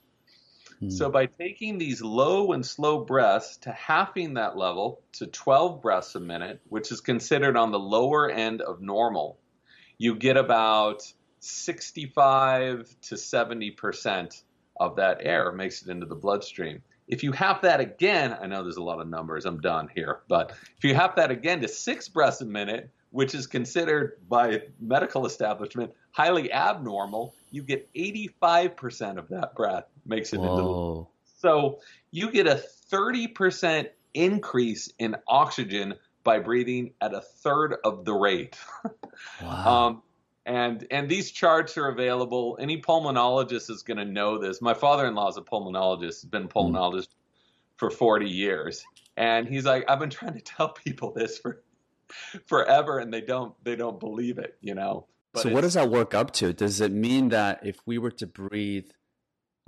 Hmm. 0.80 0.90
So 0.90 1.10
by 1.10 1.26
taking 1.26 1.78
these 1.78 2.02
low 2.02 2.52
and 2.52 2.64
slow 2.64 3.04
breaths 3.04 3.56
to 3.58 3.72
halving 3.72 4.34
that 4.34 4.56
level 4.56 5.02
to 5.12 5.26
12 5.26 5.80
breaths 5.80 6.14
a 6.14 6.20
minute, 6.20 6.60
which 6.68 6.90
is 6.90 7.00
considered 7.00 7.56
on 7.56 7.70
the 7.70 7.78
lower 7.78 8.30
end 8.30 8.62
of 8.62 8.80
normal, 8.80 9.38
you 9.98 10.14
get 10.16 10.36
about 10.36 11.02
65 11.40 12.94
to 13.02 13.16
70 13.16 13.70
percent 13.72 14.42
of 14.78 14.96
that 14.96 15.18
air 15.20 15.52
makes 15.52 15.82
it 15.82 15.88
into 15.88 16.06
the 16.06 16.14
bloodstream. 16.14 16.82
If 17.06 17.22
you 17.22 17.32
have 17.32 17.62
that 17.62 17.80
again, 17.80 18.36
I 18.40 18.46
know 18.46 18.62
there's 18.62 18.76
a 18.76 18.82
lot 18.82 19.00
of 19.00 19.08
numbers, 19.08 19.44
I'm 19.44 19.60
done 19.60 19.88
here, 19.94 20.20
but 20.28 20.52
if 20.78 20.84
you 20.84 20.94
have 20.94 21.16
that 21.16 21.30
again 21.30 21.60
to 21.60 21.68
six 21.68 22.08
breaths 22.08 22.40
a 22.40 22.46
minute, 22.46 22.88
which 23.11 23.35
is 23.35 23.46
considered 23.46 24.18
by 24.29 24.62
medical 24.81 25.27
establishment 25.27 25.92
highly 26.12 26.53
abnormal, 26.53 27.35
you 27.51 27.62
get 27.62 27.92
85% 27.94 29.18
of 29.18 29.29
that 29.29 29.55
breath 29.55 29.85
makes 30.07 30.33
it 30.33 30.38
Whoa. 30.38 30.51
into 30.51 30.62
the 30.62 31.40
So 31.40 31.81
you 32.11 32.31
get 32.31 32.46
a 32.46 32.62
30% 32.90 33.88
increase 34.14 34.92
in 34.99 35.16
oxygen 35.29 35.94
by 36.25 36.38
breathing 36.38 36.92
at 37.01 37.14
a 37.14 37.20
third 37.20 37.77
of 37.85 38.05
the 38.05 38.14
rate. 38.14 38.59
Wow. 39.42 39.87
um, 39.87 40.03
and 40.46 40.87
and 40.90 41.09
these 41.09 41.31
charts 41.31 41.77
are 41.77 41.88
available. 41.88 42.57
Any 42.59 42.81
pulmonologist 42.81 43.70
is 43.70 43.83
going 43.83 43.99
to 43.99 44.05
know 44.05 44.38
this. 44.38 44.62
My 44.62 44.73
father-in-law 44.73 45.29
is 45.29 45.37
a 45.37 45.42
pulmonologist. 45.42 46.23
He's 46.23 46.25
been 46.25 46.44
a 46.44 46.46
hmm. 46.46 46.59
pulmonologist 46.59 47.09
mm. 47.09 47.14
for 47.77 47.90
40 47.90 48.29
years, 48.29 48.83
and 49.18 49.46
he's 49.46 49.66
like, 49.66 49.85
I've 49.90 49.99
been 49.99 50.11
trying 50.11 50.35
to 50.35 50.40
tell 50.40 50.70
people 50.70 51.12
this 51.12 51.38
for 51.38 51.62
forever, 52.46 52.99
and 52.99 53.12
they 53.12 53.20
don't 53.20 53.55
they 53.64 53.77
don't 53.77 54.01
believe 54.01 54.38
it. 54.38 54.57
You 54.61 54.75
know. 54.75 55.07
But 55.33 55.42
so 55.44 55.51
what 55.51 55.61
does 55.61 55.75
that 55.75 55.90
work 55.90 56.14
up 56.14 56.33
to? 56.35 56.53
Does 56.53 56.81
it 56.81 56.90
mean 56.90 57.29
that 57.29 57.61
if 57.64 57.79
we 57.87 57.99
were 57.99 58.11
to 58.12 58.27
breathe, 58.27 58.90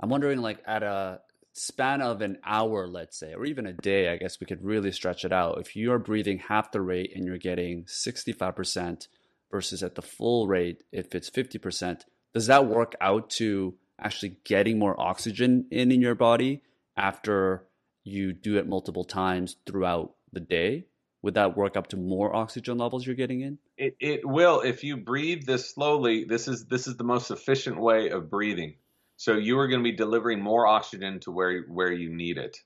I'm 0.01 0.09
wondering, 0.09 0.39
like 0.39 0.61
at 0.65 0.83
a 0.83 1.21
span 1.53 2.01
of 2.01 2.21
an 2.21 2.39
hour, 2.43 2.87
let's 2.87 3.17
say, 3.17 3.33
or 3.33 3.45
even 3.45 3.65
a 3.65 3.73
day, 3.73 4.09
I 4.09 4.17
guess 4.17 4.39
we 4.39 4.47
could 4.47 4.63
really 4.63 4.91
stretch 4.91 5.23
it 5.23 5.31
out. 5.31 5.59
If 5.59 5.75
you 5.75 5.93
are 5.93 5.99
breathing 5.99 6.39
half 6.39 6.71
the 6.71 6.81
rate 6.81 7.13
and 7.15 7.25
you're 7.25 7.37
getting 7.37 7.85
65 7.87 8.55
percent 8.55 9.07
versus 9.51 9.83
at 9.83 9.95
the 9.95 10.01
full 10.01 10.47
rate 10.47 10.83
if 10.91 11.13
it's 11.13 11.29
50%, 11.29 12.01
does 12.33 12.47
that 12.47 12.65
work 12.65 12.95
out 12.99 13.29
to 13.31 13.75
actually 13.99 14.37
getting 14.43 14.79
more 14.79 14.99
oxygen 14.99 15.67
in 15.71 15.91
in 15.91 16.01
your 16.01 16.15
body 16.15 16.63
after 16.97 17.67
you 18.03 18.33
do 18.33 18.57
it 18.57 18.67
multiple 18.67 19.05
times 19.05 19.55
throughout 19.65 20.15
the 20.31 20.39
day? 20.39 20.85
Would 21.23 21.35
that 21.35 21.55
work 21.55 21.77
up 21.77 21.87
to 21.87 21.97
more 21.97 22.35
oxygen 22.35 22.77
levels 22.77 23.05
you're 23.05 23.15
getting 23.15 23.41
in? 23.41 23.57
It 23.77 23.95
it 23.99 24.27
will 24.27 24.59
if 24.61 24.83
you 24.83 24.97
breathe 24.97 25.45
this 25.45 25.73
slowly. 25.73 26.25
This 26.25 26.47
is 26.47 26.65
this 26.65 26.85
is 26.85 26.97
the 26.97 27.03
most 27.05 27.31
efficient 27.31 27.79
way 27.79 28.09
of 28.09 28.29
breathing. 28.29 28.75
So 29.15 29.37
you 29.37 29.57
are 29.59 29.67
going 29.67 29.79
to 29.79 29.89
be 29.89 29.95
delivering 29.95 30.41
more 30.41 30.67
oxygen 30.67 31.21
to 31.21 31.31
where 31.31 31.61
where 31.63 31.91
you 31.91 32.13
need 32.13 32.37
it. 32.37 32.57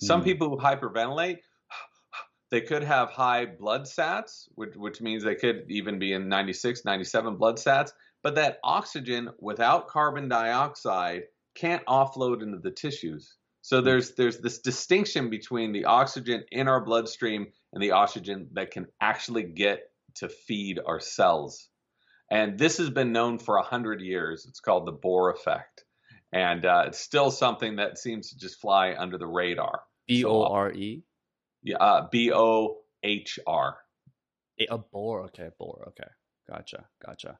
Some 0.00 0.22
mm. 0.22 0.24
people 0.24 0.48
who 0.48 0.58
hyperventilate, 0.58 1.38
they 2.50 2.60
could 2.62 2.82
have 2.82 3.10
high 3.10 3.46
blood 3.46 3.82
sats, 3.82 4.48
which 4.56 4.74
which 4.74 5.00
means 5.00 5.22
they 5.22 5.36
could 5.36 5.66
even 5.68 6.00
be 6.00 6.12
in 6.12 6.28
96, 6.28 6.84
97 6.84 7.36
blood 7.36 7.56
sats, 7.56 7.92
but 8.24 8.34
that 8.34 8.58
oxygen 8.64 9.30
without 9.38 9.86
carbon 9.86 10.28
dioxide 10.28 11.22
can't 11.54 11.84
offload 11.86 12.42
into 12.42 12.58
the 12.58 12.72
tissues. 12.72 13.36
So 13.62 13.78
hmm. 13.78 13.84
there's 13.84 14.14
there's 14.16 14.38
this 14.38 14.58
distinction 14.58 15.30
between 15.30 15.70
the 15.70 15.84
oxygen 15.84 16.42
in 16.50 16.66
our 16.66 16.84
bloodstream 16.84 17.52
and 17.72 17.82
the 17.82 17.92
oxygen 17.92 18.48
that 18.52 18.70
can 18.70 18.86
actually 19.00 19.44
get 19.44 19.80
to 20.16 20.28
feed 20.28 20.80
our 20.84 21.00
cells. 21.00 21.68
And 22.30 22.58
this 22.58 22.78
has 22.78 22.90
been 22.90 23.12
known 23.12 23.38
for 23.38 23.56
a 23.56 23.62
hundred 23.62 24.00
years. 24.00 24.46
It's 24.48 24.60
called 24.60 24.86
the 24.86 24.92
Bohr 24.92 25.34
effect, 25.34 25.84
and 26.32 26.64
uh, 26.64 26.84
it's 26.86 27.00
still 27.00 27.30
something 27.30 27.76
that 27.76 27.98
seems 27.98 28.30
to 28.30 28.38
just 28.38 28.60
fly 28.60 28.94
under 28.96 29.18
the 29.18 29.26
radar. 29.26 29.82
B 30.06 30.24
O 30.24 30.44
R 30.44 30.72
E. 30.72 31.02
Yeah, 31.62 31.76
uh, 31.76 32.08
B 32.10 32.32
O 32.32 32.78
H 33.02 33.38
R. 33.46 33.78
A 34.60 34.78
Bohr. 34.78 35.24
Okay, 35.26 35.50
Bohr. 35.60 35.88
Okay, 35.88 36.08
gotcha, 36.48 36.84
gotcha. 37.04 37.38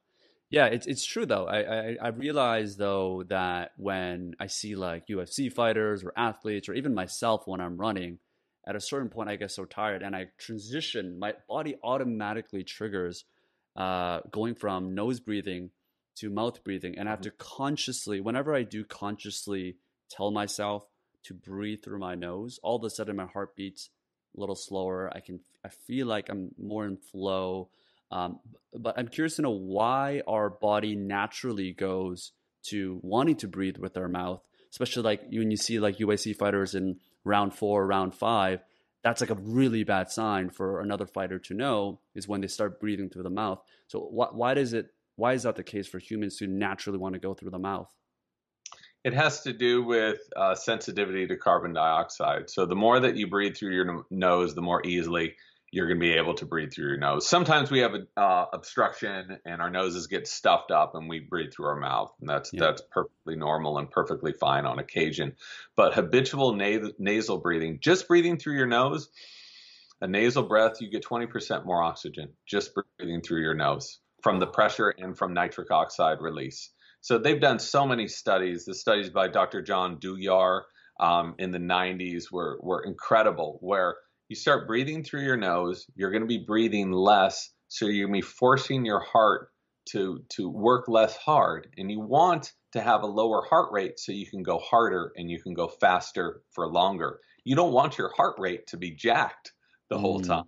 Yeah, 0.51 0.67
it's 0.67 0.89
it's 0.89 1.05
true 1.05 1.27
though. 1.27 1.47
I, 1.47 1.59
I 1.61 1.97
I 2.03 2.09
realize 2.09 2.77
though 2.77 3.23
that 3.29 3.71
when 3.77 4.35
I 4.41 4.49
see 4.49 4.75
like 4.75 5.07
UFC 5.07 5.53
fighters 5.53 6.03
or 6.03 6.13
athletes 6.17 6.69
or 6.69 6.75
even 6.75 6.93
myself 6.93 7.43
when 7.47 7.61
I'm 7.61 7.77
running, 7.77 8.19
at 8.67 8.77
a 8.77 8.81
certain 8.81 9.09
point 9.09 9.29
I 9.29 9.37
get 9.37 9.51
so 9.51 9.65
tired 9.65 10.03
and 10.03 10.15
I 10.15 10.27
transition. 10.39 11.19
My 11.19 11.35
body 11.49 11.77
automatically 11.83 12.65
triggers 12.65 13.25
uh, 13.77 14.21
going 14.31 14.55
from 14.55 14.95
nose 14.95 15.21
breathing 15.21 15.71
to 16.17 16.29
mouth 16.29 16.63
breathing, 16.65 16.99
and 16.99 17.09
I 17.09 17.13
have 17.13 17.21
mm-hmm. 17.21 17.31
to 17.31 17.45
consciously, 17.45 18.21
whenever 18.21 18.55
I 18.55 18.63
do 18.63 18.85
consciously 18.85 19.77
tell 20.11 20.31
myself 20.31 20.85
to 21.25 21.35
breathe 21.35 21.83
through 21.83 21.99
my 21.99 22.15
nose, 22.15 22.59
all 22.63 22.77
of 22.77 22.85
a 22.85 22.91
sudden 22.91 23.17
my 23.17 23.27
heart 23.27 23.57
beats 23.57 23.91
a 24.37 24.41
little 24.41 24.57
slower. 24.57 25.11
I 25.15 25.21
can 25.21 25.41
I 25.65 25.69
feel 25.69 26.07
like 26.07 26.29
I'm 26.29 26.51
more 26.59 26.87
in 26.87 26.97
flow. 26.97 27.69
Um, 28.13 28.41
but 28.75 28.99
I'm 28.99 29.09
curious 29.09 29.37
to 29.37 29.43
know 29.43 29.51
why 29.51 30.23
our 30.27 30.51
body 30.51 30.97
naturally 30.97 31.73
goes 31.73 32.33
to 32.65 32.99
wanting 33.03 33.37
to 33.37 33.49
breathe 33.49 33.77
with 33.79 33.97
our 33.97 34.09
mouth, 34.09 34.43
especially 34.71 35.05
like 35.05 35.23
when 35.31 35.51
you 35.51 35.57
see 35.57 35.79
like 35.79 35.99
UFC 35.99 36.37
fighters 36.37 36.75
in 36.75 36.99
round 37.25 37.55
four, 37.55 37.87
round 37.87 38.15
five. 38.15 38.63
That's 39.03 39.21
like 39.21 39.31
a 39.31 39.35
really 39.35 39.85
bad 39.85 40.11
sign 40.11 40.51
for 40.51 40.81
another 40.81 41.07
fighter 41.07 41.39
to 41.39 41.55
know 41.55 42.01
is 42.15 42.29
when 42.29 42.41
they 42.41 42.47
start 42.47 42.81
breathing 42.81 43.09
through 43.09 43.23
the 43.23 43.31
mouth. 43.31 43.63
So 43.87 44.01
wh- 44.01 44.35
why 44.35 44.55
does 44.55 44.73
it? 44.73 44.89
Why 45.17 45.35
is 45.35 45.43
that 45.43 45.57
the 45.57 45.63
case 45.63 45.87
for 45.87 45.99
humans 45.99 46.39
who 46.39 46.47
naturally 46.47 46.99
want 46.99 47.15
to 47.15 47.21
go 47.21 47.35
through 47.35 47.51
the 47.51 47.59
mouth? 47.59 47.93
It 49.03 49.15
has 49.15 49.41
to 49.43 49.53
do 49.53 49.83
with 49.83 50.19
uh, 50.37 50.55
sensitivity 50.55 51.27
to 51.27 51.37
carbon 51.37 51.73
dioxide. 51.73 52.51
So 52.51 52.67
the 52.67 52.77
more 52.77 53.01
that 53.01 53.17
you 53.17 53.27
breathe 53.29 53.57
through 53.57 53.75
your 53.75 54.05
nose, 54.11 54.55
the 54.55 54.63
more 54.63 54.87
easily 54.87 55.37
you're 55.73 55.87
going 55.87 55.99
to 55.99 56.01
be 56.01 56.15
able 56.15 56.35
to 56.35 56.47
breathe 56.47 56.73
through 56.73 56.89
your 56.89 56.97
nose. 56.97 57.29
Sometimes 57.29 57.71
we 57.71 57.81
have 57.81 57.95
an 57.95 58.07
uh, 58.17 58.47
obstruction 58.53 59.39
and 59.45 59.63
our 59.63 59.71
noses 59.71 60.09
get 60.09 60.27
stuffed 60.27 60.73
up 60.73 60.95
and 60.95 61.09
we 61.09 61.21
breathe 61.21 61.53
through 61.53 61.67
our 61.67 61.77
mouth, 61.77 62.13
and 62.21 62.29
that's 62.29 62.53
yeah. 62.53 62.61
that's 62.61 62.83
perfectly 62.91 63.37
normal 63.37 63.79
and 63.79 63.91
perfectly 63.91 64.33
fine 64.33 64.67
on 64.67 64.79
occasion. 64.79 65.35
But 65.77 65.95
habitual 65.95 66.55
na- 66.55 66.91
nasal 66.99 67.39
breathing, 67.39 67.79
just 67.81 68.09
breathing 68.09 68.39
through 68.39 68.57
your 68.57 68.67
nose, 68.67 69.09
a 70.01 70.09
nasal 70.09 70.43
breath, 70.43 70.81
you 70.81 70.91
get 70.91 71.05
20% 71.05 71.65
more 71.65 71.83
oxygen 71.83 72.31
just 72.47 72.73
breathing 72.75 73.21
through 73.21 73.43
your 73.43 73.55
nose 73.55 74.01
from 74.23 74.39
the 74.39 74.47
pressure 74.47 74.89
and 74.99 75.17
from 75.17 75.35
nitric 75.35 75.71
oxide 75.71 76.21
release. 76.21 76.71
So 77.01 77.19
they've 77.19 77.41
done 77.41 77.59
so 77.59 77.87
many 77.87 78.09
studies. 78.09 78.65
The 78.65 78.75
studies 78.75 79.09
by 79.09 79.29
Dr. 79.29 79.63
John 79.63 79.99
Douillard 79.99 80.63
um, 80.99 81.35
in 81.39 81.51
the 81.51 81.59
90s 81.59 82.25
were 82.31 82.59
were 82.61 82.83
incredible, 82.83 83.59
where 83.63 83.97
you 84.31 84.37
start 84.37 84.69
breathing 84.69 85.03
through 85.03 85.25
your 85.25 85.37
nose, 85.37 85.87
you're 85.97 86.13
going 86.13 86.23
to 86.23 86.27
be 86.27 86.39
breathing 86.39 86.93
less, 86.93 87.51
so 87.67 87.87
you're 87.87 88.07
going 88.07 88.23
to 88.23 88.27
be 88.27 88.33
forcing 88.33 88.87
your 88.87 89.01
heart 89.01 89.49
to 89.91 90.25
to 90.31 90.49
work 90.49 90.87
less 90.87 91.17
hard, 91.17 91.67
and 91.77 91.91
you 91.91 91.99
want 91.99 92.53
to 92.73 92.81
have 92.81 93.03
a 93.03 93.07
lower 93.07 93.45
heart 93.45 93.73
rate 93.73 93.99
so 93.99 94.13
you 94.13 94.27
can 94.27 94.45
go 94.45 94.59
harder 94.59 95.13
and 95.17 95.29
you 95.29 95.43
can 95.43 95.53
go 95.53 95.67
faster 95.67 96.43
for 96.53 96.69
longer. 96.69 97.19
You 97.43 97.57
don't 97.57 97.73
want 97.73 97.99
your 97.99 98.13
heart 98.17 98.37
rate 98.39 98.69
to 98.69 98.77
be 98.77 98.93
jacked 98.93 99.53
the 99.89 99.97
mm. 99.97 100.01
whole 100.01 100.21
time. 100.21 100.45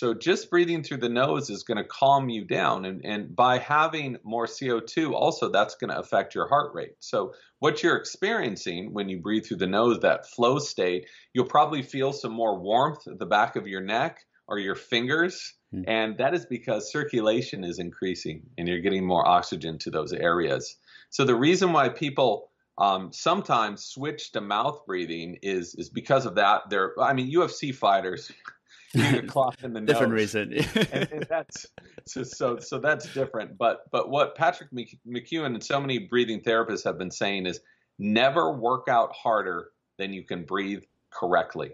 So 0.00 0.14
just 0.14 0.48
breathing 0.48 0.82
through 0.82 0.96
the 0.96 1.10
nose 1.10 1.50
is 1.50 1.62
going 1.62 1.76
to 1.76 1.84
calm 1.84 2.30
you 2.30 2.46
down. 2.46 2.86
And, 2.86 3.04
and 3.04 3.36
by 3.36 3.58
having 3.58 4.16
more 4.24 4.46
CO2, 4.46 5.12
also 5.12 5.50
that's 5.50 5.74
going 5.74 5.90
to 5.90 5.98
affect 5.98 6.34
your 6.34 6.48
heart 6.48 6.74
rate. 6.74 6.94
So 7.00 7.34
what 7.58 7.82
you're 7.82 7.98
experiencing 7.98 8.94
when 8.94 9.10
you 9.10 9.18
breathe 9.18 9.44
through 9.44 9.58
the 9.58 9.66
nose, 9.66 10.00
that 10.00 10.26
flow 10.26 10.58
state, 10.58 11.06
you'll 11.34 11.44
probably 11.44 11.82
feel 11.82 12.14
some 12.14 12.32
more 12.32 12.58
warmth 12.58 13.06
at 13.08 13.18
the 13.18 13.26
back 13.26 13.56
of 13.56 13.66
your 13.66 13.82
neck 13.82 14.20
or 14.48 14.58
your 14.58 14.74
fingers. 14.74 15.52
Mm. 15.74 15.84
And 15.86 16.16
that 16.16 16.32
is 16.32 16.46
because 16.46 16.90
circulation 16.90 17.62
is 17.62 17.78
increasing 17.78 18.44
and 18.56 18.66
you're 18.66 18.80
getting 18.80 19.04
more 19.04 19.28
oxygen 19.28 19.76
to 19.80 19.90
those 19.90 20.14
areas. 20.14 20.78
So 21.10 21.26
the 21.26 21.36
reason 21.36 21.74
why 21.74 21.90
people 21.90 22.48
um, 22.78 23.12
sometimes 23.12 23.84
switch 23.84 24.32
to 24.32 24.40
mouth 24.40 24.86
breathing 24.86 25.36
is 25.42 25.74
is 25.74 25.90
because 25.90 26.24
of 26.24 26.36
that. 26.36 26.70
They're, 26.70 26.98
I 26.98 27.12
mean, 27.12 27.30
UFC 27.30 27.74
fighters, 27.74 28.32
a 28.94 29.22
cloth 29.26 29.62
in 29.62 29.72
the 29.72 29.80
different 29.80 30.12
nose. 30.12 30.20
reason. 30.20 30.52
and, 30.92 31.12
and, 31.12 31.26
that's 31.28 31.66
so, 32.06 32.22
so 32.22 32.58
so 32.58 32.78
that's 32.78 33.12
different. 33.12 33.58
But 33.58 33.90
but 33.90 34.10
what 34.10 34.36
Patrick 34.36 34.70
McKeown 34.72 35.46
and 35.46 35.62
so 35.62 35.80
many 35.80 35.98
breathing 35.98 36.40
therapists 36.40 36.84
have 36.84 36.98
been 36.98 37.10
saying 37.10 37.46
is 37.46 37.60
never 37.98 38.52
work 38.52 38.88
out 38.88 39.12
harder 39.14 39.68
than 39.98 40.12
you 40.12 40.24
can 40.24 40.44
breathe 40.44 40.82
correctly. 41.10 41.72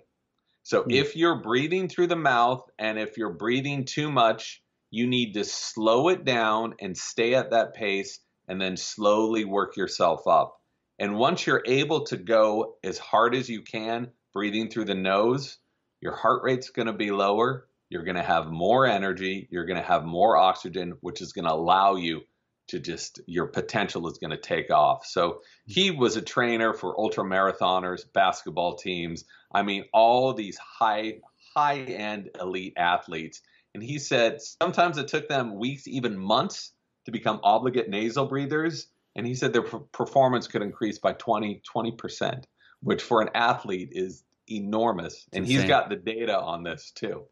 So 0.62 0.82
mm. 0.82 0.92
if 0.92 1.16
you're 1.16 1.40
breathing 1.42 1.88
through 1.88 2.08
the 2.08 2.16
mouth 2.16 2.68
and 2.78 2.98
if 2.98 3.16
you're 3.16 3.32
breathing 3.32 3.84
too 3.84 4.10
much, 4.10 4.62
you 4.90 5.06
need 5.06 5.34
to 5.34 5.44
slow 5.44 6.08
it 6.08 6.24
down 6.24 6.74
and 6.80 6.96
stay 6.96 7.34
at 7.34 7.50
that 7.50 7.74
pace 7.74 8.18
and 8.48 8.60
then 8.60 8.76
slowly 8.76 9.44
work 9.44 9.76
yourself 9.76 10.26
up. 10.26 10.60
And 10.98 11.16
once 11.16 11.46
you're 11.46 11.62
able 11.66 12.04
to 12.06 12.16
go 12.16 12.76
as 12.82 12.98
hard 12.98 13.34
as 13.34 13.48
you 13.48 13.62
can, 13.62 14.08
breathing 14.32 14.70
through 14.70 14.86
the 14.86 14.94
nose, 14.94 15.58
your 16.00 16.14
heart 16.14 16.42
rate's 16.42 16.70
going 16.70 16.86
to 16.86 16.92
be 16.92 17.10
lower. 17.10 17.66
You're 17.88 18.04
going 18.04 18.16
to 18.16 18.22
have 18.22 18.48
more 18.48 18.86
energy. 18.86 19.48
You're 19.50 19.66
going 19.66 19.80
to 19.80 19.86
have 19.86 20.04
more 20.04 20.36
oxygen, 20.36 20.94
which 21.00 21.20
is 21.20 21.32
going 21.32 21.44
to 21.44 21.52
allow 21.52 21.96
you 21.96 22.22
to 22.68 22.80
just, 22.80 23.20
your 23.26 23.46
potential 23.46 24.08
is 24.08 24.18
going 24.18 24.32
to 24.32 24.36
take 24.36 24.70
off. 24.70 25.06
So 25.06 25.40
he 25.66 25.92
was 25.92 26.16
a 26.16 26.22
trainer 26.22 26.74
for 26.74 26.98
ultra 26.98 27.24
marathoners, 27.24 28.00
basketball 28.12 28.76
teams. 28.76 29.24
I 29.52 29.62
mean, 29.62 29.84
all 29.92 30.34
these 30.34 30.58
high, 30.58 31.18
high 31.54 31.78
end 31.78 32.30
elite 32.40 32.74
athletes. 32.76 33.40
And 33.74 33.82
he 33.82 33.98
said 33.98 34.40
sometimes 34.40 34.98
it 34.98 35.08
took 35.08 35.28
them 35.28 35.58
weeks, 35.58 35.86
even 35.86 36.18
months 36.18 36.72
to 37.04 37.12
become 37.12 37.40
obligate 37.44 37.88
nasal 37.88 38.26
breathers. 38.26 38.88
And 39.14 39.26
he 39.26 39.34
said 39.34 39.52
their 39.52 39.62
performance 39.62 40.48
could 40.48 40.62
increase 40.62 40.98
by 40.98 41.12
20, 41.12 41.62
20%, 41.74 42.44
which 42.82 43.02
for 43.02 43.22
an 43.22 43.30
athlete 43.34 43.90
is 43.92 44.24
enormous, 44.48 45.26
and 45.32 45.46
he's 45.46 45.64
got 45.64 45.88
the 45.88 45.96
data 45.96 46.38
on 46.38 46.62
this 46.62 46.90
too. 46.94 47.26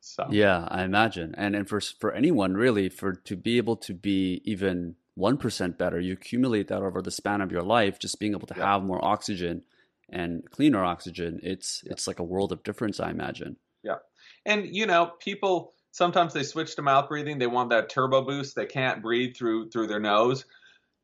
So 0.00 0.28
yeah, 0.30 0.66
I 0.70 0.84
imagine, 0.84 1.34
and 1.36 1.56
and 1.56 1.68
for 1.68 1.80
for 1.80 2.12
anyone 2.12 2.54
really, 2.54 2.88
for 2.88 3.14
to 3.14 3.36
be 3.36 3.56
able 3.56 3.76
to 3.78 3.94
be 3.94 4.40
even 4.44 4.94
one 5.14 5.36
percent 5.36 5.78
better, 5.78 5.98
you 5.98 6.12
accumulate 6.12 6.68
that 6.68 6.82
over 6.82 7.02
the 7.02 7.10
span 7.10 7.40
of 7.40 7.50
your 7.50 7.62
life. 7.62 7.98
Just 7.98 8.20
being 8.20 8.32
able 8.32 8.46
to 8.46 8.54
yeah. 8.56 8.72
have 8.72 8.84
more 8.84 9.04
oxygen 9.04 9.64
and 10.08 10.48
cleaner 10.50 10.84
oxygen, 10.84 11.40
it's 11.42 11.82
yeah. 11.84 11.92
it's 11.92 12.06
like 12.06 12.20
a 12.20 12.24
world 12.24 12.52
of 12.52 12.62
difference, 12.62 13.00
I 13.00 13.10
imagine. 13.10 13.56
Yeah, 13.82 13.96
and 14.44 14.66
you 14.74 14.86
know, 14.86 15.12
people 15.18 15.74
sometimes 15.90 16.34
they 16.34 16.44
switch 16.44 16.76
to 16.76 16.82
mouth 16.82 17.08
breathing. 17.08 17.38
They 17.38 17.46
want 17.46 17.70
that 17.70 17.88
turbo 17.88 18.22
boost. 18.22 18.54
They 18.54 18.66
can't 18.66 19.02
breathe 19.02 19.34
through 19.36 19.70
through 19.70 19.88
their 19.88 20.00
nose. 20.00 20.44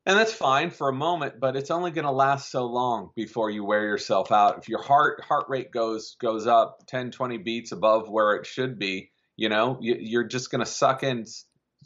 And 0.05 0.19
that's 0.19 0.33
fine 0.33 0.71
for 0.71 0.89
a 0.89 0.93
moment, 0.93 1.39
but 1.39 1.55
it's 1.55 1.71
only 1.71 1.93
going 1.93 2.07
to 2.07 2.11
last 2.11 2.51
so 2.51 2.67
long 2.67 3.11
before 3.15 3.51
you 3.51 3.65
wear 3.65 3.85
yourself 3.85 4.33
out. 4.33 4.59
If 4.59 4.69
your 4.69 4.83
heart 4.83 5.23
heart 5.23 5.47
rate 5.49 5.71
goes 5.71 6.17
goes 6.21 6.47
up 6.47 6.83
10, 6.89 7.13
20 7.13 7.39
beats 7.39 7.71
above 7.71 8.09
where 8.09 8.35
it 8.35 8.45
should 8.45 8.81
be, 8.81 9.13
you 9.37 9.49
know, 9.49 9.79
you, 9.81 10.19
are 10.19 10.25
just 10.25 10.51
going 10.51 10.59
to 10.59 10.71
suck 10.71 11.05
in, 11.05 11.25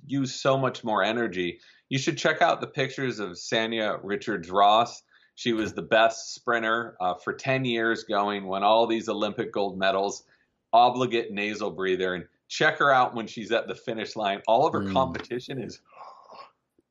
use 0.06 0.34
so 0.34 0.56
much 0.56 0.82
more 0.82 1.02
energy. 1.02 1.60
You 1.90 1.98
should 1.98 2.16
check 2.16 2.40
out 2.40 2.62
the 2.62 2.66
pictures 2.66 3.18
of 3.18 3.32
Sanya 3.32 4.00
Richards 4.02 4.50
Ross. 4.50 5.02
She 5.34 5.52
was 5.52 5.74
the 5.74 5.82
best 5.82 6.34
sprinter 6.34 6.96
uh, 6.98 7.14
for 7.14 7.34
10 7.34 7.66
years 7.66 8.04
going, 8.04 8.46
won 8.46 8.62
all 8.62 8.86
these 8.86 9.10
Olympic 9.10 9.52
gold 9.52 9.78
medals, 9.78 10.24
obligate 10.72 11.30
nasal 11.32 11.70
breather. 11.70 12.14
And 12.14 12.24
check 12.48 12.78
her 12.78 12.90
out 12.90 13.14
when 13.14 13.26
she's 13.26 13.52
at 13.52 13.68
the 13.68 13.74
finish 13.74 14.16
line. 14.16 14.40
All 14.48 14.66
of 14.66 14.72
her 14.72 14.80
mm. 14.80 14.92
competition 14.92 15.62
is 15.62 15.80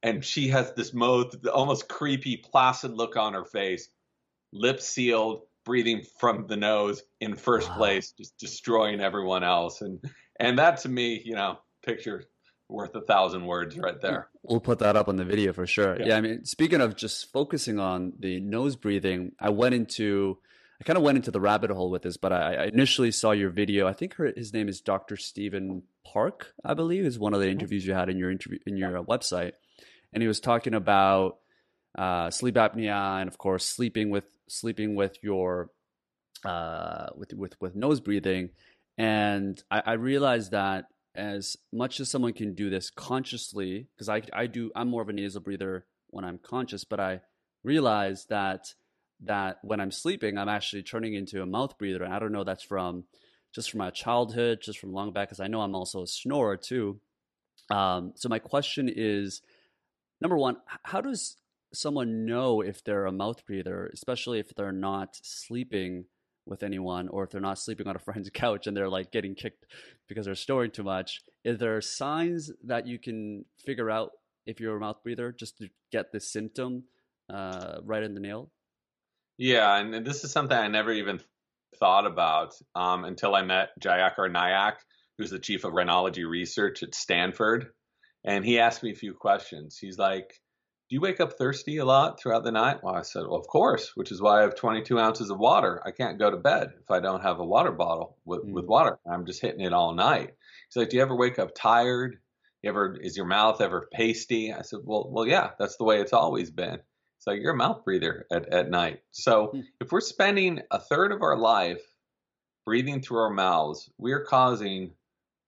and 0.06 0.24
she 0.24 0.50
has 0.50 0.72
this 0.74 0.94
most 0.94 1.48
almost 1.48 1.90
creepy, 1.90 2.38
placid 2.38 2.92
look 2.92 3.18
on 3.18 3.34
her 3.34 3.44
face, 3.44 3.90
lips 4.54 4.88
sealed, 4.88 5.42
breathing 5.66 6.04
from 6.20 6.46
the 6.46 6.56
nose 6.56 7.02
in 7.20 7.36
first 7.36 7.68
wow. 7.70 7.78
place, 7.78 8.12
just 8.12 8.38
destroying 8.38 9.02
everyone 9.02 9.44
else. 9.44 9.82
And 9.82 10.00
and 10.40 10.60
that 10.60 10.78
to 10.82 10.90
me, 10.90 11.20
you 11.26 11.34
know, 11.34 11.58
picture 11.84 12.24
worth 12.70 12.94
a 12.94 13.02
thousand 13.02 13.46
words 13.46 13.78
right 13.78 14.00
there. 14.00 14.30
We'll 14.44 14.60
put 14.60 14.80
that 14.80 14.96
up 14.96 15.08
on 15.08 15.16
the 15.16 15.26
video 15.26 15.54
for 15.54 15.66
sure. 15.66 16.00
Yeah. 16.00 16.06
yeah, 16.08 16.18
I 16.18 16.22
mean, 16.22 16.46
speaking 16.46 16.82
of 16.82 16.96
just 16.96 17.32
focusing 17.32 17.80
on 17.80 18.14
the 18.20 18.40
nose 18.40 18.76
breathing, 18.76 19.32
I 19.40 19.50
went 19.50 19.74
into 19.74 20.38
I 20.80 20.84
kind 20.84 20.98
of 20.98 21.04
went 21.04 21.18
into 21.18 21.32
the 21.32 21.40
rabbit 21.40 21.72
hole 21.72 21.90
with 21.90 22.04
this, 22.04 22.18
but 22.18 22.32
I, 22.32 22.54
I 22.56 22.66
initially 22.66 23.10
saw 23.10 23.32
your 23.32 23.50
video. 23.50 23.88
I 23.88 23.94
think 23.94 24.16
her, 24.16 24.32
his 24.36 24.54
name 24.54 24.70
is 24.70 24.82
Dr. 24.82 25.18
Stephen 25.18 25.84
Park, 26.06 26.54
I 26.64 26.76
believe, 26.76 27.06
is 27.06 27.18
one 27.18 27.34
of 27.34 27.40
the 27.40 27.48
mm-hmm. 27.48 27.54
interviews 27.54 27.88
you 27.88 27.94
had 27.94 28.10
in 28.10 28.20
your 28.20 28.30
interview 28.30 28.60
in 28.68 28.78
your 28.78 29.04
website, 29.04 29.54
and 30.16 30.22
he 30.22 30.28
was 30.28 30.40
talking 30.40 30.74
about 30.74 31.38
uh, 31.98 32.32
sleep 32.32 32.56
apnea 32.56 33.20
and, 33.20 33.28
of 33.28 33.38
course, 33.38 33.66
sleeping 33.66 34.10
with 34.10 34.24
sleeping 34.48 34.96
with 34.96 35.18
your 35.22 35.70
uh, 36.46 37.08
with 37.16 37.34
with 37.34 37.56
with 37.60 37.76
nose 37.76 38.00
breathing. 38.00 38.50
And 38.98 39.62
I, 39.70 39.82
I 39.86 39.94
realized 39.94 40.52
that 40.52 40.86
as 41.14 41.58
much 41.72 42.00
as 42.00 42.10
someone 42.10 42.34
can 42.34 42.56
do 42.56 42.70
this 42.70 42.90
consciously, 42.90 43.88
because 43.96 44.10
I 44.10 44.22
I 44.34 44.48
do 44.48 44.72
I'm 44.76 44.88
more 44.88 45.02
of 45.02 45.10
a 45.10 45.14
nasal 45.14 45.42
breather 45.42 45.86
when 46.10 46.24
I'm 46.24 46.40
conscious, 46.40 46.86
but 46.86 47.00
I 47.02 47.20
realize 47.64 48.26
that 48.30 48.74
that 49.24 49.58
when 49.64 49.82
I'm 49.82 49.92
sleeping, 49.92 50.38
I'm 50.38 50.50
actually 50.50 50.84
turning 50.84 51.14
into 51.14 51.42
a 51.42 51.46
mouth 51.46 51.78
breather. 51.78 52.04
And 52.04 52.14
I 52.14 52.20
don't 52.20 52.32
know 52.32 52.46
that's 52.46 52.64
from 52.64 53.04
just 53.54 53.72
from 53.72 53.80
my 53.80 53.90
childhood, 53.90 54.60
just 54.62 54.80
from 54.80 54.94
long 54.94 55.12
back, 55.12 55.28
because 55.28 55.42
I 55.42 55.48
know 55.48 55.62
I'm 55.62 55.76
also 55.76 56.04
a 56.04 56.08
snorer 56.08 56.58
too. 56.58 57.00
Um, 57.70 58.14
so 58.16 58.30
my 58.30 58.40
question 58.40 58.90
is, 58.94 59.42
number 60.22 60.38
one, 60.38 60.58
how 60.84 61.02
does 61.02 61.38
someone 61.74 62.26
know 62.26 62.62
if 62.62 62.84
they're 62.84 63.06
a 63.06 63.12
mouth 63.12 63.46
breather, 63.46 63.90
especially 63.94 64.40
if 64.40 64.54
they're 64.56 64.72
not 64.72 65.18
sleeping 65.22 66.06
with 66.46 66.64
anyone 66.64 67.08
or 67.10 67.24
if 67.24 67.32
they're 67.32 67.42
not 67.42 67.60
sleeping 67.60 67.88
on 67.88 67.96
a 67.96 68.00
friend's 68.06 68.30
couch 68.30 68.68
and 68.68 68.76
they're 68.76 68.90
like 68.90 69.12
getting 69.12 69.36
kicked 69.36 69.66
because 70.08 70.26
they're 70.26 70.36
snoring 70.36 70.72
too 70.72 70.84
much? 70.84 71.22
Is 71.44 71.58
there 71.58 71.82
signs 71.82 72.52
that 72.66 72.88
you 72.88 73.00
can 73.00 73.46
figure 73.66 73.90
out 73.90 74.12
if 74.46 74.60
you're 74.60 74.78
a 74.78 74.80
mouth 74.80 75.02
breather 75.04 75.32
just 75.32 75.58
to 75.58 75.70
get 75.92 76.12
the 76.12 76.20
symptom 76.20 76.84
uh, 77.30 77.78
right 77.84 78.04
in 78.04 78.14
the 78.14 78.20
nail? 78.20 78.52
Yeah, 79.38 79.78
and 79.78 80.06
this 80.06 80.24
is 80.24 80.32
something 80.32 80.58
I 80.58 80.68
never 80.68 80.94
even 80.94 81.20
thought 81.78 82.06
about 82.06 82.54
um, 82.74 83.04
until 83.04 83.36
I 83.36 83.42
met 83.42 83.70
Jayakar 83.82 84.32
Nayak, 84.32 84.76
who's 85.18 85.32
the 85.32 85.40
chief 85.40 85.66
of 85.66 85.74
rhinology 85.74 86.28
research 86.28 86.84
at 86.84 86.96
Stanford. 86.96 87.68
And 88.26 88.44
he 88.44 88.60
asked 88.60 88.82
me 88.84 88.92
a 88.92 88.96
few 88.96 89.14
questions. 89.14 89.78
He's 89.78 90.00
like, 90.00 90.30
Do 90.90 90.96
you 90.96 91.02
wake 91.02 91.22
up 91.22 91.34
thirsty 91.34 91.78
a 91.78 91.86
lot 91.86 92.20
throughout 92.20 92.44
the 92.44 92.52
night? 92.52 92.84
Well, 92.84 92.96
I 92.96 93.04
said, 93.04 93.22
Well, 93.22 93.40
of 93.40 93.48
course, 93.48 93.96
which 93.96 94.12
is 94.12 94.22
why 94.22 94.40
I 94.40 94.42
have 94.42 94.56
22 94.56 95.00
ounces 95.00 95.30
of 95.30 95.38
water. 95.38 95.82
I 95.86 95.92
can't 95.92 96.18
go 96.18 96.32
to 96.32 96.38
bed 96.38 96.74
if 96.82 96.90
I 96.90 97.00
don't 97.00 97.22
have 97.22 97.40
a 97.40 97.46
water 97.46 97.72
bottle 97.72 98.18
with, 98.26 98.44
mm. 98.44 98.52
with 98.52 98.66
water. 98.66 98.98
I'm 99.10 99.26
just 99.28 99.42
hitting 99.42 99.62
it 99.62 99.74
all 99.74 99.94
night. 99.94 100.34
He's 100.68 100.76
like, 100.76 100.90
Do 100.90 100.98
you 100.98 101.04
ever 101.04 101.16
wake 101.16 101.38
up 101.38 101.54
tired? 101.56 102.18
You 102.64 102.72
ever 102.72 102.98
is 103.00 103.16
your 103.16 103.28
mouth 103.28 103.62
ever 103.62 103.88
pasty? 103.94 104.52
I 104.52 104.64
said, 104.64 104.80
Well, 104.84 105.08
well, 105.12 105.28
yeah, 105.28 105.52
that's 105.60 105.78
the 105.78 105.84
way 105.84 106.02
it's 106.02 106.14
always 106.14 106.50
been. 106.50 106.80
So 107.20 107.32
you're 107.32 107.54
a 107.54 107.58
mouth 107.58 107.84
breather 107.86 108.26
at, 108.32 108.52
at 108.52 108.70
night. 108.70 109.02
So 109.12 109.48
hmm. 109.48 109.62
if 109.80 109.92
we're 109.92 110.02
spending 110.02 110.62
a 110.72 110.80
third 110.80 111.12
of 111.12 111.22
our 111.22 111.38
life 111.38 111.82
breathing 112.66 113.02
through 113.02 113.20
our 113.20 113.30
mouths, 113.30 113.90
we're 114.00 114.24
causing 114.24 114.94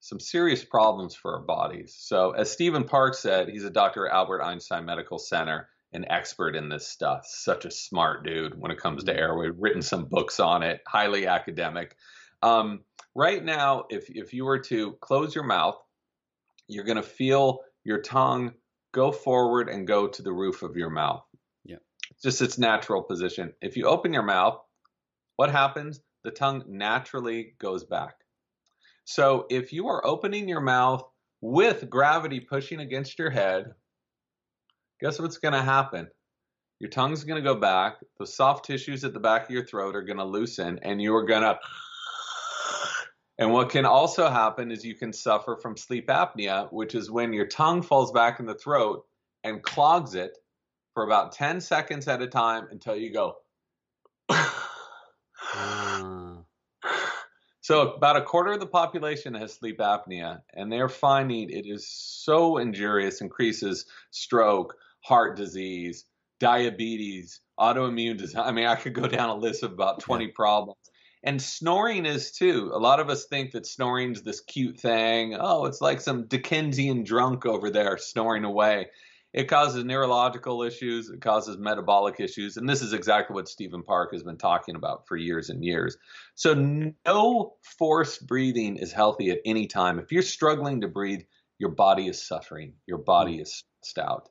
some 0.00 0.20
serious 0.20 0.64
problems 0.64 1.14
for 1.14 1.36
our 1.36 1.42
bodies. 1.42 1.96
So 1.98 2.30
as 2.32 2.50
Stephen 2.50 2.84
Park 2.84 3.14
said, 3.14 3.48
he's 3.48 3.64
a 3.64 3.70
doctor 3.70 4.06
at 4.06 4.14
Albert 4.14 4.42
Einstein 4.42 4.84
Medical 4.84 5.18
Center, 5.18 5.68
an 5.92 6.04
expert 6.08 6.54
in 6.54 6.68
this 6.68 6.86
stuff. 6.86 7.24
Such 7.26 7.64
a 7.64 7.70
smart 7.70 8.24
dude 8.24 8.58
when 8.58 8.70
it 8.70 8.78
comes 8.78 9.04
to 9.04 9.12
hmm. 9.12 9.18
airway. 9.18 9.48
Written 9.48 9.82
some 9.82 10.04
books 10.04 10.40
on 10.40 10.62
it, 10.62 10.80
highly 10.86 11.26
academic. 11.26 11.96
Um, 12.42 12.80
right 13.14 13.44
now, 13.44 13.84
if 13.90 14.08
if 14.08 14.32
you 14.32 14.44
were 14.44 14.60
to 14.60 14.92
close 15.00 15.34
your 15.34 15.44
mouth, 15.44 15.76
you're 16.68 16.84
going 16.84 16.96
to 16.96 17.02
feel 17.02 17.60
your 17.84 18.00
tongue 18.00 18.52
go 18.92 19.10
forward 19.10 19.68
and 19.68 19.86
go 19.86 20.08
to 20.08 20.22
the 20.22 20.32
roof 20.32 20.62
of 20.62 20.76
your 20.76 20.90
mouth 20.90 21.24
Yeah. 21.64 21.76
just 22.22 22.42
its 22.42 22.58
natural 22.58 23.02
position. 23.02 23.54
If 23.60 23.76
you 23.76 23.86
open 23.86 24.12
your 24.12 24.22
mouth, 24.22 24.60
what 25.36 25.50
happens? 25.50 26.00
The 26.24 26.30
tongue 26.30 26.64
naturally 26.66 27.54
goes 27.58 27.84
back. 27.84 28.14
So 29.10 29.46
if 29.48 29.72
you 29.72 29.88
are 29.88 30.06
opening 30.06 30.50
your 30.50 30.60
mouth 30.60 31.02
with 31.40 31.88
gravity 31.88 32.40
pushing 32.40 32.80
against 32.80 33.18
your 33.18 33.30
head, 33.30 33.72
guess 35.00 35.18
what's 35.18 35.38
going 35.38 35.54
to 35.54 35.62
happen? 35.62 36.08
Your 36.78 36.90
tongue's 36.90 37.24
going 37.24 37.42
to 37.42 37.54
go 37.54 37.58
back. 37.58 37.94
The 38.18 38.26
soft 38.26 38.66
tissues 38.66 39.04
at 39.04 39.14
the 39.14 39.18
back 39.18 39.44
of 39.44 39.50
your 39.50 39.64
throat 39.64 39.96
are 39.96 40.02
going 40.02 40.18
to 40.18 40.26
loosen, 40.26 40.78
and 40.82 41.00
you 41.00 41.16
are 41.16 41.24
going 41.24 41.40
to. 41.42 41.58
And 43.38 43.50
what 43.50 43.70
can 43.70 43.86
also 43.86 44.28
happen 44.28 44.70
is 44.70 44.84
you 44.84 44.94
can 44.94 45.14
suffer 45.14 45.56
from 45.56 45.78
sleep 45.78 46.08
apnea, 46.08 46.70
which 46.70 46.94
is 46.94 47.10
when 47.10 47.32
your 47.32 47.46
tongue 47.46 47.80
falls 47.80 48.12
back 48.12 48.40
in 48.40 48.44
the 48.44 48.56
throat 48.56 49.06
and 49.42 49.62
clogs 49.62 50.14
it, 50.16 50.36
for 50.92 51.04
about 51.04 51.32
10 51.32 51.62
seconds 51.62 52.08
at 52.08 52.20
a 52.20 52.26
time 52.26 52.68
until 52.70 52.94
you 52.94 53.10
go. 53.10 53.36
So 57.68 57.92
about 57.92 58.16
a 58.16 58.22
quarter 58.22 58.52
of 58.52 58.60
the 58.60 58.66
population 58.66 59.34
has 59.34 59.52
sleep 59.52 59.76
apnea, 59.78 60.40
and 60.54 60.72
they're 60.72 60.88
finding 60.88 61.50
it 61.50 61.66
is 61.66 61.86
so 61.86 62.56
injurious, 62.56 63.20
increases 63.20 63.84
stroke, 64.10 64.74
heart 65.00 65.36
disease, 65.36 66.06
diabetes, 66.40 67.42
autoimmune 67.60 68.16
disease. 68.16 68.36
I 68.36 68.52
mean, 68.52 68.64
I 68.64 68.74
could 68.74 68.94
go 68.94 69.06
down 69.06 69.28
a 69.28 69.36
list 69.36 69.64
of 69.64 69.72
about 69.72 70.00
20 70.00 70.24
yeah. 70.24 70.30
problems. 70.34 70.78
And 71.22 71.42
snoring 71.42 72.06
is 72.06 72.32
too. 72.32 72.70
A 72.72 72.78
lot 72.78 73.00
of 73.00 73.10
us 73.10 73.26
think 73.26 73.50
that 73.50 73.66
snoring's 73.66 74.22
this 74.22 74.40
cute 74.40 74.80
thing. 74.80 75.36
Oh, 75.38 75.66
it's 75.66 75.82
like 75.82 76.00
some 76.00 76.26
Dickensian 76.26 77.04
drunk 77.04 77.44
over 77.44 77.68
there 77.68 77.98
snoring 77.98 78.44
away 78.44 78.86
it 79.34 79.44
causes 79.44 79.84
neurological 79.84 80.62
issues, 80.62 81.10
it 81.10 81.20
causes 81.20 81.58
metabolic 81.58 82.18
issues, 82.18 82.56
and 82.56 82.68
this 82.68 82.82
is 82.82 82.92
exactly 82.92 83.34
what 83.34 83.48
Stephen 83.48 83.82
Park 83.82 84.12
has 84.12 84.22
been 84.22 84.38
talking 84.38 84.74
about 84.74 85.06
for 85.06 85.16
years 85.16 85.50
and 85.50 85.62
years. 85.62 85.96
So 86.34 86.54
no 86.54 87.54
forced 87.78 88.26
breathing 88.26 88.76
is 88.76 88.92
healthy 88.92 89.30
at 89.30 89.40
any 89.44 89.66
time. 89.66 89.98
If 89.98 90.12
you're 90.12 90.22
struggling 90.22 90.80
to 90.80 90.88
breathe, 90.88 91.22
your 91.58 91.70
body 91.70 92.08
is 92.08 92.26
suffering, 92.26 92.74
your 92.86 92.98
body 92.98 93.38
is 93.38 93.64
stout. 93.82 94.28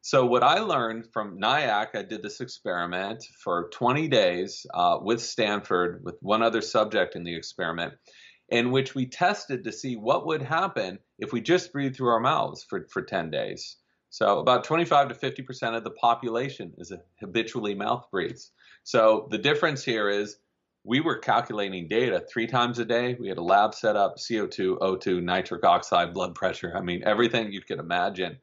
So 0.00 0.24
what 0.24 0.44
I 0.44 0.60
learned 0.60 1.12
from 1.12 1.38
Nayak, 1.38 1.88
I 1.94 2.02
did 2.02 2.22
this 2.22 2.40
experiment 2.40 3.24
for 3.42 3.68
20 3.74 4.08
days 4.08 4.64
uh, 4.72 4.98
with 5.02 5.20
Stanford, 5.20 6.02
with 6.04 6.16
one 6.20 6.42
other 6.42 6.62
subject 6.62 7.16
in 7.16 7.24
the 7.24 7.36
experiment, 7.36 7.94
in 8.48 8.70
which 8.70 8.94
we 8.94 9.06
tested 9.06 9.64
to 9.64 9.72
see 9.72 9.96
what 9.96 10.26
would 10.26 10.40
happen 10.40 11.00
if 11.18 11.32
we 11.32 11.40
just 11.40 11.72
breathe 11.72 11.96
through 11.96 12.10
our 12.10 12.20
mouths 12.20 12.64
for, 12.68 12.86
for 12.90 13.02
10 13.02 13.30
days. 13.30 13.76
So 14.10 14.38
about 14.38 14.64
25 14.64 15.08
to 15.08 15.14
50 15.14 15.42
percent 15.42 15.76
of 15.76 15.84
the 15.84 15.90
population 15.90 16.74
is 16.78 16.92
habitually 17.20 17.74
mouth 17.74 18.06
breathes. 18.10 18.52
So 18.84 19.28
the 19.30 19.38
difference 19.38 19.84
here 19.84 20.08
is 20.08 20.38
we 20.84 21.00
were 21.00 21.18
calculating 21.18 21.88
data 21.88 22.24
three 22.32 22.46
times 22.46 22.78
a 22.78 22.84
day. 22.84 23.16
We 23.20 23.28
had 23.28 23.38
a 23.38 23.42
lab 23.42 23.74
set 23.74 23.96
up, 23.96 24.16
CO2, 24.16 24.78
O2, 24.78 25.22
nitric 25.22 25.64
oxide, 25.64 26.14
blood 26.14 26.34
pressure. 26.34 26.72
I 26.74 26.80
mean, 26.80 27.02
everything 27.04 27.52
you 27.52 27.60
could 27.60 27.78
imagine. 27.78 28.38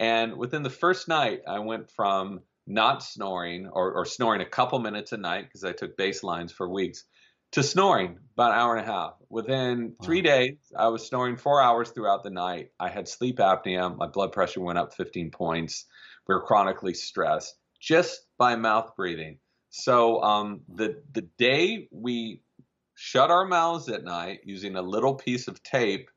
And 0.00 0.36
within 0.36 0.62
the 0.62 0.70
first 0.70 1.08
night, 1.08 1.42
I 1.46 1.58
went 1.58 1.90
from 1.90 2.40
not 2.66 3.02
snoring 3.02 3.68
or, 3.68 3.92
or 3.92 4.04
snoring 4.04 4.40
a 4.40 4.46
couple 4.46 4.78
minutes 4.78 5.12
a 5.12 5.16
night 5.16 5.44
because 5.44 5.64
I 5.64 5.72
took 5.72 5.96
baselines 5.96 6.52
for 6.52 6.68
weeks 6.68 7.04
to 7.52 7.62
snoring 7.62 8.18
about 8.34 8.52
an 8.52 8.58
hour 8.58 8.76
and 8.76 8.86
a 8.86 8.90
half. 8.90 9.14
Within 9.28 9.94
three 10.02 10.22
wow. 10.22 10.30
days, 10.30 10.56
I 10.76 10.88
was 10.88 11.06
snoring 11.06 11.36
four 11.36 11.60
hours 11.60 11.90
throughout 11.90 12.22
the 12.22 12.30
night. 12.30 12.70
I 12.80 12.88
had 12.88 13.08
sleep 13.08 13.38
apnea. 13.38 13.96
My 13.96 14.06
blood 14.06 14.32
pressure 14.32 14.60
went 14.60 14.78
up 14.78 14.94
15 14.94 15.30
points. 15.30 15.86
We 16.26 16.34
were 16.34 16.42
chronically 16.42 16.94
stressed 16.94 17.54
just 17.80 18.26
by 18.38 18.56
mouth 18.56 18.94
breathing. 18.96 19.38
So 19.70 20.22
um, 20.22 20.60
the 20.68 21.02
the 21.12 21.22
day 21.38 21.88
we 21.90 22.42
shut 22.94 23.30
our 23.30 23.46
mouths 23.46 23.88
at 23.88 24.04
night 24.04 24.40
using 24.44 24.76
a 24.76 24.82
little 24.82 25.14
piece 25.14 25.48
of 25.48 25.62
tape, 25.62 26.10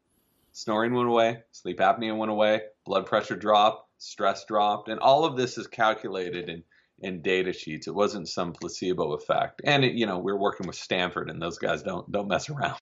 snoring 0.51 0.93
went 0.93 1.07
away, 1.07 1.39
sleep 1.51 1.79
apnea 1.79 2.15
went 2.15 2.31
away, 2.31 2.61
blood 2.85 3.05
pressure 3.05 3.37
dropped, 3.37 3.89
stress 3.97 4.45
dropped, 4.45 4.89
and 4.89 4.99
all 4.99 5.23
of 5.23 5.37
this 5.37 5.57
is 5.57 5.67
calculated 5.67 6.49
in 6.49 6.63
in 6.99 7.21
data 7.21 7.53
sheets. 7.53 7.87
It 7.87 7.95
wasn't 7.95 8.29
some 8.29 8.53
placebo 8.53 9.13
effect. 9.13 9.61
And 9.63 9.83
it, 9.83 9.93
you 9.93 10.05
know, 10.05 10.19
we're 10.19 10.37
working 10.37 10.67
with 10.67 10.75
Stanford, 10.75 11.29
and 11.29 11.41
those 11.41 11.57
guys 11.57 11.83
don't 11.83 12.11
don't 12.11 12.27
mess 12.27 12.49
around. 12.49 12.79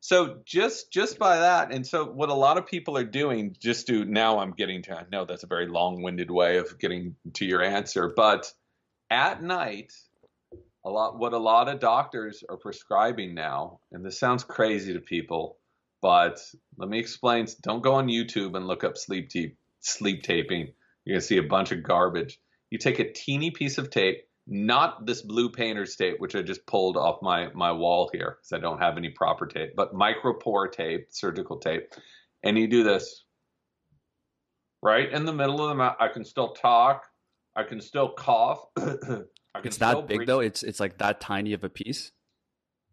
So 0.00 0.38
just 0.44 0.92
just 0.92 1.18
by 1.18 1.38
that, 1.40 1.72
and 1.72 1.86
so 1.86 2.04
what 2.04 2.28
a 2.28 2.34
lot 2.34 2.56
of 2.58 2.66
people 2.66 2.96
are 2.96 3.04
doing, 3.04 3.56
just 3.58 3.88
to 3.88 4.04
now 4.04 4.38
I'm 4.38 4.52
getting 4.52 4.82
to. 4.84 4.96
I 4.96 5.04
know 5.10 5.24
that's 5.24 5.42
a 5.42 5.48
very 5.48 5.66
long-winded 5.66 6.30
way 6.30 6.58
of 6.58 6.78
getting 6.78 7.16
to 7.34 7.44
your 7.44 7.62
answer, 7.62 8.12
but 8.14 8.52
at 9.10 9.42
night, 9.42 9.92
a 10.84 10.90
lot 10.90 11.18
what 11.18 11.32
a 11.32 11.38
lot 11.38 11.68
of 11.68 11.80
doctors 11.80 12.44
are 12.48 12.56
prescribing 12.56 13.34
now, 13.34 13.80
and 13.90 14.04
this 14.04 14.20
sounds 14.20 14.44
crazy 14.44 14.92
to 14.92 15.00
people, 15.00 15.58
but 16.00 16.38
let 16.76 16.88
me 16.88 17.00
explain. 17.00 17.46
Don't 17.62 17.82
go 17.82 17.94
on 17.94 18.06
YouTube 18.06 18.56
and 18.56 18.68
look 18.68 18.84
up 18.84 18.96
sleep 18.96 19.32
sleep 19.80 20.22
taping. 20.22 20.68
You're 21.04 21.16
gonna 21.16 21.22
see 21.22 21.38
a 21.38 21.42
bunch 21.42 21.72
of 21.72 21.82
garbage 21.82 22.38
you 22.70 22.78
take 22.78 22.98
a 22.98 23.12
teeny 23.12 23.50
piece 23.50 23.78
of 23.78 23.90
tape, 23.90 24.24
not 24.46 25.06
this 25.06 25.22
blue 25.22 25.50
painter's 25.50 25.96
tape, 25.96 26.16
which 26.18 26.34
I 26.34 26.42
just 26.42 26.66
pulled 26.66 26.96
off 26.96 27.22
my 27.22 27.48
my 27.54 27.72
wall 27.72 28.10
here 28.12 28.38
because 28.38 28.52
I 28.52 28.60
don't 28.60 28.80
have 28.80 28.96
any 28.96 29.10
proper 29.10 29.46
tape, 29.46 29.74
but 29.76 29.94
micropore 29.94 30.70
tape, 30.70 31.08
surgical 31.10 31.58
tape, 31.58 31.92
and 32.42 32.58
you 32.58 32.68
do 32.68 32.82
this 32.82 33.24
right 34.82 35.10
in 35.10 35.24
the 35.24 35.32
middle 35.32 35.62
of 35.62 35.68
the 35.68 35.74
mouth. 35.74 35.96
I 36.00 36.08
can 36.08 36.24
still 36.24 36.52
talk, 36.52 37.06
I 37.56 37.64
can 37.64 37.80
still 37.80 38.10
cough. 38.10 38.64
I 38.76 39.60
can 39.60 39.68
It's 39.68 39.78
that 39.78 40.06
big 40.06 40.18
breathe. 40.18 40.28
though. 40.28 40.40
It's 40.40 40.62
it's 40.62 40.80
like 40.80 40.98
that 40.98 41.20
tiny 41.20 41.52
of 41.52 41.64
a 41.64 41.68
piece. 41.68 42.12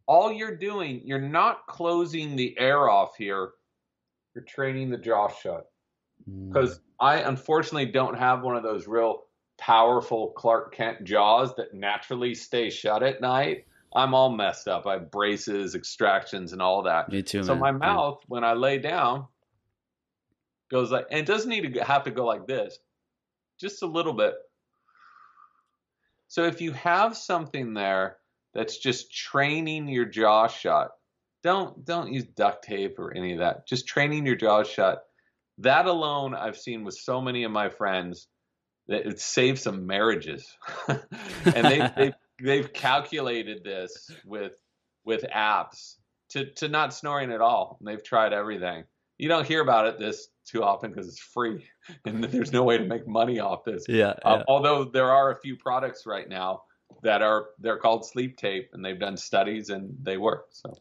All 0.08 0.32
you're 0.32 0.56
doing, 0.56 1.02
you're 1.04 1.20
not 1.20 1.66
closing 1.68 2.36
the 2.36 2.56
air 2.60 2.90
off 2.90 3.16
here. 3.18 3.52
You're 4.36 4.44
training 4.44 4.92
the 4.92 4.98
jaw 4.98 5.30
shut. 5.30 5.68
Mm. 6.30 6.48
because 6.48 6.80
I 7.00 7.18
unfortunately 7.18 7.92
don't 7.92 8.18
have 8.18 8.42
one 8.42 8.56
of 8.56 8.64
those 8.64 8.88
real 8.88 9.25
powerful 9.58 10.32
Clark 10.32 10.74
Kent 10.74 11.04
jaws 11.04 11.56
that 11.56 11.74
naturally 11.74 12.36
stay 12.36 12.70
shut 12.70 13.04
at 13.04 13.22
night. 13.22 13.66
I'm 13.96 14.14
all 14.14 14.30
messed 14.30 14.68
up. 14.68 14.86
I 14.86 14.94
have 14.94 15.12
braces, 15.12 15.74
extractions, 15.76 16.52
and 16.52 16.62
all 16.62 16.84
that. 16.84 17.10
Me 17.12 17.24
too, 17.24 17.44
so 17.44 17.56
man. 17.56 17.60
my 17.80 17.88
Yeah. 17.88 17.94
mouth, 17.94 18.22
when 18.28 18.44
I 18.44 18.54
lay 18.54 18.78
down, 18.78 19.28
goes 20.70 20.92
like, 20.92 21.08
and 21.10 21.20
it 21.20 21.26
doesn't 21.26 21.50
need 21.50 21.74
to 21.74 21.84
have 21.84 22.04
to 22.04 22.12
go 22.12 22.26
like 22.26 22.46
this, 22.46 22.78
just 23.58 23.84
a 23.84 23.88
little 23.88 24.14
bit. 24.14 24.36
So 26.28 26.44
if 26.44 26.60
you 26.60 26.74
have 26.74 27.16
something 27.16 27.74
there 27.74 28.18
that's 28.54 28.78
just 28.78 29.14
training 29.14 29.88
your 29.88 30.06
jaw 30.06 30.48
shut, 30.48 30.92
don't 31.44 31.86
don't 31.86 32.12
use 32.12 32.26
duct 32.26 32.64
tape 32.64 32.98
or 33.00 33.14
any 33.16 33.34
of 33.34 33.40
that. 33.40 33.68
Just 33.68 33.88
training 33.88 34.26
your 34.26 34.36
jaw 34.36 34.64
shut. 34.64 35.04
That 35.60 35.86
alone, 35.86 36.36
I've 36.36 36.58
seen 36.58 36.84
with 36.84 36.96
so 36.96 37.22
many 37.22 37.44
of 37.44 37.52
my 37.52 37.70
friends 37.70 38.28
it 38.88 39.20
saves 39.20 39.62
some 39.62 39.86
marriages, 39.88 40.46
and 40.88 41.66
they 41.66 41.92
they've, 41.96 42.14
they've 42.44 42.74
calculated 42.74 43.64
this 43.64 44.12
with 44.26 44.54
with 45.04 45.24
apps 45.24 45.96
to 46.30 46.52
to 46.56 46.68
not 46.68 46.94
snoring 46.94 47.32
at 47.32 47.42
all. 47.42 47.78
And 47.80 47.88
they've 47.88 48.04
tried 48.04 48.34
everything. 48.34 48.84
You 49.18 49.30
don't 49.30 49.48
hear 49.48 49.62
about 49.62 49.88
it 49.88 49.98
this 50.00 50.28
too 50.46 50.62
often 50.64 50.92
because 50.92 51.08
it's 51.08 51.20
free, 51.20 51.66
and 52.06 52.24
there's 52.24 52.52
no 52.52 52.64
way 52.64 52.78
to 52.78 52.84
make 52.86 53.08
money 53.08 53.40
off 53.40 53.64
this. 53.64 53.86
Yeah, 53.88 54.14
Um, 54.24 54.40
yeah. 54.40 54.44
although 54.48 54.84
there 54.86 55.12
are 55.12 55.32
a 55.32 55.36
few 55.40 55.56
products 55.58 56.06
right 56.06 56.28
now 56.28 56.64
that 57.02 57.22
are 57.22 57.48
they're 57.60 57.78
called 57.78 58.06
sleep 58.06 58.38
tape, 58.38 58.70
and 58.74 58.84
they've 58.84 59.00
done 59.00 59.18
studies 59.18 59.70
and 59.70 59.96
they 60.02 60.18
work. 60.18 60.48
So 60.52 60.74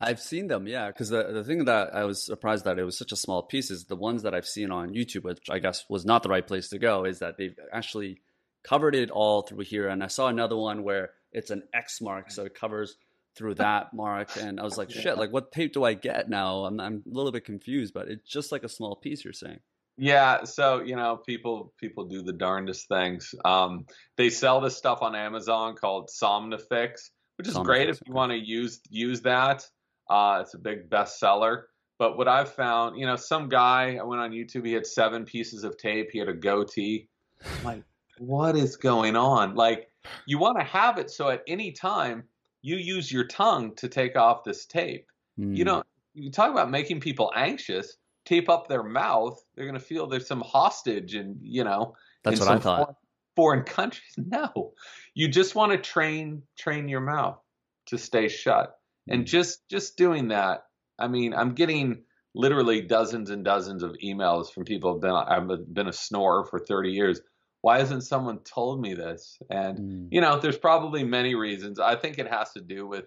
I've 0.00 0.20
seen 0.20 0.46
them, 0.46 0.66
yeah. 0.66 0.88
Because 0.88 1.10
the 1.10 1.24
the 1.24 1.44
thing 1.44 1.64
that 1.66 1.94
I 1.94 2.04
was 2.04 2.24
surprised 2.24 2.64
that 2.64 2.78
it 2.78 2.84
was 2.84 2.96
such 2.96 3.12
a 3.12 3.16
small 3.16 3.42
piece 3.42 3.70
is 3.70 3.84
the 3.84 3.96
ones 3.96 4.22
that 4.22 4.34
I've 4.34 4.46
seen 4.46 4.70
on 4.70 4.94
YouTube, 4.94 5.24
which 5.24 5.50
I 5.50 5.58
guess 5.58 5.84
was 5.88 6.04
not 6.04 6.22
the 6.22 6.28
right 6.28 6.46
place 6.46 6.68
to 6.70 6.78
go, 6.78 7.04
is 7.04 7.18
that 7.18 7.36
they've 7.36 7.58
actually 7.72 8.20
covered 8.62 8.94
it 8.94 9.10
all 9.10 9.42
through 9.42 9.64
here. 9.64 9.88
And 9.88 10.02
I 10.02 10.06
saw 10.06 10.28
another 10.28 10.56
one 10.56 10.82
where 10.82 11.10
it's 11.32 11.50
an 11.50 11.62
X 11.74 12.00
mark, 12.00 12.30
so 12.30 12.44
it 12.44 12.54
covers 12.54 12.96
through 13.36 13.54
that 13.56 13.92
mark. 13.92 14.30
And 14.36 14.58
I 14.58 14.64
was 14.64 14.78
like, 14.78 14.90
shit, 14.90 15.18
like 15.18 15.32
what 15.32 15.52
tape 15.52 15.74
do 15.74 15.84
I 15.84 15.94
get 15.94 16.30
now? 16.30 16.64
I'm 16.64 16.80
I'm 16.80 17.02
a 17.06 17.14
little 17.14 17.32
bit 17.32 17.44
confused, 17.44 17.92
but 17.92 18.08
it's 18.08 18.28
just 18.28 18.52
like 18.52 18.64
a 18.64 18.68
small 18.68 18.96
piece. 18.96 19.24
You're 19.24 19.32
saying? 19.32 19.60
yeah, 20.00 20.44
so 20.44 20.80
you 20.80 20.96
know 20.96 21.18
people 21.18 21.74
people 21.78 22.06
do 22.06 22.22
the 22.22 22.32
darndest 22.32 22.88
things. 22.88 23.34
Um, 23.44 23.84
they 24.16 24.30
sell 24.30 24.62
this 24.62 24.76
stuff 24.76 25.02
on 25.02 25.14
Amazon 25.14 25.74
called 25.74 26.08
Somnifix, 26.08 27.10
which 27.36 27.46
is 27.46 27.54
great 27.58 27.90
if 27.90 28.00
you 28.06 28.12
okay. 28.12 28.16
want 28.16 28.32
to 28.32 28.38
use 28.38 28.80
use 28.88 29.20
that. 29.22 29.66
Uh, 30.10 30.40
it's 30.42 30.54
a 30.54 30.58
big 30.58 30.90
bestseller. 30.90 31.62
But 31.98 32.16
what 32.16 32.28
I've 32.28 32.52
found, 32.52 32.98
you 32.98 33.06
know, 33.06 33.16
some 33.16 33.48
guy 33.48 33.98
I 34.00 34.02
went 34.02 34.20
on 34.20 34.32
YouTube. 34.32 34.66
He 34.66 34.72
had 34.72 34.86
seven 34.86 35.24
pieces 35.24 35.64
of 35.64 35.76
tape. 35.76 36.08
He 36.10 36.18
had 36.18 36.28
a 36.28 36.34
goatee. 36.34 37.08
I'm 37.44 37.64
like, 37.64 37.82
what 38.18 38.56
is 38.56 38.76
going 38.76 39.16
on? 39.16 39.54
Like, 39.54 39.88
you 40.26 40.38
want 40.38 40.58
to 40.58 40.64
have 40.64 40.98
it 40.98 41.10
so 41.10 41.28
at 41.28 41.42
any 41.46 41.72
time 41.72 42.24
you 42.62 42.76
use 42.76 43.12
your 43.12 43.26
tongue 43.26 43.74
to 43.76 43.88
take 43.88 44.16
off 44.16 44.44
this 44.44 44.66
tape. 44.66 45.06
Hmm. 45.36 45.54
You 45.54 45.64
know, 45.64 45.82
you 46.14 46.30
talk 46.30 46.50
about 46.50 46.70
making 46.70 47.00
people 47.00 47.30
anxious. 47.36 47.96
Tape 48.24 48.48
up 48.48 48.68
their 48.68 48.82
mouth. 48.82 49.42
They're 49.54 49.64
going 49.66 49.78
to 49.78 49.84
feel 49.84 50.06
there's 50.06 50.26
some 50.26 50.42
hostage, 50.42 51.14
and 51.14 51.36
you 51.42 51.64
know, 51.64 51.96
That's 52.22 52.40
what 52.40 52.48
I 52.48 52.58
thought. 52.58 52.96
Foreign, 53.36 53.62
foreign 53.62 53.62
countries. 53.64 54.14
No, 54.16 54.72
you 55.14 55.28
just 55.28 55.54
want 55.54 55.72
to 55.72 55.78
train 55.78 56.42
train 56.56 56.88
your 56.88 57.00
mouth 57.00 57.38
to 57.86 57.98
stay 57.98 58.28
shut, 58.28 58.68
Hmm. 58.68 58.79
And 59.10 59.26
just 59.26 59.68
just 59.68 59.96
doing 59.96 60.28
that. 60.28 60.64
I 60.98 61.08
mean, 61.08 61.34
I'm 61.34 61.54
getting 61.54 62.04
literally 62.34 62.80
dozens 62.82 63.30
and 63.30 63.44
dozens 63.44 63.82
of 63.82 63.96
emails 64.04 64.52
from 64.52 64.64
people 64.64 64.92
who've 64.92 65.02
been 65.02 65.10
I've 65.10 65.48
been 65.74 65.88
a 65.88 65.92
snorer 65.92 66.44
for 66.44 66.58
30 66.58 66.90
years. 66.90 67.20
Why 67.62 67.78
hasn't 67.78 68.04
someone 68.04 68.38
told 68.40 68.80
me 68.80 68.94
this? 68.94 69.38
And 69.50 69.78
Hmm. 69.78 70.06
you 70.10 70.20
know, 70.20 70.38
there's 70.38 70.58
probably 70.58 71.04
many 71.04 71.34
reasons. 71.34 71.78
I 71.80 71.96
think 71.96 72.18
it 72.18 72.28
has 72.28 72.52
to 72.52 72.60
do 72.60 72.86
with 72.86 73.04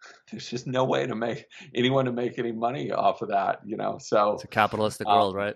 there's 0.30 0.48
just 0.48 0.66
no 0.66 0.84
way 0.84 1.06
to 1.06 1.14
make 1.14 1.46
anyone 1.74 2.04
to 2.06 2.12
make 2.12 2.38
any 2.38 2.52
money 2.52 2.90
off 2.90 3.22
of 3.22 3.28
that, 3.28 3.60
you 3.64 3.76
know. 3.76 3.98
So 4.00 4.32
It's 4.32 4.44
a 4.44 4.48
capitalistic 4.48 5.06
Uh, 5.08 5.14
world, 5.14 5.34
right? 5.36 5.54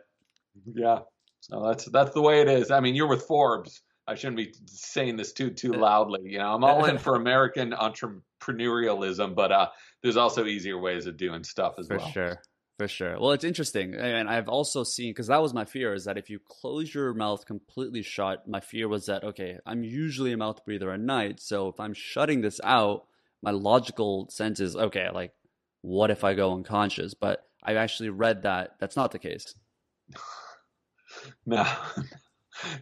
yeah, 0.74 1.00
so 1.40 1.62
that's 1.66 1.84
that's 1.90 2.14
the 2.14 2.22
way 2.22 2.40
it 2.40 2.48
is. 2.48 2.70
I 2.70 2.80
mean, 2.80 2.94
you're 2.94 3.08
with 3.08 3.22
Forbes. 3.24 3.82
I 4.08 4.14
shouldn't 4.14 4.36
be 4.36 4.54
saying 4.66 5.16
this 5.16 5.32
too 5.32 5.50
too 5.50 5.72
loudly. 5.72 6.20
You 6.24 6.38
know, 6.38 6.54
I'm 6.54 6.64
all 6.64 6.84
in 6.84 6.98
for 7.06 7.16
American 7.16 7.72
entrepreneurialism, 7.72 9.34
but 9.34 9.52
uh, 9.52 9.68
there's 10.02 10.16
also 10.16 10.46
easier 10.46 10.78
ways 10.78 11.06
of 11.06 11.16
doing 11.16 11.44
stuff 11.44 11.74
as 11.78 11.88
For 11.88 11.96
well. 11.98 12.06
For 12.06 12.12
sure. 12.12 12.42
For 12.78 12.88
sure. 12.88 13.18
Well, 13.18 13.32
it's 13.32 13.44
interesting. 13.44 13.94
And 13.94 14.28
I've 14.28 14.48
also 14.48 14.84
seen, 14.84 15.10
because 15.10 15.28
that 15.28 15.40
was 15.40 15.54
my 15.54 15.64
fear, 15.64 15.94
is 15.94 16.04
that 16.04 16.18
if 16.18 16.28
you 16.28 16.38
close 16.46 16.92
your 16.94 17.14
mouth 17.14 17.46
completely 17.46 18.02
shut, 18.02 18.46
my 18.46 18.60
fear 18.60 18.86
was 18.86 19.06
that, 19.06 19.24
okay, 19.24 19.58
I'm 19.64 19.82
usually 19.82 20.32
a 20.32 20.36
mouth 20.36 20.62
breather 20.66 20.90
at 20.90 21.00
night. 21.00 21.40
So 21.40 21.68
if 21.68 21.80
I'm 21.80 21.94
shutting 21.94 22.42
this 22.42 22.60
out, 22.62 23.06
my 23.42 23.50
logical 23.50 24.28
sense 24.28 24.60
is, 24.60 24.76
okay, 24.76 25.08
like, 25.10 25.32
what 25.80 26.10
if 26.10 26.22
I 26.22 26.34
go 26.34 26.52
unconscious? 26.52 27.14
But 27.14 27.46
I've 27.62 27.78
actually 27.78 28.10
read 28.10 28.42
that 28.42 28.72
that's 28.78 28.96
not 28.96 29.12
the 29.12 29.18
case. 29.18 29.54
No, 31.46 31.64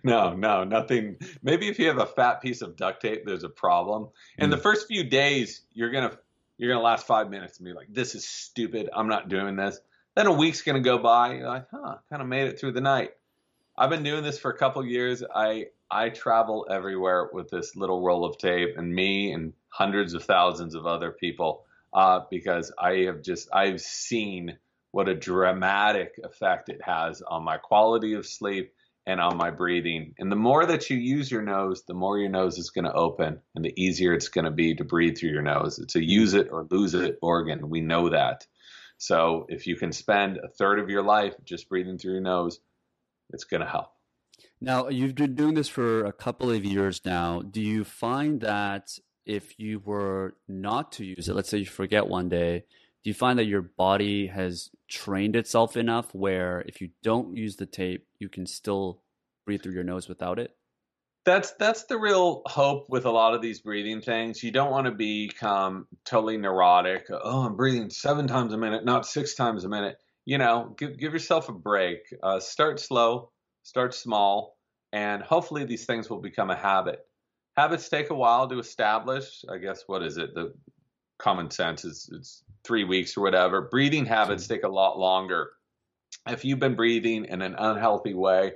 no, 0.02 0.34
no, 0.34 0.64
nothing. 0.64 1.16
Maybe 1.42 1.68
if 1.68 1.78
you 1.78 1.88
have 1.88 1.98
a 1.98 2.06
fat 2.06 2.40
piece 2.40 2.62
of 2.62 2.76
duct 2.76 3.02
tape, 3.02 3.24
there's 3.26 3.44
a 3.44 3.48
problem. 3.48 4.08
In 4.38 4.50
the 4.50 4.56
first 4.56 4.86
few 4.86 5.04
days, 5.04 5.62
you're 5.72 5.90
gonna 5.90 6.16
you're 6.56 6.72
gonna 6.72 6.84
last 6.84 7.06
five 7.06 7.30
minutes 7.30 7.58
and 7.58 7.66
be 7.66 7.72
like, 7.72 7.88
"This 7.90 8.14
is 8.14 8.26
stupid. 8.26 8.90
I'm 8.94 9.08
not 9.08 9.28
doing 9.28 9.56
this." 9.56 9.78
Then 10.14 10.26
a 10.26 10.32
week's 10.32 10.62
gonna 10.62 10.80
go 10.80 10.98
by. 10.98 11.34
You're 11.34 11.48
like, 11.48 11.66
"Huh, 11.70 11.96
kind 12.08 12.22
of 12.22 12.28
made 12.28 12.48
it 12.48 12.58
through 12.58 12.72
the 12.72 12.80
night." 12.80 13.12
I've 13.76 13.90
been 13.90 14.04
doing 14.04 14.22
this 14.22 14.38
for 14.38 14.50
a 14.50 14.56
couple 14.56 14.84
years. 14.84 15.22
I 15.34 15.66
I 15.90 16.10
travel 16.10 16.66
everywhere 16.70 17.30
with 17.32 17.50
this 17.50 17.76
little 17.76 18.02
roll 18.02 18.24
of 18.24 18.38
tape, 18.38 18.76
and 18.76 18.94
me 18.94 19.32
and 19.32 19.52
hundreds 19.68 20.14
of 20.14 20.24
thousands 20.24 20.74
of 20.74 20.86
other 20.86 21.10
people, 21.10 21.64
uh, 21.92 22.20
because 22.30 22.72
I 22.78 23.04
have 23.06 23.22
just 23.22 23.48
I've 23.52 23.80
seen 23.80 24.58
what 24.92 25.08
a 25.08 25.14
dramatic 25.14 26.20
effect 26.22 26.68
it 26.68 26.80
has 26.82 27.20
on 27.22 27.42
my 27.42 27.56
quality 27.56 28.12
of 28.14 28.24
sleep 28.24 28.72
and 29.06 29.20
on 29.20 29.36
my 29.36 29.50
breathing. 29.50 30.14
And 30.18 30.32
the 30.32 30.36
more 30.36 30.64
that 30.64 30.88
you 30.88 30.96
use 30.96 31.30
your 31.30 31.42
nose, 31.42 31.84
the 31.86 31.94
more 31.94 32.18
your 32.18 32.30
nose 32.30 32.58
is 32.58 32.70
going 32.70 32.86
to 32.86 32.92
open 32.92 33.40
and 33.54 33.64
the 33.64 33.74
easier 33.76 34.14
it's 34.14 34.28
going 34.28 34.46
to 34.46 34.50
be 34.50 34.74
to 34.76 34.84
breathe 34.84 35.18
through 35.18 35.30
your 35.30 35.42
nose. 35.42 35.78
It's 35.78 35.96
a 35.96 36.02
use 36.02 36.34
it 36.34 36.48
or 36.50 36.66
lose 36.70 36.94
it 36.94 37.18
organ. 37.20 37.68
We 37.68 37.80
know 37.80 38.10
that. 38.10 38.46
So 38.96 39.46
if 39.48 39.66
you 39.66 39.76
can 39.76 39.92
spend 39.92 40.38
a 40.38 40.48
third 40.48 40.78
of 40.78 40.88
your 40.88 41.02
life 41.02 41.34
just 41.44 41.68
breathing 41.68 41.98
through 41.98 42.12
your 42.12 42.22
nose, 42.22 42.60
it's 43.30 43.44
going 43.44 43.60
to 43.60 43.66
help. 43.66 43.90
Now, 44.60 44.88
you've 44.88 45.14
been 45.14 45.34
doing 45.34 45.54
this 45.54 45.68
for 45.68 46.04
a 46.04 46.12
couple 46.12 46.50
of 46.50 46.64
years 46.64 47.02
now. 47.04 47.42
Do 47.42 47.60
you 47.60 47.84
find 47.84 48.40
that 48.40 48.98
if 49.26 49.58
you 49.58 49.80
were 49.80 50.36
not 50.48 50.92
to 50.92 51.04
use 51.04 51.28
it, 51.28 51.34
let's 51.34 51.48
say 51.48 51.58
you 51.58 51.66
forget 51.66 52.06
one 52.06 52.28
day, 52.28 52.64
do 53.04 53.10
you 53.10 53.14
find 53.14 53.38
that 53.38 53.44
your 53.44 53.60
body 53.60 54.26
has 54.28 54.70
trained 54.88 55.36
itself 55.36 55.76
enough 55.76 56.14
where 56.14 56.64
if 56.66 56.80
you 56.80 56.88
don't 57.02 57.36
use 57.36 57.56
the 57.56 57.66
tape, 57.66 58.06
you 58.18 58.30
can 58.30 58.46
still 58.46 59.02
breathe 59.44 59.62
through 59.62 59.74
your 59.74 59.84
nose 59.84 60.08
without 60.08 60.38
it? 60.38 60.56
That's 61.26 61.52
that's 61.52 61.84
the 61.84 61.98
real 61.98 62.42
hope 62.46 62.86
with 62.88 63.04
a 63.04 63.10
lot 63.10 63.34
of 63.34 63.42
these 63.42 63.60
breathing 63.60 64.00
things. 64.00 64.42
You 64.42 64.50
don't 64.50 64.70
want 64.70 64.86
to 64.86 64.90
become 64.90 65.86
totally 66.06 66.38
neurotic. 66.38 67.06
Oh, 67.10 67.42
I'm 67.42 67.56
breathing 67.56 67.90
seven 67.90 68.26
times 68.26 68.54
a 68.54 68.58
minute, 68.58 68.86
not 68.86 69.06
six 69.06 69.34
times 69.34 69.64
a 69.64 69.68
minute. 69.68 69.96
You 70.24 70.38
know, 70.38 70.74
give 70.78 70.98
give 70.98 71.12
yourself 71.12 71.50
a 71.50 71.52
break. 71.52 72.00
Uh, 72.22 72.40
start 72.40 72.80
slow, 72.80 73.30
start 73.64 73.94
small, 73.94 74.56
and 74.92 75.22
hopefully 75.22 75.64
these 75.64 75.84
things 75.84 76.08
will 76.08 76.20
become 76.20 76.50
a 76.50 76.56
habit. 76.56 77.00
Habits 77.56 77.88
take 77.88 78.10
a 78.10 78.14
while 78.14 78.48
to 78.48 78.58
establish. 78.58 79.44
I 79.50 79.58
guess 79.58 79.84
what 79.86 80.02
is 80.02 80.16
it? 80.16 80.34
The 80.34 80.54
common 81.18 81.50
sense 81.50 81.84
is 81.84 82.08
it's 82.12 82.42
three 82.64 82.84
weeks 82.84 83.16
or 83.16 83.22
whatever. 83.22 83.62
Breathing 83.62 84.06
habits 84.06 84.46
take 84.46 84.64
a 84.64 84.68
lot 84.68 84.98
longer. 84.98 85.50
If 86.28 86.44
you've 86.44 86.58
been 86.58 86.76
breathing 86.76 87.26
in 87.26 87.42
an 87.42 87.54
unhealthy 87.58 88.14
way 88.14 88.52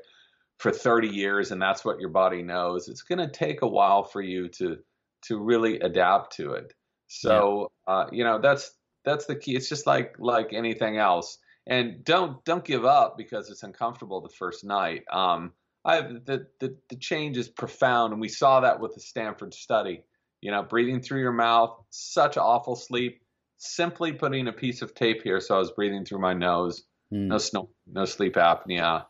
for 0.58 0.70
30 0.70 1.08
years 1.08 1.50
and 1.50 1.60
that's 1.60 1.84
what 1.84 2.00
your 2.00 2.08
body 2.08 2.42
knows, 2.42 2.88
it's 2.88 3.02
going 3.02 3.18
to 3.18 3.28
take 3.28 3.62
a 3.62 3.68
while 3.68 4.04
for 4.04 4.20
you 4.20 4.48
to 4.48 4.78
to 5.22 5.38
really 5.38 5.80
adapt 5.80 6.36
to 6.36 6.52
it. 6.52 6.72
So 7.08 7.70
uh, 7.86 8.06
you 8.12 8.24
know 8.24 8.38
that's 8.40 8.72
that's 9.04 9.26
the 9.26 9.36
key. 9.36 9.56
It's 9.56 9.68
just 9.68 9.86
like 9.86 10.16
like 10.18 10.52
anything 10.52 10.98
else. 10.98 11.38
And 11.66 12.04
don't 12.04 12.42
don't 12.44 12.64
give 12.64 12.84
up 12.84 13.16
because 13.18 13.50
it's 13.50 13.62
uncomfortable 13.62 14.20
the 14.20 14.28
first 14.28 14.64
night. 14.64 15.04
Um, 15.10 15.52
I, 15.84 16.00
the, 16.00 16.46
the 16.60 16.76
the 16.88 16.96
change 16.96 17.36
is 17.36 17.48
profound, 17.48 18.12
and 18.12 18.20
we 18.20 18.28
saw 18.28 18.60
that 18.60 18.80
with 18.80 18.94
the 18.94 19.00
Stanford 19.00 19.54
study. 19.54 20.02
You 20.40 20.50
know, 20.50 20.62
breathing 20.62 21.00
through 21.00 21.20
your 21.20 21.32
mouth, 21.32 21.78
such 21.90 22.36
awful 22.36 22.76
sleep. 22.76 23.22
Simply 23.60 24.12
putting 24.12 24.46
a 24.46 24.52
piece 24.52 24.82
of 24.82 24.94
tape 24.94 25.22
here, 25.22 25.40
so 25.40 25.56
I 25.56 25.58
was 25.58 25.72
breathing 25.72 26.04
through 26.04 26.20
my 26.20 26.32
nose. 26.32 26.84
Mm. 27.12 27.26
No 27.26 27.38
snow, 27.38 27.70
no 27.86 28.04
sleep 28.04 28.34
apnea. 28.34 29.06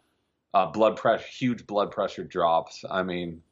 Uh, 0.54 0.66
blood 0.66 0.96
pressure, 0.96 1.26
huge 1.28 1.66
blood 1.66 1.90
pressure 1.90 2.24
drops. 2.24 2.82
I 2.90 3.02
mean, 3.02 3.42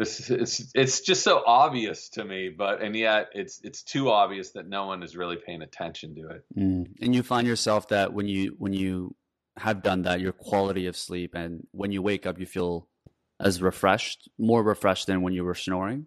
this 0.00 0.30
it's 0.30 0.72
it's 0.74 1.00
just 1.02 1.22
so 1.22 1.42
obvious 1.46 2.08
to 2.08 2.24
me 2.24 2.48
but 2.48 2.80
and 2.80 2.96
yet 2.96 3.28
it's 3.34 3.60
it's 3.62 3.82
too 3.82 4.10
obvious 4.10 4.52
that 4.52 4.66
no 4.66 4.86
one 4.86 5.02
is 5.02 5.14
really 5.14 5.36
paying 5.36 5.60
attention 5.60 6.14
to 6.14 6.28
it 6.28 6.44
mm. 6.56 6.86
and 7.02 7.14
you 7.14 7.22
find 7.22 7.46
yourself 7.46 7.88
that 7.88 8.14
when 8.14 8.26
you 8.26 8.54
when 8.58 8.72
you 8.72 9.14
have 9.58 9.82
done 9.82 10.02
that 10.02 10.20
your 10.20 10.32
quality 10.32 10.86
of 10.86 10.96
sleep 10.96 11.34
and 11.34 11.66
when 11.72 11.92
you 11.92 12.00
wake 12.00 12.24
up 12.24 12.38
you 12.38 12.46
feel 12.46 12.88
as 13.38 13.60
refreshed 13.60 14.30
more 14.38 14.62
refreshed 14.62 15.06
than 15.06 15.20
when 15.20 15.34
you 15.34 15.44
were 15.44 15.54
snoring 15.54 16.06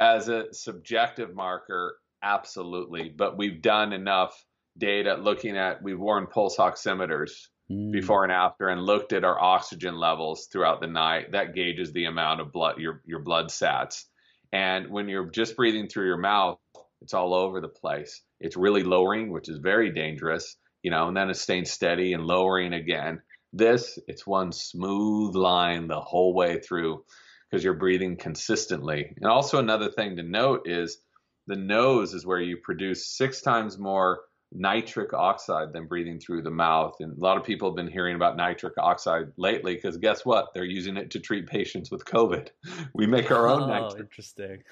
as 0.00 0.28
a 0.28 0.52
subjective 0.52 1.34
marker 1.34 1.98
absolutely 2.22 3.12
but 3.16 3.36
we've 3.36 3.62
done 3.62 3.92
enough 3.92 4.44
data 4.78 5.14
looking 5.14 5.56
at 5.56 5.82
we've 5.82 5.98
worn 5.98 6.26
pulse 6.26 6.56
oximeters 6.56 7.48
mm. 7.70 7.92
before 7.92 8.24
and 8.24 8.32
after 8.32 8.68
and 8.68 8.82
looked 8.82 9.12
at 9.12 9.24
our 9.24 9.40
oxygen 9.40 9.96
levels 9.96 10.48
throughout 10.50 10.80
the 10.80 10.86
night. 10.86 11.32
That 11.32 11.54
gauges 11.54 11.92
the 11.92 12.06
amount 12.06 12.40
of 12.40 12.52
blood 12.52 12.78
your 12.78 13.02
your 13.04 13.20
blood 13.20 13.46
sats. 13.46 14.04
And 14.52 14.88
when 14.90 15.08
you're 15.08 15.30
just 15.30 15.56
breathing 15.56 15.88
through 15.88 16.06
your 16.06 16.18
mouth, 16.18 16.58
it's 17.02 17.14
all 17.14 17.34
over 17.34 17.60
the 17.60 17.68
place. 17.68 18.22
It's 18.40 18.56
really 18.56 18.82
lowering, 18.82 19.30
which 19.30 19.48
is 19.48 19.58
very 19.58 19.90
dangerous, 19.90 20.56
you 20.82 20.90
know, 20.90 21.08
and 21.08 21.16
then 21.16 21.30
it's 21.30 21.40
staying 21.40 21.64
steady 21.64 22.12
and 22.12 22.24
lowering 22.24 22.72
again. 22.72 23.20
This, 23.52 23.98
it's 24.06 24.26
one 24.26 24.52
smooth 24.52 25.34
line 25.34 25.88
the 25.88 26.00
whole 26.00 26.34
way 26.34 26.60
through 26.60 27.04
because 27.50 27.62
you're 27.64 27.74
breathing 27.74 28.16
consistently. 28.16 29.14
And 29.16 29.26
also 29.26 29.58
another 29.58 29.90
thing 29.90 30.16
to 30.16 30.22
note 30.22 30.62
is 30.66 30.98
the 31.46 31.56
nose 31.56 32.12
is 32.12 32.26
where 32.26 32.40
you 32.40 32.56
produce 32.56 33.06
six 33.06 33.40
times 33.40 33.78
more 33.78 34.20
nitric 34.52 35.12
oxide 35.12 35.72
than 35.72 35.86
breathing 35.86 36.18
through 36.18 36.42
the 36.42 36.50
mouth. 36.50 36.94
And 37.00 37.16
a 37.16 37.20
lot 37.20 37.36
of 37.36 37.44
people 37.44 37.68
have 37.68 37.76
been 37.76 37.90
hearing 37.90 38.16
about 38.16 38.36
nitric 38.36 38.74
oxide 38.78 39.32
lately 39.36 39.74
because 39.74 39.96
guess 39.96 40.24
what? 40.24 40.54
They're 40.54 40.64
using 40.64 40.96
it 40.96 41.10
to 41.12 41.20
treat 41.20 41.46
patients 41.46 41.90
with 41.90 42.04
COVID. 42.04 42.48
We 42.94 43.06
make 43.06 43.30
our 43.30 43.48
own. 43.48 43.62
Oh, 43.62 43.66
nitric. 43.66 44.00
interesting. 44.00 44.62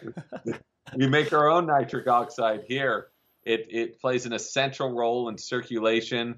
we 0.96 1.06
make 1.06 1.32
our 1.32 1.48
own 1.48 1.66
nitric 1.66 2.06
oxide 2.06 2.64
here. 2.66 3.08
It 3.44 3.66
it 3.70 4.00
plays 4.00 4.26
an 4.26 4.32
essential 4.32 4.90
role 4.90 5.28
in 5.28 5.38
circulation, 5.38 6.36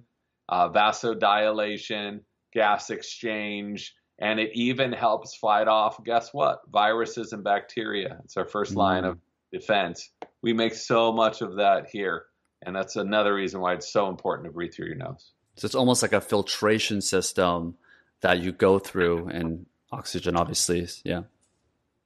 uh, 0.48 0.70
vasodilation, 0.70 2.20
gas 2.52 2.90
exchange, 2.90 3.94
and 4.18 4.40
it 4.40 4.50
even 4.54 4.92
helps 4.92 5.36
fight 5.36 5.68
off. 5.68 6.02
Guess 6.04 6.32
what? 6.32 6.60
Viruses 6.70 7.32
and 7.32 7.44
bacteria. 7.44 8.18
It's 8.24 8.36
our 8.36 8.46
first 8.46 8.72
mm. 8.72 8.76
line 8.76 9.04
of 9.04 9.18
defense. 9.52 10.10
We 10.42 10.52
make 10.52 10.74
so 10.74 11.12
much 11.12 11.42
of 11.42 11.56
that 11.56 11.88
here. 11.88 12.26
And 12.62 12.74
that's 12.74 12.96
another 12.96 13.34
reason 13.34 13.60
why 13.60 13.74
it's 13.74 13.92
so 13.92 14.08
important 14.08 14.46
to 14.46 14.52
breathe 14.52 14.74
through 14.74 14.86
your 14.86 14.96
nose. 14.96 15.32
So 15.56 15.66
it's 15.66 15.74
almost 15.74 16.02
like 16.02 16.12
a 16.12 16.20
filtration 16.20 17.00
system 17.00 17.76
that 18.20 18.40
you 18.40 18.52
go 18.52 18.78
through, 18.78 19.28
and 19.28 19.66
oxygen, 19.92 20.36
obviously, 20.36 20.88
yeah. 21.04 21.22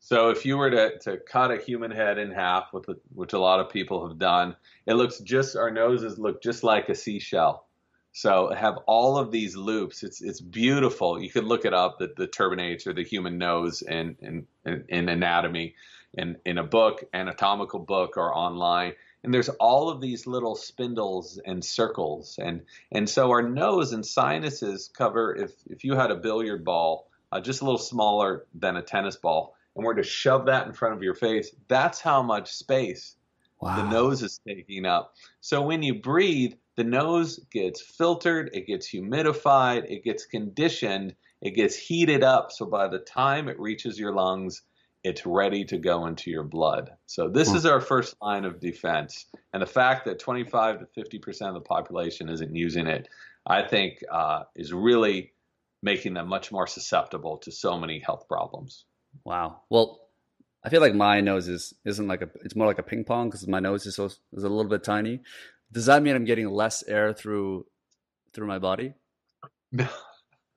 So 0.00 0.30
if 0.30 0.44
you 0.44 0.56
were 0.56 0.70
to, 0.70 0.98
to 1.00 1.18
cut 1.18 1.50
a 1.50 1.56
human 1.56 1.90
head 1.90 2.18
in 2.18 2.32
half, 2.32 2.72
with 2.72 2.86
which 3.14 3.32
a 3.32 3.38
lot 3.38 3.60
of 3.60 3.70
people 3.70 4.06
have 4.08 4.18
done, 4.18 4.56
it 4.86 4.94
looks 4.94 5.18
just 5.18 5.56
our 5.56 5.70
noses 5.70 6.18
look 6.18 6.42
just 6.42 6.64
like 6.64 6.88
a 6.88 6.94
seashell. 6.94 7.66
So 8.20 8.52
have 8.54 8.76
all 8.86 9.16
of 9.16 9.30
these 9.30 9.56
loops. 9.56 10.02
It's 10.02 10.20
it's 10.20 10.40
beautiful. 10.40 11.20
You 11.20 11.30
could 11.30 11.44
look 11.44 11.64
it 11.64 11.72
up, 11.72 11.98
the, 11.98 12.12
the 12.16 12.28
turbinates 12.28 12.86
or 12.86 12.92
the 12.92 13.04
human 13.04 13.38
nose 13.38 13.82
in 13.82 14.16
in, 14.20 14.46
in, 14.66 14.84
in 14.88 15.08
anatomy, 15.08 15.74
in 16.14 16.36
in 16.44 16.58
a 16.58 16.64
book, 16.64 17.04
anatomical 17.14 17.80
book, 17.80 18.16
or 18.16 18.36
online 18.36 18.92
and 19.22 19.34
there's 19.34 19.48
all 19.48 19.90
of 19.90 20.00
these 20.00 20.26
little 20.26 20.54
spindles 20.54 21.40
and 21.44 21.64
circles 21.64 22.38
and 22.42 22.62
and 22.92 23.08
so 23.08 23.30
our 23.30 23.42
nose 23.42 23.92
and 23.92 24.04
sinuses 24.04 24.90
cover 24.96 25.34
if 25.34 25.52
if 25.66 25.84
you 25.84 25.94
had 25.94 26.10
a 26.10 26.16
billiard 26.16 26.64
ball 26.64 27.08
uh, 27.32 27.40
just 27.40 27.60
a 27.60 27.64
little 27.64 27.78
smaller 27.78 28.46
than 28.54 28.76
a 28.76 28.82
tennis 28.82 29.16
ball 29.16 29.54
and 29.76 29.84
we're 29.84 29.94
to 29.94 30.02
shove 30.02 30.46
that 30.46 30.66
in 30.66 30.72
front 30.72 30.94
of 30.94 31.02
your 31.02 31.14
face 31.14 31.54
that's 31.68 32.00
how 32.00 32.22
much 32.22 32.52
space 32.52 33.16
wow. 33.60 33.76
the 33.76 33.90
nose 33.90 34.22
is 34.22 34.40
taking 34.46 34.86
up 34.86 35.14
so 35.40 35.62
when 35.62 35.82
you 35.82 35.94
breathe 35.94 36.54
the 36.80 36.84
nose 36.84 37.38
gets 37.52 37.82
filtered 37.82 38.48
it 38.54 38.66
gets 38.66 38.90
humidified 38.90 39.84
it 39.90 40.02
gets 40.02 40.24
conditioned 40.24 41.14
it 41.42 41.50
gets 41.50 41.76
heated 41.76 42.22
up 42.22 42.50
so 42.50 42.64
by 42.64 42.88
the 42.88 42.98
time 42.98 43.48
it 43.48 43.60
reaches 43.60 43.98
your 43.98 44.14
lungs 44.14 44.62
it's 45.02 45.24
ready 45.24 45.64
to 45.64 45.78
go 45.78 46.06
into 46.06 46.30
your 46.30 46.42
blood. 46.42 46.90
So 47.06 47.28
this 47.28 47.50
hmm. 47.50 47.56
is 47.56 47.66
our 47.66 47.80
first 47.80 48.14
line 48.20 48.44
of 48.44 48.60
defense. 48.60 49.26
And 49.52 49.62
the 49.62 49.66
fact 49.66 50.04
that 50.04 50.18
25 50.18 50.80
to 50.80 50.86
50 50.86 51.18
percent 51.18 51.48
of 51.48 51.54
the 51.54 51.66
population 51.66 52.28
isn't 52.28 52.54
using 52.54 52.86
it, 52.86 53.08
I 53.46 53.62
think, 53.62 54.00
uh, 54.10 54.42
is 54.54 54.72
really 54.72 55.32
making 55.82 56.14
them 56.14 56.28
much 56.28 56.52
more 56.52 56.66
susceptible 56.66 57.38
to 57.38 57.52
so 57.52 57.78
many 57.78 57.98
health 57.98 58.28
problems. 58.28 58.84
Wow. 59.24 59.62
Well, 59.70 60.00
I 60.62 60.68
feel 60.68 60.82
like 60.82 60.94
my 60.94 61.22
nose 61.22 61.48
is 61.48 61.72
isn't 61.86 62.06
like 62.06 62.20
a. 62.20 62.28
It's 62.44 62.54
more 62.54 62.66
like 62.66 62.78
a 62.78 62.82
ping 62.82 63.04
pong 63.04 63.30
because 63.30 63.48
my 63.48 63.60
nose 63.60 63.86
is 63.86 63.96
so 63.96 64.04
is 64.04 64.18
a 64.32 64.48
little 64.48 64.68
bit 64.68 64.84
tiny. 64.84 65.20
Does 65.72 65.86
that 65.86 66.02
mean 66.02 66.16
I'm 66.16 66.24
getting 66.24 66.48
less 66.48 66.82
air 66.86 67.12
through 67.12 67.66
through 68.32 68.46
my 68.46 68.58
body? 68.58 68.94
No. 69.72 69.88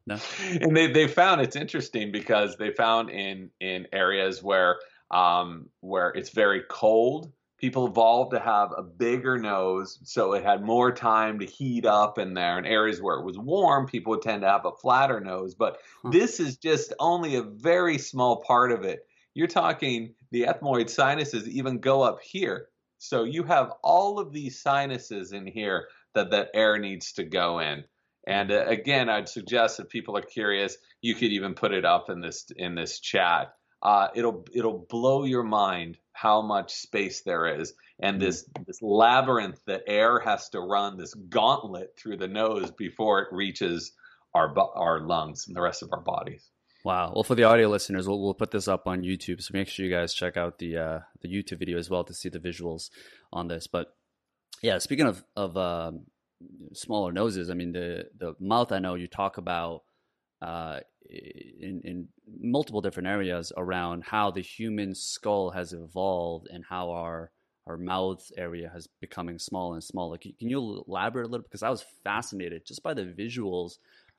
No. 0.05 0.18
And 0.61 0.76
they, 0.76 0.91
they 0.91 1.07
found 1.07 1.41
it's 1.41 1.55
interesting 1.55 2.11
because 2.11 2.57
they 2.57 2.72
found 2.72 3.09
in 3.09 3.49
in 3.61 3.88
areas 3.93 4.43
where 4.43 4.80
um, 5.11 5.70
where 5.80 6.09
it's 6.09 6.32
very 6.32 6.64
cold, 6.70 7.32
people 7.57 7.88
evolved 7.88 8.32
to 8.32 8.39
have 8.39 8.72
a 8.76 8.84
bigger 8.84 9.38
nose, 9.38 9.99
so 10.03 10.34
it 10.34 10.43
had 10.43 10.64
more 10.64 10.91
time 10.91 11.39
to 11.39 11.45
heat 11.45 11.86
up 11.86 12.18
in 12.18 12.34
there. 12.34 12.57
In 12.57 12.66
areas 12.66 13.01
where 13.01 13.18
it 13.18 13.24
was 13.24 13.38
warm, 13.38 13.86
people 13.86 14.11
would 14.11 14.22
tend 14.22 14.41
to 14.41 14.49
have 14.49 14.66
a 14.66 14.72
flatter 14.72 15.20
nose. 15.20 15.55
But 15.55 15.78
huh. 16.03 16.09
this 16.11 16.39
is 16.39 16.57
just 16.57 16.93
only 16.99 17.36
a 17.36 17.43
very 17.43 17.97
small 17.97 18.41
part 18.41 18.72
of 18.72 18.84
it. 18.84 19.07
You're 19.36 19.47
talking 19.47 20.14
the 20.32 20.43
ethmoid 20.43 20.89
sinuses 20.89 21.47
even 21.47 21.80
go 21.80 22.01
up 22.01 22.22
here. 22.22 22.68
So 23.04 23.26
you 23.26 23.43
have 23.43 23.74
all 23.84 24.18
of 24.18 24.32
these 24.32 24.62
sinuses 24.62 25.34
in 25.34 25.45
here 25.45 25.89
that 26.16 26.32
that 26.32 26.51
air 26.54 26.78
needs 26.78 27.12
to 27.14 27.26
go 27.26 27.60
in. 27.60 27.84
And 28.26 28.49
uh, 28.49 28.66
again, 28.66 29.10
I'd 29.10 29.28
suggest 29.28 29.82
if 29.82 29.89
people 29.89 30.16
are 30.16 30.22
curious, 30.22 30.78
you 31.01 31.14
could 31.14 31.34
even 31.34 31.54
put 31.54 31.74
it 31.74 31.84
up 31.84 32.10
in 32.10 32.22
this 32.22 32.49
in 32.56 32.76
this 32.76 33.01
chat. 33.01 33.54
Uh, 33.82 34.08
it'll 34.16 34.45
it'll 34.54 34.86
blow 34.89 35.26
your 35.26 35.43
mind 35.43 35.97
how 36.14 36.41
much 36.41 36.72
space 36.76 37.24
there 37.24 37.60
is, 37.60 37.74
and 37.99 38.22
this 38.22 38.47
this 38.66 38.82
labyrinth 38.82 39.60
that 39.68 39.84
air 39.86 40.20
has 40.20 40.47
to 40.49 40.62
run, 40.62 40.95
this 40.95 41.14
gauntlet 41.14 41.97
through 41.97 42.16
the 42.16 42.30
nose 42.30 42.72
before 42.72 43.20
it 43.20 43.34
reaches 43.34 43.91
our 44.34 44.58
our 44.58 45.01
lungs 45.01 45.47
and 45.47 45.58
the 45.58 45.62
rest 45.62 45.84
of 45.84 45.89
our 45.91 46.01
bodies. 46.01 46.49
Wow. 46.84 47.14
Well, 47.16 47.24
for 47.24 47.36
the 47.36 47.44
audio 47.44 47.70
listeners, 47.70 48.08
we'll, 48.08 48.22
we'll 48.22 48.34
put 48.34 48.52
this 48.52 48.68
up 48.68 48.88
on 48.88 49.04
YouTube, 49.04 49.42
so 49.42 49.52
make 49.54 49.70
sure 49.70 49.86
you 49.86 49.92
guys 49.92 50.14
check 50.14 50.36
out 50.36 50.60
the 50.60 50.78
uh, 50.78 51.00
the 51.22 51.30
YouTube 51.30 51.60
video 51.60 51.78
as 51.78 51.90
well 51.90 52.04
to 52.04 52.14
see 52.14 52.30
the 52.30 52.40
visuals 52.40 52.90
on 53.32 53.48
this. 53.48 53.68
But 53.68 53.96
yeah, 54.62 54.80
speaking 54.80 55.08
of 55.08 55.24
of 55.36 55.56
um, 55.56 56.08
smaller 56.74 57.12
noses. 57.12 57.50
I 57.50 57.54
mean, 57.54 57.72
the 57.72 58.06
the 58.18 58.36
mouth. 58.40 58.72
I 58.72 58.80
know 58.80 58.96
you 58.96 59.08
talk 59.08 59.38
about 59.38 59.84
uh, 60.42 60.80
in 61.10 61.82
in 61.84 62.08
multiple 62.40 62.82
different 62.82 63.08
areas 63.08 63.52
around 63.56 64.04
how 64.04 64.32
the 64.32 64.42
human 64.42 64.96
skull 64.96 65.52
has 65.52 65.74
evolved 65.74 66.48
and 66.52 66.64
how 66.70 66.92
our 66.92 67.32
our 67.66 67.78
mouth 67.78 68.30
area 68.38 68.70
has 68.74 68.88
becoming 69.00 69.40
smaller 69.40 69.76
and 69.76 69.84
smaller. 69.84 70.18
Can, 70.18 70.34
can 70.38 70.50
you 70.50 70.84
elaborate 70.88 71.26
a 71.26 71.30
little? 71.30 71.44
Because 71.44 71.64
I 71.64 71.70
was 71.70 71.86
fascinated 72.04 72.66
just 72.66 72.84
by 72.84 72.94
the 72.94 73.04
visuals 73.06 73.78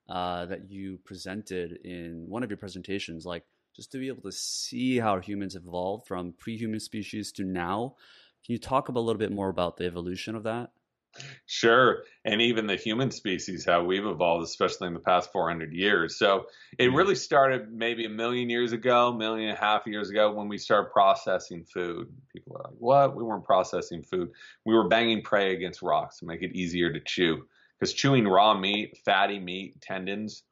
uh, 0.08 0.46
that 0.46 0.70
you 0.70 0.98
presented 1.04 1.80
in 1.84 2.26
one 2.28 2.42
of 2.42 2.50
your 2.50 2.56
presentations. 2.56 3.24
Like 3.24 3.44
just 3.74 3.92
to 3.92 3.98
be 3.98 4.08
able 4.08 4.22
to 4.22 4.32
see 4.32 4.98
how 4.98 5.18
humans 5.18 5.56
evolved 5.56 6.06
from 6.06 6.34
pre-human 6.38 6.80
species 6.80 7.32
to 7.32 7.44
now. 7.44 7.96
Can 8.44 8.52
you 8.52 8.58
talk 8.58 8.88
a 8.88 8.92
little 8.92 9.18
bit 9.18 9.32
more 9.32 9.48
about 9.48 9.76
the 9.76 9.86
evolution 9.86 10.36
of 10.36 10.44
that? 10.44 10.70
Sure. 11.46 12.02
And 12.24 12.40
even 12.40 12.66
the 12.66 12.76
human 12.76 13.10
species, 13.10 13.64
how 13.64 13.84
we've 13.84 14.04
evolved, 14.04 14.44
especially 14.44 14.88
in 14.88 14.94
the 14.94 15.00
past 15.00 15.30
400 15.32 15.72
years. 15.72 16.18
So 16.18 16.46
it 16.78 16.86
mm-hmm. 16.86 16.96
really 16.96 17.14
started 17.14 17.72
maybe 17.72 18.04
a 18.04 18.08
million 18.08 18.50
years 18.50 18.72
ago, 18.72 19.12
million 19.12 19.48
and 19.48 19.56
a 19.56 19.60
half 19.60 19.86
years 19.86 20.10
ago 20.10 20.32
when 20.32 20.48
we 20.48 20.58
started 20.58 20.90
processing 20.90 21.64
food. 21.64 22.12
People 22.32 22.56
are 22.56 22.64
like, 22.64 22.78
what? 22.78 23.16
We 23.16 23.22
weren't 23.22 23.44
processing 23.44 24.02
food. 24.02 24.30
We 24.64 24.74
were 24.74 24.88
banging 24.88 25.22
prey 25.22 25.54
against 25.54 25.82
rocks 25.82 26.18
to 26.18 26.26
make 26.26 26.42
it 26.42 26.52
easier 26.52 26.92
to 26.92 27.00
chew. 27.00 27.46
Because 27.78 27.94
chewing 27.94 28.26
raw 28.26 28.58
meat, 28.58 28.96
fatty 29.04 29.38
meat, 29.38 29.80
tendons 29.80 30.44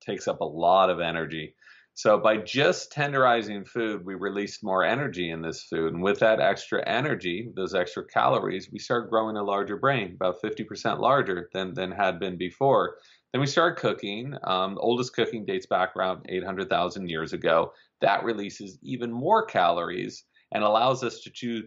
takes 0.00 0.26
up 0.26 0.40
a 0.40 0.44
lot 0.44 0.90
of 0.90 1.00
energy. 1.00 1.54
So 1.94 2.18
by 2.18 2.38
just 2.38 2.92
tenderizing 2.92 3.68
food, 3.68 4.06
we 4.06 4.14
released 4.14 4.64
more 4.64 4.84
energy 4.84 5.30
in 5.30 5.42
this 5.42 5.64
food. 5.64 5.92
And 5.92 6.02
with 6.02 6.20
that 6.20 6.40
extra 6.40 6.82
energy, 6.88 7.52
those 7.54 7.74
extra 7.74 8.06
calories, 8.06 8.70
we 8.72 8.78
start 8.78 9.10
growing 9.10 9.36
a 9.36 9.42
larger 9.42 9.76
brain, 9.76 10.14
about 10.14 10.40
50% 10.42 10.98
larger 10.98 11.50
than, 11.52 11.74
than 11.74 11.90
had 11.90 12.18
been 12.18 12.38
before. 12.38 12.96
Then 13.32 13.40
we 13.40 13.46
start 13.46 13.78
cooking. 13.78 14.34
Um, 14.44 14.78
oldest 14.80 15.14
cooking 15.14 15.44
dates 15.44 15.66
back 15.66 15.94
around 15.94 16.24
800,000 16.28 17.08
years 17.08 17.32
ago. 17.32 17.72
That 18.00 18.24
releases 18.24 18.78
even 18.82 19.12
more 19.12 19.44
calories 19.44 20.24
and 20.52 20.64
allows 20.64 21.04
us 21.04 21.20
to 21.20 21.30
chew, 21.30 21.64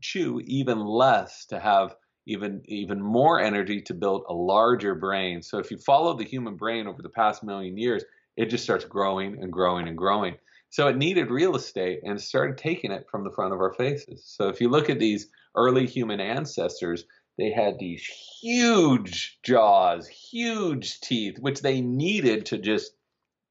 chew 0.00 0.40
even 0.46 0.80
less 0.80 1.44
to 1.46 1.60
have 1.60 1.94
even 2.26 2.62
even 2.66 3.00
more 3.00 3.40
energy 3.40 3.80
to 3.82 3.94
build 3.94 4.24
a 4.28 4.34
larger 4.34 4.94
brain. 4.94 5.42
So 5.42 5.58
if 5.58 5.70
you 5.70 5.78
follow 5.78 6.14
the 6.14 6.24
human 6.24 6.56
brain 6.56 6.86
over 6.86 7.02
the 7.02 7.08
past 7.08 7.42
million 7.42 7.76
years, 7.76 8.04
it 8.36 8.46
just 8.46 8.64
starts 8.64 8.84
growing 8.84 9.42
and 9.42 9.52
growing 9.52 9.88
and 9.88 9.96
growing. 9.96 10.36
So 10.70 10.88
it 10.88 10.96
needed 10.96 11.30
real 11.30 11.54
estate 11.54 12.00
and 12.02 12.20
started 12.20 12.58
taking 12.58 12.90
it 12.90 13.06
from 13.08 13.22
the 13.22 13.30
front 13.30 13.52
of 13.52 13.60
our 13.60 13.72
faces. 13.74 14.24
So 14.26 14.48
if 14.48 14.60
you 14.60 14.68
look 14.68 14.90
at 14.90 14.98
these 14.98 15.28
early 15.54 15.86
human 15.86 16.20
ancestors, 16.20 17.04
they 17.38 17.52
had 17.52 17.78
these 17.78 18.04
huge 18.40 19.38
jaws, 19.44 20.08
huge 20.08 21.00
teeth, 21.00 21.38
which 21.38 21.60
they 21.60 21.80
needed 21.80 22.46
to 22.46 22.58
just 22.58 22.92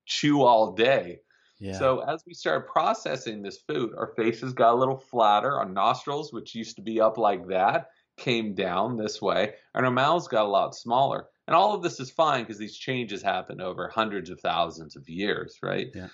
chew 0.05 0.41
all 0.41 0.74
day. 0.74 1.19
Yeah. 1.59 1.80
So 1.80 1.99
as 1.99 2.24
we 2.28 2.34
started 2.34 2.67
processing 2.67 3.41
this 3.41 3.59
food, 3.59 3.91
our 3.97 4.13
faces 4.17 4.51
got 4.51 4.74
a 4.74 4.78
little 4.78 4.97
flatter. 4.97 5.57
Our 5.57 5.69
nostrils, 5.69 6.34
which 6.34 6.55
used 6.55 6.76
to 6.76 6.82
be 6.82 6.99
up 6.99 7.17
like 7.17 7.47
that, 7.47 7.88
came 8.18 8.53
down 8.53 8.97
this 8.97 9.22
way, 9.22 9.53
and 9.74 9.86
our 9.86 9.91
mouths 9.91 10.28
got 10.28 10.45
a 10.45 10.49
lot 10.49 10.76
smaller. 10.76 11.26
And 11.47 11.55
all 11.55 11.74
of 11.74 11.84
this 11.84 11.99
is 11.99 12.09
fine 12.09 12.43
because 12.43 12.57
these 12.57 12.78
changes 12.78 13.22
happen 13.22 13.59
over 13.59 13.89
hundreds 13.89 14.30
of 14.30 14.39
thousands 14.39 14.95
of 14.95 15.09
years, 15.09 15.57
right? 15.61 15.88
Yeah. 15.93 16.07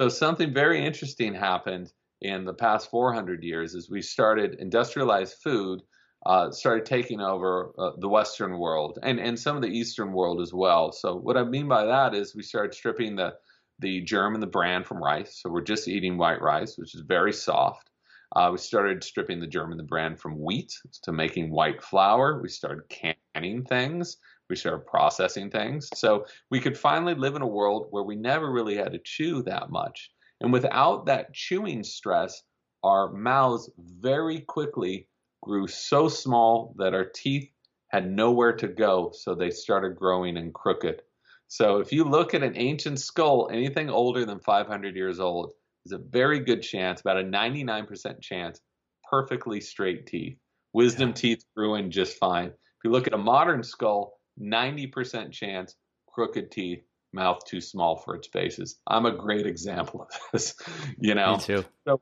So 0.00 0.08
something 0.08 0.52
very 0.52 0.84
interesting 0.84 1.34
happened 1.34 1.92
in 2.20 2.44
the 2.44 2.54
past 2.54 2.90
400 2.90 3.42
years 3.42 3.74
as 3.74 3.90
we 3.90 4.02
started 4.02 4.56
industrialized 4.58 5.36
food 5.42 5.82
uh, 6.26 6.50
started 6.50 6.84
taking 6.84 7.20
over 7.20 7.72
uh, 7.78 7.92
the 7.98 8.08
Western 8.08 8.58
world 8.58 8.98
and, 9.02 9.20
and 9.20 9.38
some 9.38 9.54
of 9.54 9.62
the 9.62 9.68
Eastern 9.68 10.12
world 10.12 10.40
as 10.40 10.52
well. 10.52 10.90
So 10.90 11.14
what 11.14 11.36
I 11.36 11.44
mean 11.44 11.68
by 11.68 11.84
that 11.84 12.14
is 12.14 12.34
we 12.34 12.42
started 12.42 12.74
stripping 12.74 13.16
the 13.16 13.34
the 13.78 14.00
germ 14.00 14.32
and 14.32 14.42
the 14.42 14.46
bran 14.46 14.82
from 14.84 15.02
rice. 15.04 15.38
So 15.40 15.50
we're 15.50 15.60
just 15.60 15.86
eating 15.86 16.16
white 16.16 16.40
rice, 16.40 16.78
which 16.78 16.94
is 16.94 17.02
very 17.02 17.32
soft. 17.32 17.90
Uh, 18.34 18.48
we 18.52 18.58
started 18.58 19.04
stripping 19.04 19.40
the 19.40 19.46
germ 19.46 19.70
and 19.70 19.78
the 19.78 19.84
bran 19.84 20.16
from 20.16 20.40
wheat 20.40 20.72
to 21.02 21.12
making 21.12 21.50
white 21.50 21.82
flour. 21.82 22.40
We 22.42 22.48
started 22.48 22.88
canning 22.88 23.64
things. 23.64 24.16
We 24.48 24.56
started 24.56 24.86
processing 24.86 25.50
things. 25.50 25.88
So 25.94 26.26
we 26.50 26.60
could 26.60 26.76
finally 26.76 27.14
live 27.14 27.36
in 27.36 27.42
a 27.42 27.46
world 27.46 27.86
where 27.90 28.02
we 28.02 28.16
never 28.16 28.50
really 28.50 28.76
had 28.76 28.92
to 28.92 29.00
chew 29.04 29.42
that 29.42 29.70
much. 29.70 30.10
And 30.40 30.52
without 30.52 31.06
that 31.06 31.32
chewing 31.32 31.82
stress, 31.82 32.42
our 32.82 33.12
mouths 33.12 33.70
very 33.78 34.40
quickly 34.40 35.08
grew 35.42 35.66
so 35.66 36.08
small 36.08 36.74
that 36.78 36.94
our 36.94 37.04
teeth 37.04 37.50
had 37.88 38.10
nowhere 38.10 38.52
to 38.52 38.68
go, 38.68 39.12
so 39.14 39.34
they 39.34 39.50
started 39.50 39.96
growing 39.96 40.36
and 40.36 40.52
crooked. 40.52 41.02
So 41.48 41.78
if 41.78 41.92
you 41.92 42.04
look 42.04 42.34
at 42.34 42.42
an 42.42 42.56
ancient 42.56 43.00
skull, 43.00 43.48
anything 43.52 43.88
older 43.88 44.24
than 44.24 44.40
500 44.40 44.96
years 44.96 45.20
old, 45.20 45.52
is 45.86 45.92
a 45.92 45.98
very 45.98 46.40
good 46.40 46.62
chance, 46.62 47.00
about 47.00 47.18
a 47.18 47.22
99% 47.22 48.20
chance, 48.20 48.60
perfectly 49.08 49.60
straight 49.60 50.06
teeth. 50.06 50.36
Wisdom 50.72 51.10
yeah. 51.10 51.14
teeth 51.14 51.44
grew 51.56 51.76
in 51.76 51.90
just 51.90 52.18
fine. 52.18 52.48
If 52.48 52.84
you 52.84 52.90
look 52.90 53.06
at 53.06 53.14
a 53.14 53.18
modern 53.18 53.62
skull, 53.62 54.18
90% 54.40 55.32
chance, 55.32 55.76
crooked 56.08 56.50
teeth, 56.50 56.82
mouth 57.12 57.38
too 57.46 57.60
small 57.60 57.96
for 57.96 58.16
its 58.16 58.26
faces. 58.26 58.80
I'm 58.86 59.06
a 59.06 59.16
great 59.16 59.46
example 59.46 60.02
of 60.02 60.08
this, 60.32 60.54
you 60.98 61.14
know. 61.14 61.36
Me 61.36 61.42
too. 61.42 61.64
So 61.86 62.00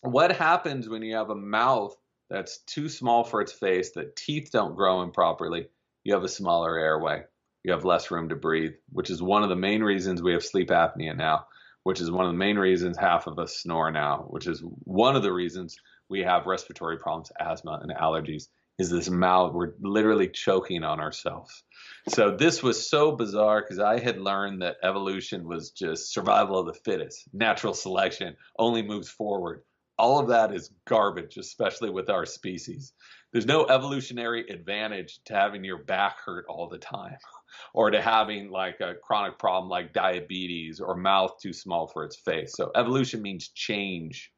what 0.00 0.34
happens 0.34 0.88
when 0.88 1.02
you 1.02 1.16
have 1.16 1.30
a 1.30 1.34
mouth 1.34 1.94
that's 2.30 2.58
too 2.66 2.88
small 2.88 3.24
for 3.24 3.40
its 3.40 3.52
face, 3.52 3.92
that 3.92 4.16
teeth 4.16 4.50
don't 4.52 4.76
grow 4.76 5.02
in 5.02 5.10
properly, 5.10 5.66
you 6.04 6.14
have 6.14 6.24
a 6.24 6.28
smaller 6.28 6.78
airway. 6.78 7.24
You 7.64 7.72
have 7.72 7.84
less 7.84 8.10
room 8.10 8.28
to 8.28 8.36
breathe, 8.36 8.74
which 8.92 9.10
is 9.10 9.20
one 9.20 9.42
of 9.42 9.48
the 9.48 9.56
main 9.56 9.82
reasons 9.82 10.22
we 10.22 10.32
have 10.32 10.44
sleep 10.44 10.68
apnea 10.68 11.16
now, 11.16 11.46
which 11.88 12.02
is 12.02 12.10
one 12.10 12.26
of 12.26 12.32
the 12.32 12.36
main 12.36 12.58
reasons 12.58 12.98
half 12.98 13.26
of 13.26 13.38
us 13.38 13.60
snore 13.60 13.90
now, 13.90 14.26
which 14.28 14.46
is 14.46 14.62
one 14.84 15.16
of 15.16 15.22
the 15.22 15.32
reasons 15.32 15.74
we 16.10 16.20
have 16.20 16.44
respiratory 16.44 16.98
problems, 16.98 17.32
asthma, 17.40 17.80
and 17.80 17.90
allergies. 17.96 18.48
Is 18.78 18.90
this 18.90 19.08
mouth? 19.08 19.54
We're 19.54 19.72
literally 19.80 20.28
choking 20.28 20.84
on 20.84 21.00
ourselves. 21.00 21.64
So 22.10 22.36
this 22.36 22.62
was 22.62 22.90
so 22.90 23.12
bizarre 23.12 23.62
because 23.62 23.78
I 23.78 24.00
had 24.00 24.20
learned 24.20 24.60
that 24.60 24.76
evolution 24.82 25.48
was 25.48 25.70
just 25.70 26.12
survival 26.12 26.58
of 26.58 26.66
the 26.66 26.78
fittest, 26.84 27.24
natural 27.32 27.72
selection 27.72 28.36
only 28.58 28.82
moves 28.82 29.08
forward 29.08 29.62
all 29.98 30.20
of 30.20 30.28
that 30.28 30.54
is 30.54 30.70
garbage, 30.86 31.36
especially 31.36 31.90
with 31.90 32.08
our 32.08 32.24
species. 32.24 32.92
There's 33.32 33.46
no 33.46 33.66
evolutionary 33.66 34.48
advantage 34.48 35.20
to 35.24 35.34
having 35.34 35.64
your 35.64 35.78
back 35.78 36.18
hurt 36.24 36.46
all 36.48 36.68
the 36.68 36.78
time 36.78 37.16
or 37.74 37.90
to 37.90 38.00
having 38.00 38.50
like 38.50 38.80
a 38.80 38.94
chronic 39.02 39.38
problem 39.38 39.68
like 39.68 39.92
diabetes 39.92 40.80
or 40.80 40.96
mouth 40.96 41.32
too 41.40 41.52
small 41.52 41.86
for 41.88 42.04
its 42.04 42.16
face. 42.16 42.54
So 42.54 42.70
evolution 42.74 43.22
means 43.22 43.48
change. 43.48 44.30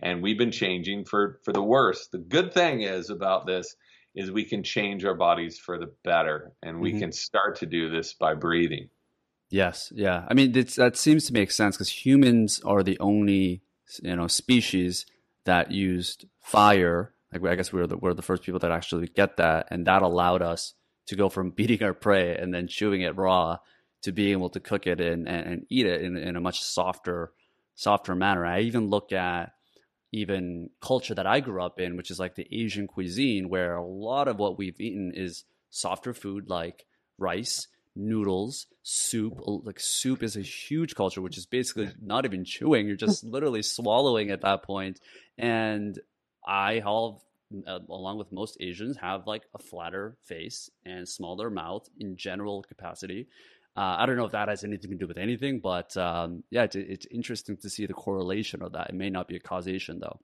And 0.00 0.22
we've 0.22 0.38
been 0.38 0.52
changing 0.52 1.06
for, 1.06 1.40
for 1.44 1.52
the 1.52 1.62
worse. 1.62 2.08
The 2.08 2.18
good 2.18 2.52
thing 2.52 2.82
is 2.82 3.08
about 3.08 3.46
this 3.46 3.74
is 4.14 4.30
we 4.30 4.44
can 4.44 4.62
change 4.62 5.04
our 5.04 5.14
bodies 5.14 5.58
for 5.58 5.78
the 5.78 5.92
better 6.04 6.52
and 6.62 6.80
we 6.80 6.90
mm-hmm. 6.90 7.00
can 7.00 7.12
start 7.12 7.56
to 7.60 7.66
do 7.66 7.90
this 7.90 8.14
by 8.14 8.34
breathing. 8.34 8.88
Yes, 9.50 9.92
yeah. 9.94 10.24
I 10.28 10.34
mean, 10.34 10.52
that 10.52 10.96
seems 10.96 11.26
to 11.26 11.32
make 11.32 11.50
sense 11.50 11.76
because 11.76 12.04
humans 12.04 12.60
are 12.64 12.82
the 12.82 12.98
only 12.98 13.62
you 14.02 14.16
know 14.16 14.26
species 14.26 15.06
that 15.44 15.70
used 15.70 16.26
fire. 16.40 17.14
Like 17.32 17.44
I 17.44 17.54
guess 17.54 17.72
we 17.72 17.80
were 17.80 17.86
the, 17.86 17.96
we're 17.96 18.14
the 18.14 18.22
first 18.22 18.42
people 18.42 18.58
that 18.60 18.70
actually 18.70 19.06
get 19.06 19.36
that, 19.36 19.68
and 19.70 19.86
that 19.86 20.02
allowed 20.02 20.42
us 20.42 20.74
to 21.06 21.16
go 21.16 21.28
from 21.28 21.50
beating 21.56 21.82
our 21.82 21.94
prey 21.94 22.36
and 22.36 22.52
then 22.52 22.68
chewing 22.68 23.02
it 23.02 23.16
raw 23.16 23.58
to 24.02 24.12
being 24.12 24.32
able 24.32 24.50
to 24.50 24.60
cook 24.60 24.86
it 24.86 25.00
and, 25.00 25.26
and, 25.26 25.66
eat 25.68 25.86
it 25.86 26.02
in, 26.02 26.16
in 26.16 26.36
a 26.36 26.40
much 26.40 26.62
softer 26.62 27.32
softer 27.74 28.14
manner. 28.14 28.44
I 28.44 28.60
even 28.60 28.88
look 28.88 29.12
at 29.12 29.52
even 30.12 30.70
culture 30.80 31.14
that 31.14 31.26
I 31.26 31.40
grew 31.40 31.62
up 31.62 31.80
in, 31.80 31.96
which 31.96 32.10
is 32.10 32.18
like 32.18 32.34
the 32.34 32.46
Asian 32.50 32.86
cuisine, 32.86 33.48
where 33.48 33.74
a 33.74 33.84
lot 33.84 34.28
of 34.28 34.38
what 34.38 34.58
we've 34.58 34.80
eaten 34.80 35.12
is 35.14 35.44
softer 35.70 36.14
food 36.14 36.48
like 36.48 36.86
rice 37.18 37.66
noodles, 37.96 38.66
soup. 38.82 39.40
Like 39.44 39.80
soup 39.80 40.22
is 40.22 40.36
a 40.36 40.42
huge 40.42 40.94
culture, 40.94 41.22
which 41.22 41.38
is 41.38 41.46
basically 41.46 41.90
not 42.00 42.24
even 42.24 42.44
chewing. 42.44 42.86
You're 42.86 42.96
just 42.96 43.24
literally 43.24 43.62
swallowing 43.62 44.30
at 44.30 44.42
that 44.42 44.62
point. 44.62 45.00
And 45.38 45.98
I 46.46 46.74
have, 46.74 47.20
uh, 47.66 47.78
along 47.88 48.18
with 48.18 48.32
most 48.32 48.56
Asians, 48.60 48.96
have 48.96 49.26
like 49.26 49.42
a 49.54 49.58
flatter 49.58 50.16
face 50.24 50.70
and 50.84 51.08
smaller 51.08 51.50
mouth 51.50 51.88
in 51.98 52.16
general 52.16 52.62
capacity. 52.62 53.28
Uh, 53.76 53.96
I 53.98 54.06
don't 54.06 54.16
know 54.16 54.24
if 54.24 54.32
that 54.32 54.48
has 54.48 54.64
anything 54.64 54.90
to 54.92 54.96
do 54.96 55.06
with 55.06 55.18
anything, 55.18 55.60
but 55.60 55.96
um, 55.96 56.42
yeah, 56.50 56.62
it's, 56.64 56.76
it's 56.76 57.06
interesting 57.10 57.58
to 57.58 57.68
see 57.68 57.86
the 57.86 57.92
correlation 57.92 58.62
of 58.62 58.72
that. 58.72 58.88
It 58.88 58.94
may 58.94 59.10
not 59.10 59.28
be 59.28 59.36
a 59.36 59.40
causation 59.40 60.00
though. 60.00 60.18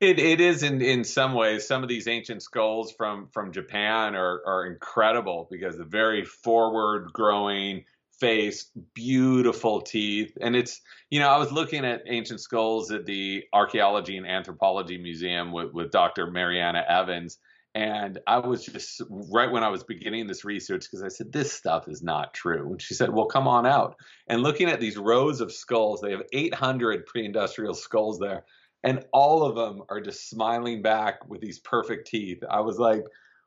It 0.00 0.18
it 0.18 0.42
is 0.42 0.62
in 0.62 0.82
in 0.82 1.04
some 1.04 1.32
ways. 1.32 1.66
Some 1.66 1.82
of 1.82 1.88
these 1.88 2.06
ancient 2.06 2.42
skulls 2.42 2.92
from 2.92 3.28
from 3.32 3.52
Japan 3.52 4.14
are 4.14 4.42
are 4.46 4.66
incredible 4.66 5.48
because 5.50 5.78
the 5.78 5.84
very 5.84 6.24
forward 6.24 7.12
growing 7.14 7.84
face, 8.20 8.70
beautiful 8.94 9.80
teeth, 9.80 10.36
and 10.40 10.56
it's 10.56 10.80
you 11.10 11.20
know 11.20 11.28
I 11.28 11.38
was 11.38 11.52
looking 11.52 11.84
at 11.84 12.02
ancient 12.06 12.40
skulls 12.40 12.90
at 12.90 13.06
the 13.06 13.44
Archaeology 13.52 14.16
and 14.16 14.26
Anthropology 14.26 14.98
Museum 14.98 15.52
with 15.52 15.72
with 15.72 15.90
Dr. 15.90 16.30
Marianna 16.30 16.84
Evans. 16.88 17.38
And 17.74 18.20
I 18.26 18.38
was 18.38 18.64
just 18.64 19.02
right 19.10 19.50
when 19.50 19.62
I 19.62 19.68
was 19.68 19.84
beginning 19.84 20.26
this 20.26 20.46
research 20.46 20.84
because 20.84 21.02
I 21.02 21.08
said, 21.08 21.30
this 21.30 21.52
stuff 21.52 21.88
is 21.88 22.02
not 22.02 22.32
true. 22.32 22.70
And 22.70 22.80
she 22.80 22.94
said, 22.94 23.12
well, 23.12 23.26
come 23.26 23.46
on 23.46 23.66
out. 23.66 23.96
And 24.28 24.42
looking 24.42 24.70
at 24.70 24.80
these 24.80 24.96
rows 24.96 25.42
of 25.42 25.52
skulls, 25.52 26.00
they 26.00 26.12
have 26.12 26.22
800 26.32 27.04
pre 27.04 27.26
industrial 27.26 27.74
skulls 27.74 28.18
there 28.18 28.44
and 28.86 29.04
all 29.12 29.42
of 29.42 29.56
them 29.56 29.82
are 29.88 30.00
just 30.00 30.30
smiling 30.30 30.80
back 30.80 31.28
with 31.28 31.40
these 31.40 31.58
perfect 31.58 32.06
teeth. 32.06 32.42
I 32.48 32.60
was 32.60 32.78
like, 32.78 33.04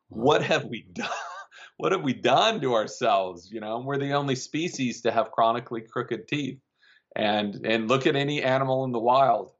what 0.09 0.43
have 0.43 0.65
we 0.65 0.81
done? 0.93 1.07
What 1.79 1.93
have 1.93 2.03
we 2.03 2.13
done 2.13 2.59
to 2.59 2.73
ourselves? 2.73 3.49
You 3.49 3.61
know, 3.61 3.79
we're 3.79 3.97
the 3.97 4.11
only 4.11 4.35
species 4.35 5.01
to 5.01 5.11
have 5.11 5.31
chronically 5.31 5.79
crooked 5.79 6.27
teeth. 6.27 6.59
And 7.15 7.65
and 7.65 7.87
look 7.87 8.05
at 8.05 8.17
any 8.17 8.43
animal 8.43 8.83
in 8.83 8.91
the 8.91 8.99
wild, 8.99 9.53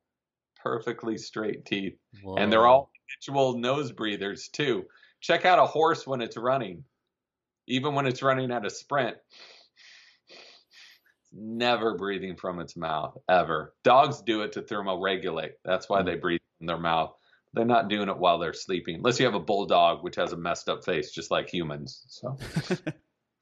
perfectly 0.61 1.17
straight 1.17 1.65
teeth. 1.65 1.97
Whoa. 2.22 2.36
And 2.36 2.51
they're 2.51 2.67
all 2.67 2.91
habitual 3.07 3.57
nose 3.57 3.93
breathers 3.93 4.49
too. 4.49 4.86
Check 5.22 5.45
out 5.45 5.59
a 5.59 5.65
horse 5.65 6.05
when 6.05 6.22
it's 6.22 6.36
running. 6.36 6.84
Even 7.67 7.95
when 7.95 8.05
it's 8.05 8.22
running 8.22 8.51
at 8.51 8.65
a 8.65 8.70
sprint, 8.70 9.15
never 11.32 11.95
breathing 11.95 12.36
from 12.36 12.59
its 12.59 12.76
mouth 12.76 13.17
ever. 13.30 13.74
Dogs 13.86 14.22
do 14.22 14.41
it 14.41 14.51
to 14.53 14.61
thermoregulate. 14.61 15.53
That's 15.63 15.88
why 15.88 16.03
they 16.03 16.15
mm. 16.15 16.22
breathe 16.22 16.41
in 16.59 16.67
their 16.67 16.78
mouth. 16.78 17.13
They're 17.54 17.66
not 17.66 17.89
doing 17.89 18.10
it 18.10 18.18
while 18.18 18.38
they're 18.38 18.54
sleeping, 18.54 18.95
unless 18.95 19.20
you 19.20 19.26
have 19.26 19.36
a 19.36 19.39
bulldog, 19.39 20.04
which 20.04 20.16
has 20.18 20.34
a 20.34 20.38
messed 20.38 20.70
up 20.70 20.86
face, 20.86 21.12
just 21.12 21.32
like 21.32 21.50
humans. 21.50 22.04
So, 22.08 22.38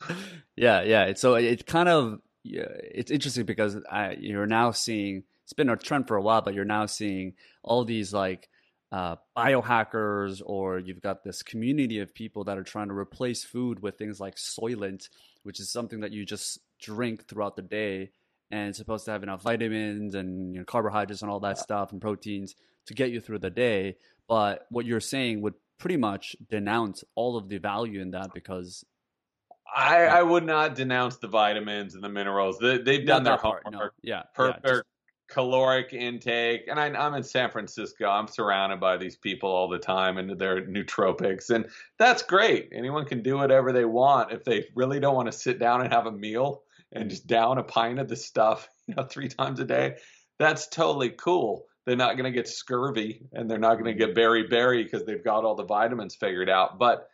yeah, 0.55 0.81
yeah. 0.81 1.05
It's, 1.05 1.21
so 1.21 1.35
it 1.35 1.65
kind 1.65 1.89
of 1.89 2.19
it's 2.43 3.11
interesting 3.11 3.45
because 3.45 3.77
I, 3.89 4.15
you're 4.19 4.45
now 4.45 4.71
seeing 4.71 5.23
it's 5.43 5.53
been 5.53 5.69
a 5.69 5.77
trend 5.77 6.07
for 6.07 6.17
a 6.17 6.21
while, 6.21 6.41
but 6.41 6.53
you're 6.53 6.65
now 6.65 6.85
seeing 6.85 7.33
all 7.63 7.85
these 7.85 8.13
like 8.13 8.49
uh, 8.91 9.15
biohackers, 9.37 10.41
or 10.45 10.79
you've 10.79 11.01
got 11.01 11.23
this 11.23 11.43
community 11.43 11.99
of 11.99 12.13
people 12.13 12.45
that 12.45 12.57
are 12.57 12.63
trying 12.63 12.87
to 12.87 12.93
replace 12.93 13.43
food 13.43 13.81
with 13.81 13.97
things 13.97 14.19
like 14.19 14.35
Soylent, 14.35 15.09
which 15.43 15.59
is 15.59 15.71
something 15.71 16.01
that 16.01 16.11
you 16.11 16.25
just 16.25 16.59
drink 16.79 17.27
throughout 17.27 17.55
the 17.55 17.61
day, 17.61 18.11
and 18.51 18.75
supposed 18.75 19.05
to 19.05 19.11
have 19.11 19.23
enough 19.23 19.41
vitamins 19.41 20.15
and 20.15 20.53
you 20.53 20.59
know, 20.59 20.65
carbohydrates 20.65 21.21
and 21.21 21.31
all 21.31 21.39
that 21.41 21.57
stuff 21.57 21.91
and 21.91 22.01
proteins 22.01 22.55
to 22.85 22.93
get 22.93 23.11
you 23.11 23.19
through 23.19 23.39
the 23.39 23.49
day. 23.49 23.97
But 24.27 24.65
what 24.69 24.85
you're 24.85 24.99
saying 24.99 25.41
would 25.41 25.55
pretty 25.77 25.97
much 25.97 26.35
denounce 26.49 27.03
all 27.15 27.37
of 27.37 27.49
the 27.49 27.57
value 27.57 28.01
in 28.01 28.11
that 28.11 28.33
because 28.33 28.85
I, 29.75 30.05
I 30.05 30.23
would 30.23 30.45
not 30.45 30.75
denounce 30.75 31.17
the 31.17 31.27
vitamins 31.27 31.95
and 31.95 32.03
the 32.03 32.09
minerals. 32.09 32.57
They, 32.59 32.77
they've 32.77 33.05
done 33.05 33.23
their 33.23 33.37
part, 33.37 33.63
homework. 33.65 33.93
No. 34.01 34.09
Yeah, 34.09 34.23
perfect 34.33 34.61
yeah, 34.65 34.71
just, 34.71 34.83
caloric 35.29 35.93
intake. 35.93 36.67
And 36.69 36.79
I, 36.79 36.87
I'm 36.87 37.13
in 37.13 37.23
San 37.23 37.51
Francisco. 37.51 38.07
I'm 38.09 38.27
surrounded 38.27 38.79
by 38.79 38.97
these 38.97 39.17
people 39.17 39.49
all 39.49 39.67
the 39.67 39.77
time 39.77 40.17
and 40.17 40.39
their 40.39 40.65
nootropics, 40.65 41.49
and 41.49 41.67
that's 41.99 42.23
great. 42.23 42.69
Anyone 42.73 43.05
can 43.05 43.21
do 43.21 43.37
whatever 43.37 43.71
they 43.71 43.85
want 43.85 44.31
if 44.31 44.43
they 44.43 44.67
really 44.73 44.99
don't 44.99 45.15
want 45.15 45.31
to 45.31 45.37
sit 45.37 45.59
down 45.59 45.81
and 45.81 45.91
have 45.91 46.05
a 46.05 46.11
meal 46.11 46.63
and 46.91 47.09
just 47.09 47.27
down 47.27 47.57
a 47.57 47.63
pint 47.63 47.99
of 47.99 48.07
the 48.07 48.15
stuff, 48.15 48.67
you 48.87 48.95
know, 48.95 49.03
three 49.03 49.27
times 49.27 49.59
a 49.59 49.65
day. 49.65 49.95
That's 50.39 50.67
totally 50.67 51.09
cool. 51.09 51.65
They're 51.85 51.95
not 51.95 52.17
going 52.17 52.31
to 52.31 52.37
get 52.37 52.47
scurvy 52.47 53.21
and 53.31 53.49
they're 53.49 53.57
not 53.57 53.75
going 53.79 53.97
to 53.97 54.05
get 54.05 54.15
beriberi 54.15 54.83
because 54.83 55.05
they've 55.05 55.23
got 55.23 55.45
all 55.45 55.55
the 55.55 55.63
vitamins 55.63 56.15
figured 56.15 56.49
out. 56.49 56.77
But 56.77 57.07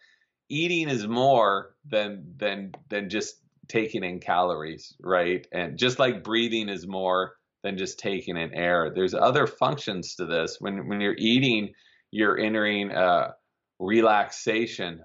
eating 0.49 0.89
is 0.89 1.07
more 1.07 1.75
than 1.85 2.33
than 2.37 2.73
than 2.89 3.09
just 3.09 3.35
taking 3.67 4.03
in 4.03 4.19
calories, 4.19 4.95
right? 4.99 5.45
And 5.51 5.77
just 5.77 5.99
like 5.99 6.23
breathing 6.23 6.69
is 6.69 6.87
more 6.87 7.35
than 7.63 7.77
just 7.77 7.99
taking 7.99 8.35
in 8.35 8.53
air. 8.53 8.91
There's 8.93 9.13
other 9.13 9.47
functions 9.47 10.15
to 10.15 10.25
this. 10.25 10.57
When 10.59 10.87
when 10.87 11.01
you're 11.01 11.15
eating, 11.17 11.73
you're 12.11 12.37
entering 12.37 12.91
a 12.91 13.35
relaxation 13.79 15.01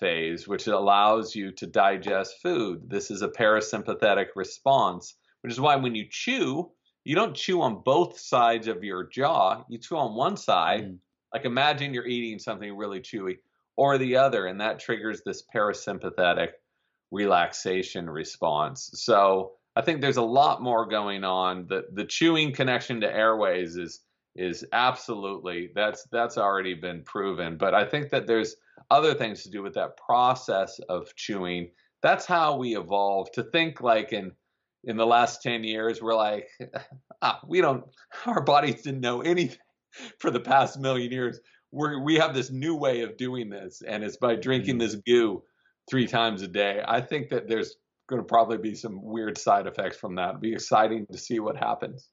phase, 0.00 0.48
which 0.48 0.66
allows 0.66 1.34
you 1.34 1.52
to 1.52 1.66
digest 1.66 2.36
food. 2.42 2.88
This 2.88 3.10
is 3.10 3.22
a 3.22 3.28
parasympathetic 3.28 4.28
response, 4.34 5.14
which 5.42 5.52
is 5.52 5.60
why 5.60 5.76
when 5.76 5.94
you 5.94 6.06
chew, 6.10 6.70
you 7.04 7.14
don't 7.14 7.36
chew 7.36 7.62
on 7.62 7.82
both 7.84 8.18
sides 8.18 8.66
of 8.66 8.82
your 8.82 9.04
jaw. 9.04 9.64
You 9.68 9.78
chew 9.78 9.96
on 9.96 10.16
one 10.16 10.36
side. 10.36 10.84
Mm. 10.84 10.98
Like 11.32 11.44
imagine 11.44 11.94
you're 11.94 12.06
eating 12.06 12.38
something 12.38 12.76
really 12.76 13.00
chewy, 13.00 13.38
or 13.76 13.98
the 13.98 14.16
other, 14.16 14.46
and 14.46 14.60
that 14.60 14.80
triggers 14.80 15.22
this 15.24 15.44
parasympathetic 15.54 16.48
relaxation 17.10 18.08
response. 18.08 18.90
So 18.94 19.52
I 19.76 19.82
think 19.82 20.00
there's 20.00 20.16
a 20.16 20.22
lot 20.22 20.62
more 20.62 20.86
going 20.86 21.24
on. 21.24 21.66
The 21.68 21.84
the 21.92 22.04
chewing 22.04 22.52
connection 22.52 23.00
to 23.02 23.14
airways 23.14 23.76
is 23.76 24.00
is 24.36 24.64
absolutely 24.72 25.70
that's 25.74 26.06
that's 26.10 26.38
already 26.38 26.74
been 26.74 27.02
proven. 27.02 27.56
But 27.56 27.74
I 27.74 27.84
think 27.84 28.10
that 28.10 28.26
there's 28.26 28.56
other 28.90 29.14
things 29.14 29.42
to 29.44 29.50
do 29.50 29.62
with 29.62 29.74
that 29.74 29.96
process 29.96 30.80
of 30.88 31.14
chewing. 31.16 31.70
That's 32.02 32.26
how 32.26 32.56
we 32.56 32.76
evolved. 32.76 33.34
To 33.34 33.44
think 33.44 33.80
like 33.80 34.12
in 34.12 34.32
in 34.84 34.96
the 34.96 35.06
last 35.06 35.42
10 35.42 35.62
years 35.62 36.00
we're 36.00 36.14
like 36.14 36.48
ah, 37.22 37.38
we 37.46 37.60
don't 37.60 37.84
our 38.26 38.42
bodies 38.42 38.82
didn't 38.82 39.00
know 39.00 39.20
anything 39.20 39.58
for 40.18 40.30
the 40.30 40.40
past 40.40 40.78
million 40.78 41.12
years. 41.12 41.40
We 41.70 41.96
we 42.00 42.14
have 42.16 42.34
this 42.34 42.50
new 42.50 42.74
way 42.74 43.02
of 43.02 43.16
doing 43.16 43.48
this 43.48 43.82
and 43.86 44.02
it's 44.02 44.16
by 44.16 44.36
drinking 44.36 44.76
mm. 44.76 44.80
this 44.80 44.96
goo 45.06 45.42
three 45.88 46.06
times 46.06 46.42
a 46.42 46.48
day. 46.48 46.82
I 46.86 47.00
think 47.00 47.30
that 47.30 47.48
there's 47.48 47.76
going 48.08 48.20
to 48.20 48.26
probably 48.26 48.58
be 48.58 48.74
some 48.74 49.00
weird 49.02 49.38
side 49.38 49.66
effects 49.66 49.96
from 49.96 50.16
that. 50.16 50.30
It'd 50.30 50.40
be 50.40 50.52
exciting 50.52 51.06
to 51.12 51.18
see 51.18 51.38
what 51.38 51.56
happens. 51.56 52.08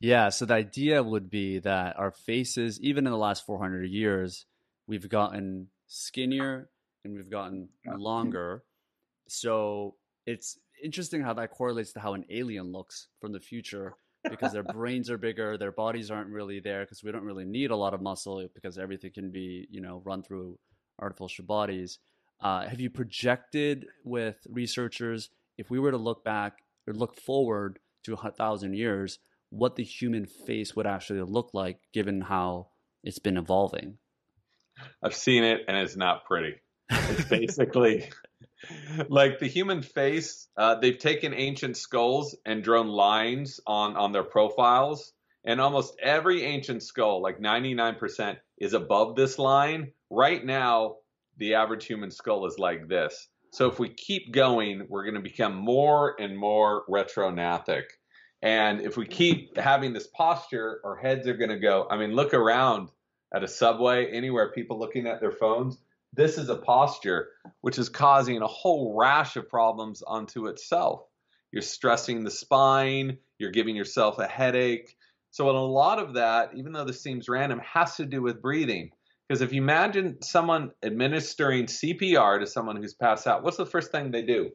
Yeah 0.00 0.28
so 0.28 0.44
the 0.44 0.54
idea 0.54 1.02
would 1.02 1.28
be 1.28 1.58
that 1.60 1.98
our 1.98 2.12
faces 2.12 2.80
even 2.80 3.06
in 3.06 3.12
the 3.12 3.18
last 3.18 3.44
400 3.46 3.90
years 3.90 4.46
we've 4.86 5.08
gotten 5.08 5.68
skinnier 5.88 6.70
and 7.04 7.14
we've 7.14 7.30
gotten 7.30 7.68
longer 7.96 8.62
so 9.26 9.96
it's 10.26 10.58
interesting 10.82 11.22
how 11.22 11.34
that 11.34 11.50
correlates 11.50 11.92
to 11.92 12.00
how 12.00 12.14
an 12.14 12.24
alien 12.30 12.72
looks 12.72 13.08
from 13.20 13.32
the 13.32 13.40
future 13.40 13.94
because 14.28 14.52
their 14.52 14.62
brains 14.74 15.10
are 15.10 15.18
bigger, 15.18 15.56
their 15.56 15.72
bodies 15.72 16.10
aren't 16.10 16.30
really 16.30 16.60
there 16.60 16.84
because 16.84 17.02
we 17.02 17.12
don't 17.12 17.24
really 17.24 17.44
need 17.44 17.70
a 17.70 17.76
lot 17.76 17.94
of 17.94 18.02
muscle 18.02 18.46
because 18.54 18.78
everything 18.78 19.12
can 19.12 19.30
be, 19.30 19.66
you 19.70 19.80
know, 19.80 20.02
run 20.04 20.22
through 20.22 20.58
artificial 21.00 21.44
bodies. 21.44 21.98
Uh, 22.40 22.66
have 22.66 22.80
you 22.80 22.90
projected 22.90 23.86
with 24.04 24.36
researchers 24.48 25.30
if 25.56 25.70
we 25.70 25.78
were 25.78 25.90
to 25.90 25.96
look 25.96 26.24
back 26.24 26.58
or 26.86 26.94
look 26.94 27.20
forward 27.20 27.78
to 28.04 28.14
a 28.14 28.30
thousand 28.30 28.74
years, 28.74 29.18
what 29.50 29.76
the 29.76 29.84
human 29.84 30.26
face 30.26 30.76
would 30.76 30.86
actually 30.86 31.20
look 31.22 31.50
like 31.52 31.80
given 31.92 32.20
how 32.20 32.68
it's 33.02 33.18
been 33.18 33.36
evolving? 33.36 33.98
I've 35.02 35.14
seen 35.14 35.44
it 35.44 35.62
and 35.68 35.76
it's 35.76 35.96
not 35.96 36.24
pretty. 36.24 36.56
It's 36.90 37.24
basically 37.24 38.10
like 39.08 39.38
the 39.38 39.46
human 39.46 39.82
face, 39.82 40.48
uh, 40.56 40.76
they've 40.76 40.98
taken 40.98 41.34
ancient 41.34 41.76
skulls 41.76 42.36
and 42.44 42.62
drawn 42.62 42.88
lines 42.88 43.60
on 43.66 43.96
on 43.96 44.12
their 44.12 44.24
profiles, 44.24 45.12
and 45.44 45.60
almost 45.60 45.94
every 46.02 46.42
ancient 46.44 46.82
skull, 46.82 47.22
like 47.22 47.40
99%, 47.40 48.36
is 48.58 48.74
above 48.74 49.16
this 49.16 49.38
line. 49.38 49.92
Right 50.10 50.44
now, 50.44 50.96
the 51.36 51.54
average 51.54 51.86
human 51.86 52.10
skull 52.10 52.46
is 52.46 52.58
like 52.58 52.88
this. 52.88 53.28
So 53.52 53.68
if 53.68 53.78
we 53.78 53.88
keep 53.88 54.32
going, 54.32 54.86
we're 54.88 55.04
going 55.04 55.14
to 55.14 55.20
become 55.20 55.54
more 55.54 56.16
and 56.20 56.36
more 56.36 56.84
retrognathic. 56.88 57.84
And 58.42 58.82
if 58.82 58.96
we 58.96 59.06
keep 59.06 59.56
having 59.56 59.92
this 59.92 60.06
posture, 60.06 60.80
our 60.84 60.96
heads 60.96 61.26
are 61.26 61.36
going 61.36 61.50
to 61.50 61.58
go. 61.58 61.86
I 61.90 61.96
mean, 61.96 62.12
look 62.12 62.34
around 62.34 62.90
at 63.34 63.44
a 63.44 63.48
subway, 63.48 64.10
anywhere, 64.10 64.52
people 64.52 64.78
looking 64.78 65.06
at 65.06 65.20
their 65.20 65.32
phones 65.32 65.78
this 66.12 66.38
is 66.38 66.48
a 66.48 66.56
posture 66.56 67.30
which 67.60 67.78
is 67.78 67.88
causing 67.88 68.40
a 68.40 68.46
whole 68.46 68.96
rash 68.98 69.36
of 69.36 69.48
problems 69.48 70.02
onto 70.02 70.46
itself. 70.46 71.02
You're 71.52 71.62
stressing 71.62 72.24
the 72.24 72.30
spine, 72.30 73.18
you're 73.38 73.50
giving 73.50 73.76
yourself 73.76 74.18
a 74.18 74.26
headache. 74.26 74.94
So, 75.30 75.48
a 75.48 75.52
lot 75.52 75.98
of 75.98 76.14
that, 76.14 76.50
even 76.54 76.72
though 76.72 76.84
this 76.84 77.02
seems 77.02 77.28
random, 77.28 77.60
has 77.60 77.96
to 77.96 78.06
do 78.06 78.22
with 78.22 78.42
breathing. 78.42 78.90
Because 79.28 79.42
if 79.42 79.52
you 79.52 79.60
imagine 79.60 80.22
someone 80.22 80.70
administering 80.82 81.66
CPR 81.66 82.40
to 82.40 82.46
someone 82.46 82.76
who's 82.76 82.94
passed 82.94 83.26
out, 83.26 83.42
what's 83.42 83.58
the 83.58 83.66
first 83.66 83.92
thing 83.92 84.10
they 84.10 84.22
do? 84.22 84.50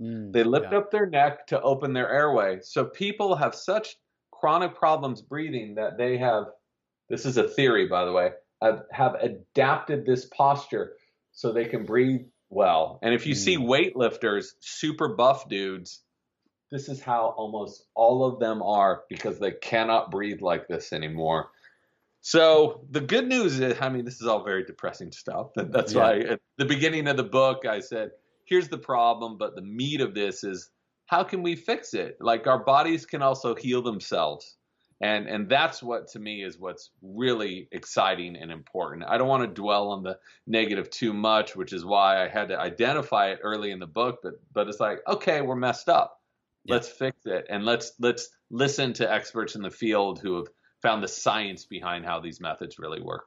Mm, 0.00 0.32
they 0.32 0.42
lift 0.42 0.72
yeah. 0.72 0.78
up 0.78 0.90
their 0.90 1.06
neck 1.06 1.46
to 1.48 1.60
open 1.60 1.92
their 1.92 2.10
airway. 2.10 2.58
So, 2.62 2.84
people 2.84 3.36
have 3.36 3.54
such 3.54 3.96
chronic 4.32 4.74
problems 4.74 5.22
breathing 5.22 5.76
that 5.76 5.96
they 5.96 6.18
have 6.18 6.46
this 7.12 7.26
is 7.26 7.36
a 7.36 7.46
theory, 7.46 7.86
by 7.86 8.04
the 8.04 8.12
way 8.12 8.30
have, 8.62 8.84
have 8.90 9.14
adapted 9.14 10.06
this 10.06 10.24
posture 10.24 10.92
so 11.32 11.52
they 11.52 11.64
can 11.64 11.84
breathe 11.84 12.22
well. 12.48 12.98
And 13.02 13.12
if 13.14 13.26
you 13.26 13.34
mm. 13.34 13.38
see 13.38 13.58
weightlifters, 13.58 14.46
super 14.60 15.08
buff 15.08 15.48
dudes, 15.48 16.00
this 16.70 16.88
is 16.88 17.02
how 17.02 17.34
almost 17.36 17.84
all 17.94 18.24
of 18.24 18.40
them 18.40 18.62
are 18.62 19.02
because 19.08 19.38
they 19.38 19.52
cannot 19.52 20.10
breathe 20.10 20.40
like 20.40 20.68
this 20.68 20.92
anymore. 20.92 21.50
So 22.20 22.84
the 22.88 23.00
good 23.00 23.26
news 23.26 23.58
is, 23.58 23.80
I 23.80 23.88
mean, 23.88 24.04
this 24.04 24.20
is 24.20 24.26
all 24.26 24.44
very 24.44 24.64
depressing 24.64 25.12
stuff. 25.12 25.48
That's 25.56 25.92
yeah. 25.92 26.00
why 26.00 26.18
at 26.20 26.40
the 26.56 26.64
beginning 26.64 27.08
of 27.08 27.16
the 27.16 27.24
book 27.24 27.66
I 27.66 27.80
said, 27.80 28.10
here's 28.44 28.68
the 28.68 28.78
problem, 28.78 29.38
but 29.38 29.56
the 29.56 29.62
meat 29.62 30.00
of 30.00 30.14
this 30.14 30.44
is 30.44 30.70
how 31.06 31.24
can 31.24 31.42
we 31.42 31.56
fix 31.56 31.94
it? 31.94 32.18
Like 32.20 32.46
our 32.46 32.62
bodies 32.62 33.06
can 33.06 33.22
also 33.22 33.54
heal 33.54 33.82
themselves 33.82 34.56
and 35.02 35.26
and 35.26 35.48
that's 35.48 35.82
what 35.82 36.08
to 36.08 36.18
me 36.20 36.42
is 36.42 36.58
what's 36.58 36.90
really 37.02 37.68
exciting 37.72 38.36
and 38.36 38.52
important. 38.52 39.04
I 39.06 39.18
don't 39.18 39.28
want 39.28 39.42
to 39.42 39.60
dwell 39.60 39.88
on 39.88 40.04
the 40.04 40.18
negative 40.46 40.88
too 40.88 41.12
much 41.12 41.56
which 41.56 41.72
is 41.72 41.84
why 41.84 42.24
i 42.24 42.28
had 42.28 42.48
to 42.48 42.58
identify 42.58 43.30
it 43.30 43.40
early 43.42 43.72
in 43.72 43.80
the 43.80 43.86
book 43.86 44.20
but 44.22 44.34
but 44.52 44.68
it's 44.68 44.80
like 44.80 45.00
okay 45.06 45.42
we're 45.42 45.56
messed 45.56 45.88
up. 45.88 46.18
Yeah. 46.64 46.74
let's 46.74 46.88
fix 46.88 47.18
it 47.26 47.46
and 47.50 47.64
let's 47.64 47.92
let's 47.98 48.28
listen 48.50 48.92
to 48.94 49.12
experts 49.12 49.56
in 49.56 49.62
the 49.62 49.70
field 49.70 50.20
who 50.20 50.36
have 50.36 50.46
found 50.80 51.02
the 51.02 51.08
science 51.08 51.66
behind 51.66 52.04
how 52.04 52.20
these 52.20 52.40
methods 52.40 52.78
really 52.78 53.02
work. 53.02 53.24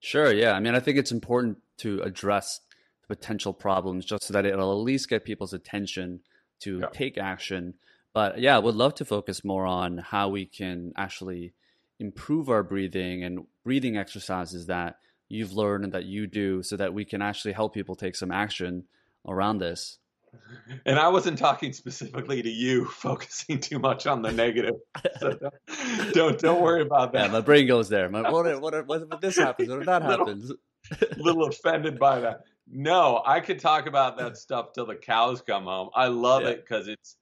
Sure 0.00 0.32
yeah. 0.32 0.52
I 0.52 0.60
mean 0.60 0.74
i 0.74 0.80
think 0.80 0.98
it's 0.98 1.12
important 1.12 1.58
to 1.78 2.00
address 2.02 2.60
the 3.08 3.16
potential 3.16 3.54
problems 3.54 4.04
just 4.04 4.24
so 4.24 4.34
that 4.34 4.44
it'll 4.44 4.72
at 4.72 4.84
least 4.84 5.08
get 5.08 5.24
people's 5.24 5.54
attention 5.54 6.20
to 6.60 6.80
yeah. 6.80 6.86
take 6.92 7.16
action 7.16 7.74
but 8.14 8.40
yeah, 8.40 8.56
I 8.56 8.60
would 8.60 8.76
love 8.76 8.94
to 8.96 9.04
focus 9.04 9.44
more 9.44 9.66
on 9.66 9.98
how 9.98 10.28
we 10.28 10.46
can 10.46 10.92
actually 10.96 11.52
improve 11.98 12.48
our 12.48 12.62
breathing 12.62 13.24
and 13.24 13.46
breathing 13.64 13.96
exercises 13.96 14.66
that 14.66 14.98
you've 15.28 15.52
learned 15.52 15.84
and 15.84 15.92
that 15.92 16.04
you 16.04 16.26
do 16.26 16.62
so 16.62 16.76
that 16.76 16.94
we 16.94 17.04
can 17.04 17.20
actually 17.20 17.52
help 17.52 17.74
people 17.74 17.96
take 17.96 18.14
some 18.14 18.30
action 18.30 18.84
around 19.26 19.58
this. 19.58 19.98
And 20.84 20.98
I 20.98 21.08
wasn't 21.08 21.38
talking 21.38 21.72
specifically 21.72 22.42
to 22.42 22.50
you, 22.50 22.84
focusing 22.90 23.60
too 23.60 23.78
much 23.78 24.08
on 24.08 24.20
the 24.22 24.32
negative. 24.32 24.74
So 25.20 25.34
don't, 25.34 26.12
don't, 26.12 26.38
don't 26.40 26.60
worry 26.60 26.82
about 26.82 27.12
that. 27.12 27.26
Yeah, 27.26 27.32
my 27.32 27.40
brain 27.40 27.68
goes 27.68 27.88
there. 27.88 28.08
My, 28.08 28.28
what, 28.28 28.46
if, 28.46 28.58
what, 28.58 28.74
if, 28.74 28.86
what 28.86 29.02
if 29.12 29.20
this 29.20 29.36
happens? 29.36 29.68
What 29.68 29.80
if 29.80 29.86
that 29.86 30.02
happens? 30.02 30.50
A 30.50 31.22
little 31.22 31.44
offended 31.44 32.00
by 32.00 32.20
that. 32.20 32.40
No, 32.68 33.22
I 33.24 33.38
could 33.40 33.60
talk 33.60 33.86
about 33.86 34.18
that 34.18 34.36
stuff 34.36 34.72
till 34.72 34.86
the 34.86 34.96
cows 34.96 35.40
come 35.40 35.64
home. 35.64 35.90
I 35.94 36.08
love 36.08 36.42
yeah. 36.42 36.50
it 36.50 36.64
because 36.64 36.88
it's 36.88 37.16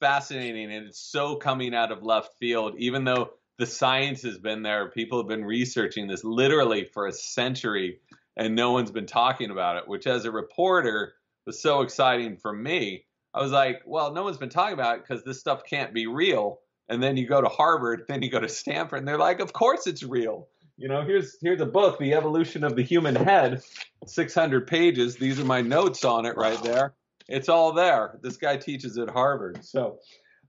fascinating 0.00 0.72
and 0.72 0.86
it's 0.86 1.00
so 1.00 1.36
coming 1.36 1.74
out 1.74 1.92
of 1.92 2.02
left 2.02 2.34
field, 2.38 2.74
even 2.78 3.04
though 3.04 3.30
the 3.58 3.66
science 3.66 4.22
has 4.22 4.38
been 4.38 4.62
there. 4.62 4.90
People 4.90 5.18
have 5.18 5.28
been 5.28 5.44
researching 5.44 6.06
this 6.06 6.24
literally 6.24 6.84
for 6.84 7.06
a 7.06 7.12
century 7.12 8.00
and 8.36 8.54
no 8.54 8.72
one's 8.72 8.90
been 8.90 9.06
talking 9.06 9.50
about 9.50 9.78
it, 9.78 9.88
which 9.88 10.06
as 10.06 10.24
a 10.24 10.30
reporter, 10.30 11.14
was 11.46 11.62
so 11.62 11.82
exciting 11.82 12.36
for 12.36 12.52
me. 12.52 13.04
I 13.32 13.40
was 13.40 13.52
like, 13.52 13.82
well, 13.86 14.12
no 14.12 14.24
one's 14.24 14.38
been 14.38 14.48
talking 14.48 14.74
about 14.74 14.96
it 14.96 15.04
because 15.06 15.24
this 15.24 15.38
stuff 15.38 15.62
can't 15.64 15.94
be 15.94 16.06
real. 16.06 16.58
And 16.88 17.02
then 17.02 17.16
you 17.16 17.26
go 17.26 17.40
to 17.40 17.48
Harvard, 17.48 18.04
then 18.08 18.22
you 18.22 18.30
go 18.30 18.40
to 18.40 18.48
Stanford, 18.48 18.98
and 18.98 19.08
they're 19.08 19.18
like, 19.18 19.40
of 19.40 19.52
course 19.52 19.86
it's 19.86 20.02
real. 20.02 20.48
You 20.76 20.88
know, 20.88 21.02
here's 21.02 21.36
here's 21.40 21.60
a 21.60 21.66
book, 21.66 21.98
The 21.98 22.14
Evolution 22.14 22.62
of 22.62 22.76
the 22.76 22.82
Human 22.82 23.14
Head, 23.14 23.62
600 24.06 24.66
pages. 24.66 25.16
These 25.16 25.40
are 25.40 25.44
my 25.44 25.62
notes 25.62 26.04
on 26.04 26.26
it 26.26 26.36
right 26.36 26.62
there. 26.62 26.94
It's 27.28 27.48
all 27.48 27.72
there. 27.72 28.18
This 28.22 28.36
guy 28.36 28.56
teaches 28.56 28.98
at 28.98 29.10
Harvard. 29.10 29.64
So, 29.64 29.98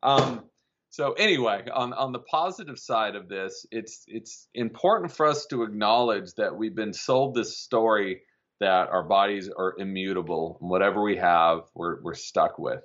um, 0.04 0.44
so 0.90 1.14
anyway, 1.14 1.66
on 1.74 1.94
on 1.94 2.12
the 2.12 2.20
positive 2.20 2.78
side 2.80 3.16
of 3.16 3.28
this, 3.28 3.66
it's 3.72 4.04
it's 4.08 4.48
important 4.54 5.12
for 5.12 5.26
us 5.26 5.46
to 5.48 5.64
acknowledge 5.64 6.34
that 6.38 6.56
we've 6.56 6.76
been 6.76 6.94
sold 6.94 7.36
this 7.36 7.60
story 7.60 8.22
that 8.60 8.90
our 8.90 9.04
bodies 9.04 9.50
are 9.56 9.76
immutable. 9.78 10.58
and 10.62 10.70
Whatever 10.70 11.02
we 11.02 11.18
have, 11.18 11.62
we're 11.76 12.02
we're 12.02 12.14
stuck 12.14 12.58
with. 12.58 12.82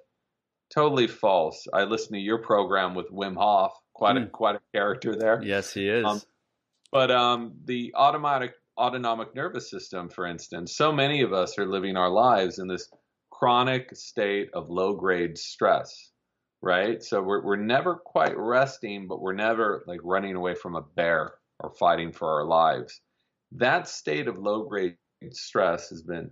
Totally 0.75 1.07
false. 1.07 1.67
I 1.73 1.85
listened 1.85 2.15
to 2.15 2.21
your 2.21 2.39
program 2.39 2.95
with 2.95 3.11
Wim 3.11 3.37
Hof. 3.37 3.73
Quite 3.95 4.17
mm. 4.17 4.27
a 4.27 4.31
quite 4.31 4.57
a 4.57 4.61
character 4.75 5.17
there. 5.17 5.43
Yes, 5.43 5.73
he 5.73 5.89
is. 5.89 6.05
Um, 6.05 6.21
but 6.91 7.11
um, 7.11 7.55
the 7.65 7.95
automatic 7.95 8.53
autonomic 8.79 9.35
nervous 9.35 9.71
system, 9.71 10.09
for 10.09 10.27
instance, 10.27 10.77
so 10.77 10.93
many 10.93 11.23
of 11.23 11.33
us 11.33 11.59
are 11.59 11.67
living 11.67 11.97
our 11.97 12.11
lives 12.11 12.59
in 12.59 12.69
this 12.69 12.89
chronic 13.43 13.89
state 13.97 14.51
of 14.55 14.71
low 14.71 14.95
grade 14.95 15.37
stress, 15.37 16.13
right? 16.61 17.03
So 17.03 17.21
we're, 17.21 17.43
we're 17.43 17.57
never 17.57 17.97
quite 17.97 18.39
resting, 18.39 19.09
but 19.09 19.21
we're 19.21 19.33
never 19.33 19.83
like 19.89 19.99
running 20.05 20.37
away 20.37 20.55
from 20.55 20.77
a 20.77 20.83
bear 20.95 21.35
or 21.59 21.75
fighting 21.75 22.13
for 22.13 22.29
our 22.39 22.45
lives. 22.45 23.01
That 23.51 23.89
state 23.89 24.29
of 24.29 24.39
low 24.39 24.63
grade 24.69 24.95
stress 25.33 25.89
has 25.89 26.03
been 26.03 26.31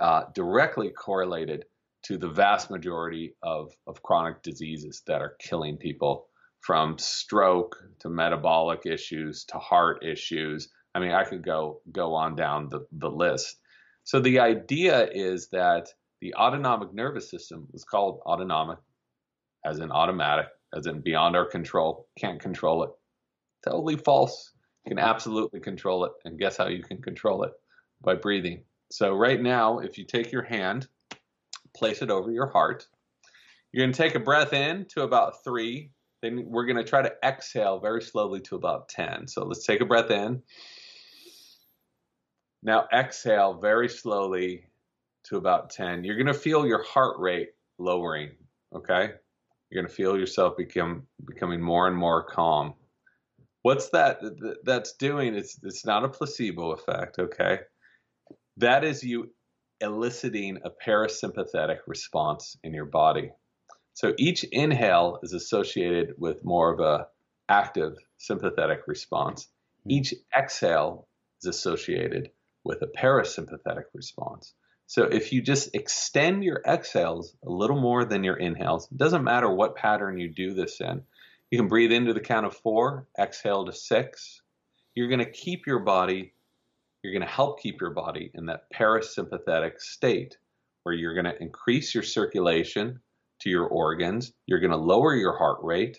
uh, 0.00 0.26
directly 0.32 0.90
correlated 0.90 1.64
to 2.04 2.18
the 2.18 2.28
vast 2.28 2.70
majority 2.70 3.34
of, 3.42 3.72
of 3.88 4.00
chronic 4.04 4.44
diseases 4.44 5.02
that 5.08 5.20
are 5.20 5.34
killing 5.40 5.76
people 5.76 6.28
from 6.60 6.98
stroke 6.98 7.76
to 7.98 8.08
metabolic 8.08 8.86
issues 8.86 9.44
to 9.46 9.58
heart 9.58 10.04
issues. 10.04 10.68
I 10.94 11.00
mean, 11.00 11.10
I 11.10 11.24
could 11.24 11.44
go 11.44 11.80
go 11.90 12.14
on 12.14 12.36
down 12.36 12.68
the, 12.68 12.86
the 12.92 13.10
list. 13.10 13.56
So 14.04 14.20
the 14.20 14.38
idea 14.38 15.08
is 15.10 15.48
that 15.48 15.88
the 16.24 16.34
autonomic 16.36 16.94
nervous 16.94 17.28
system 17.30 17.68
was 17.70 17.84
called 17.84 18.22
autonomic, 18.24 18.78
as 19.62 19.80
in 19.80 19.92
automatic, 19.92 20.46
as 20.74 20.86
in 20.86 21.02
beyond 21.02 21.36
our 21.36 21.44
control, 21.44 22.08
can't 22.18 22.40
control 22.40 22.82
it. 22.82 22.88
Totally 23.62 23.96
false. 23.96 24.52
You 24.86 24.88
can 24.88 24.98
absolutely 24.98 25.60
control 25.60 26.06
it. 26.06 26.12
And 26.24 26.38
guess 26.38 26.56
how 26.56 26.68
you 26.68 26.82
can 26.82 27.02
control 27.02 27.42
it? 27.42 27.52
By 28.00 28.14
breathing. 28.14 28.64
So 28.90 29.12
right 29.12 29.38
now, 29.38 29.80
if 29.80 29.98
you 29.98 30.06
take 30.06 30.32
your 30.32 30.44
hand, 30.44 30.88
place 31.76 32.00
it 32.00 32.10
over 32.10 32.30
your 32.30 32.48
heart, 32.48 32.86
you're 33.70 33.84
going 33.84 33.92
to 33.92 34.02
take 34.02 34.14
a 34.14 34.20
breath 34.20 34.54
in 34.54 34.86
to 34.94 35.02
about 35.02 35.44
three, 35.44 35.90
then 36.22 36.46
we're 36.46 36.64
going 36.64 36.82
to 36.82 36.84
try 36.84 37.02
to 37.02 37.12
exhale 37.22 37.80
very 37.80 38.00
slowly 38.00 38.40
to 38.40 38.56
about 38.56 38.88
10. 38.88 39.28
So 39.28 39.44
let's 39.44 39.66
take 39.66 39.82
a 39.82 39.84
breath 39.84 40.10
in. 40.10 40.42
Now 42.62 42.86
exhale 42.94 43.60
very 43.60 43.90
slowly 43.90 44.64
to 45.24 45.36
about 45.36 45.70
10. 45.70 46.04
You're 46.04 46.16
going 46.16 46.26
to 46.26 46.34
feel 46.34 46.66
your 46.66 46.82
heart 46.82 47.18
rate 47.18 47.50
lowering, 47.78 48.30
okay? 48.74 49.10
You're 49.70 49.82
going 49.82 49.88
to 49.88 49.94
feel 49.94 50.18
yourself 50.18 50.56
become 50.56 51.06
becoming 51.26 51.60
more 51.60 51.88
and 51.88 51.96
more 51.96 52.24
calm. 52.24 52.74
What's 53.62 53.88
that 53.90 54.20
that's 54.62 54.92
doing? 54.92 55.34
It's 55.34 55.58
it's 55.62 55.86
not 55.86 56.04
a 56.04 56.08
placebo 56.08 56.72
effect, 56.72 57.18
okay? 57.18 57.60
That 58.58 58.84
is 58.84 59.02
you 59.02 59.30
eliciting 59.80 60.58
a 60.64 60.70
parasympathetic 60.70 61.78
response 61.86 62.56
in 62.62 62.74
your 62.74 62.84
body. 62.84 63.32
So 63.94 64.12
each 64.18 64.44
inhale 64.44 65.18
is 65.22 65.32
associated 65.32 66.14
with 66.18 66.44
more 66.44 66.72
of 66.72 66.80
a 66.80 67.06
active 67.48 67.96
sympathetic 68.18 68.80
response. 68.86 69.48
Hmm. 69.84 69.90
Each 69.92 70.14
exhale 70.36 71.08
is 71.42 71.48
associated 71.48 72.30
with 72.64 72.82
a 72.82 72.86
parasympathetic 72.86 73.84
response. 73.94 74.54
So 74.86 75.04
if 75.04 75.32
you 75.32 75.42
just 75.42 75.74
extend 75.74 76.44
your 76.44 76.60
exhales 76.66 77.34
a 77.44 77.50
little 77.50 77.80
more 77.80 78.04
than 78.04 78.24
your 78.24 78.36
inhales, 78.36 78.88
it 78.90 78.98
doesn't 78.98 79.24
matter 79.24 79.50
what 79.50 79.76
pattern 79.76 80.18
you 80.18 80.28
do 80.28 80.54
this 80.54 80.80
in. 80.80 81.02
You 81.50 81.58
can 81.58 81.68
breathe 81.68 81.92
into 81.92 82.12
the 82.12 82.20
count 82.20 82.46
of 82.46 82.56
four, 82.56 83.06
exhale 83.18 83.64
to 83.66 83.72
six. 83.72 84.40
You're 84.94 85.08
going 85.08 85.24
to 85.24 85.30
keep 85.30 85.66
your 85.66 85.80
body, 85.80 86.34
you're 87.02 87.12
going 87.12 87.26
to 87.26 87.32
help 87.32 87.60
keep 87.60 87.80
your 87.80 87.90
body 87.90 88.30
in 88.34 88.46
that 88.46 88.64
parasympathetic 88.72 89.80
state 89.80 90.36
where 90.82 90.94
you're 90.94 91.14
going 91.14 91.24
to 91.24 91.42
increase 91.42 91.94
your 91.94 92.02
circulation, 92.02 93.00
to 93.40 93.50
your 93.50 93.66
organs. 93.66 94.32
You're 94.46 94.60
going 94.60 94.70
to 94.70 94.76
lower 94.76 95.14
your 95.14 95.36
heart 95.36 95.58
rate. 95.62 95.98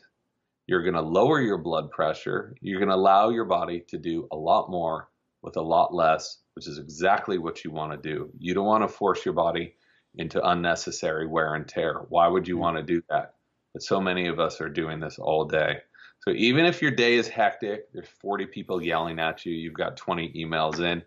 You're 0.67 0.83
going 0.83 0.95
to 0.95 1.01
lower 1.01 1.39
your 1.39 1.59
blood 1.59 1.91
pressure. 1.91 2.55
You're 2.61 2.79
going 2.79 2.89
to 2.89 2.95
allow 2.95 3.29
your 3.29 3.45
body 3.45 3.83
to 3.89 3.97
do 3.97 4.27
a 4.31 4.35
lot 4.35 4.69
more 4.69 5.09
with 5.41 5.57
a 5.57 5.61
lot 5.61 5.93
less, 5.93 6.39
which 6.55 6.67
is 6.67 6.79
exactly 6.79 7.37
what 7.37 7.63
you 7.63 7.71
want 7.71 7.91
to 7.91 8.09
do. 8.09 8.29
You 8.39 8.53
don't 8.53 8.65
want 8.65 8.83
to 8.83 8.87
force 8.87 9.25
your 9.25 9.33
body 9.33 9.75
into 10.17 10.45
unnecessary 10.47 11.27
wear 11.27 11.55
and 11.55 11.67
tear. 11.67 12.05
Why 12.09 12.27
would 12.27 12.47
you 12.47 12.55
mm-hmm. 12.55 12.61
want 12.61 12.77
to 12.77 12.83
do 12.83 13.01
that? 13.09 13.35
But 13.73 13.83
so 13.83 13.99
many 13.99 14.27
of 14.27 14.39
us 14.39 14.61
are 14.61 14.69
doing 14.69 14.99
this 14.99 15.19
all 15.19 15.45
day. 15.45 15.79
So 16.25 16.31
even 16.31 16.65
if 16.65 16.81
your 16.81 16.91
day 16.91 17.15
is 17.15 17.27
hectic, 17.27 17.91
there's 17.93 18.07
40 18.07 18.47
people 18.47 18.81
yelling 18.81 19.19
at 19.19 19.45
you, 19.45 19.53
you've 19.53 19.73
got 19.73 19.97
20 19.97 20.33
emails 20.33 20.79
in, 20.79 21.03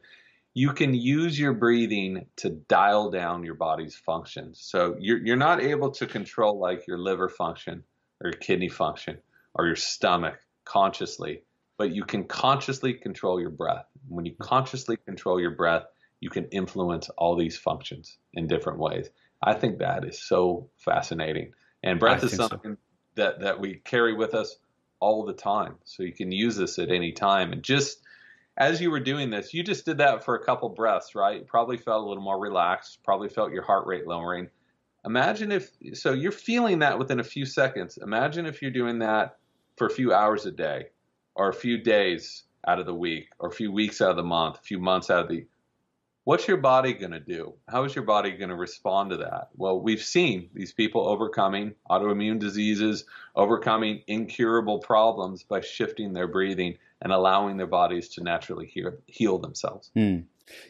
you 0.54 0.72
can 0.72 0.92
use 0.94 1.38
your 1.38 1.54
breathing 1.54 2.26
to 2.36 2.50
dial 2.50 3.10
down 3.10 3.44
your 3.44 3.54
body's 3.54 3.96
functions. 3.96 4.60
So 4.62 4.96
you're, 4.98 5.18
you're 5.18 5.36
not 5.36 5.62
able 5.62 5.90
to 5.92 6.06
control 6.06 6.58
like 6.58 6.86
your 6.86 6.98
liver 6.98 7.28
function 7.28 7.82
or 8.20 8.30
your 8.30 8.38
kidney 8.38 8.68
function 8.68 9.18
or 9.54 9.66
your 9.66 9.76
stomach 9.76 10.38
consciously, 10.64 11.42
but 11.78 11.90
you 11.90 12.04
can 12.04 12.24
consciously 12.24 12.92
control 12.92 13.40
your 13.40 13.50
breath. 13.50 13.86
When 14.08 14.26
you 14.26 14.34
consciously 14.40 14.96
control 14.96 15.40
your 15.40 15.52
breath, 15.52 15.84
you 16.20 16.30
can 16.30 16.46
influence 16.46 17.08
all 17.10 17.36
these 17.36 17.56
functions 17.56 18.18
in 18.32 18.46
different 18.46 18.78
ways. 18.78 19.08
I 19.42 19.54
think 19.54 19.78
that 19.78 20.04
is 20.04 20.20
so 20.20 20.70
fascinating. 20.76 21.52
And 21.82 22.00
breath 22.00 22.22
I 22.22 22.26
is 22.26 22.36
something 22.36 22.74
so. 22.74 23.22
that, 23.22 23.40
that 23.40 23.60
we 23.60 23.76
carry 23.84 24.14
with 24.14 24.34
us 24.34 24.56
all 25.00 25.24
the 25.24 25.32
time. 25.32 25.76
So 25.84 26.02
you 26.02 26.12
can 26.12 26.32
use 26.32 26.56
this 26.56 26.78
at 26.78 26.90
any 26.90 27.12
time. 27.12 27.52
And 27.52 27.62
just 27.62 28.00
as 28.56 28.80
you 28.80 28.90
were 28.90 29.00
doing 29.00 29.30
this, 29.30 29.54
you 29.54 29.62
just 29.62 29.84
did 29.84 29.98
that 29.98 30.24
for 30.24 30.34
a 30.34 30.44
couple 30.44 30.68
breaths, 30.70 31.14
right? 31.14 31.38
You 31.38 31.44
probably 31.44 31.76
felt 31.76 32.04
a 32.04 32.08
little 32.08 32.22
more 32.22 32.38
relaxed, 32.38 32.98
probably 33.04 33.28
felt 33.28 33.52
your 33.52 33.62
heart 33.62 33.86
rate 33.86 34.06
lowering. 34.06 34.48
Imagine 35.04 35.52
if, 35.52 35.70
so 35.92 36.12
you're 36.12 36.32
feeling 36.32 36.80
that 36.80 36.98
within 36.98 37.20
a 37.20 37.24
few 37.24 37.46
seconds. 37.46 37.98
Imagine 38.02 38.46
if 38.46 38.60
you're 38.60 38.72
doing 38.72 38.98
that 38.98 39.36
for 39.76 39.86
a 39.86 39.90
few 39.90 40.12
hours 40.12 40.44
a 40.44 40.50
day, 40.50 40.86
or 41.36 41.48
a 41.48 41.54
few 41.54 41.80
days 41.80 42.42
out 42.68 42.78
of 42.78 42.86
the 42.86 42.94
week, 42.94 43.30
or 43.38 43.48
a 43.48 43.52
few 43.52 43.72
weeks 43.72 44.00
out 44.00 44.10
of 44.10 44.16
the 44.16 44.22
month, 44.22 44.58
a 44.58 44.62
few 44.62 44.78
months 44.78 45.10
out 45.10 45.22
of 45.22 45.28
the 45.28 45.46
what's 46.28 46.46
your 46.46 46.58
body 46.58 46.92
going 46.92 47.12
to 47.12 47.20
do? 47.20 47.54
How 47.66 47.84
is 47.84 47.94
your 47.94 48.04
body 48.04 48.32
going 48.32 48.50
to 48.50 48.54
respond 48.54 49.10
to 49.10 49.16
that? 49.16 49.48
Well, 49.56 49.80
we've 49.80 50.02
seen 50.02 50.50
these 50.52 50.74
people 50.74 51.08
overcoming 51.08 51.74
autoimmune 51.88 52.38
diseases, 52.38 53.06
overcoming 53.34 54.02
incurable 54.06 54.78
problems 54.78 55.42
by 55.42 55.62
shifting 55.62 56.12
their 56.12 56.28
breathing 56.28 56.76
and 57.00 57.14
allowing 57.14 57.56
their 57.56 57.66
bodies 57.66 58.10
to 58.10 58.22
naturally 58.22 58.66
heal, 58.66 58.92
heal 59.06 59.38
themselves. 59.38 59.90
Hmm. 59.94 60.18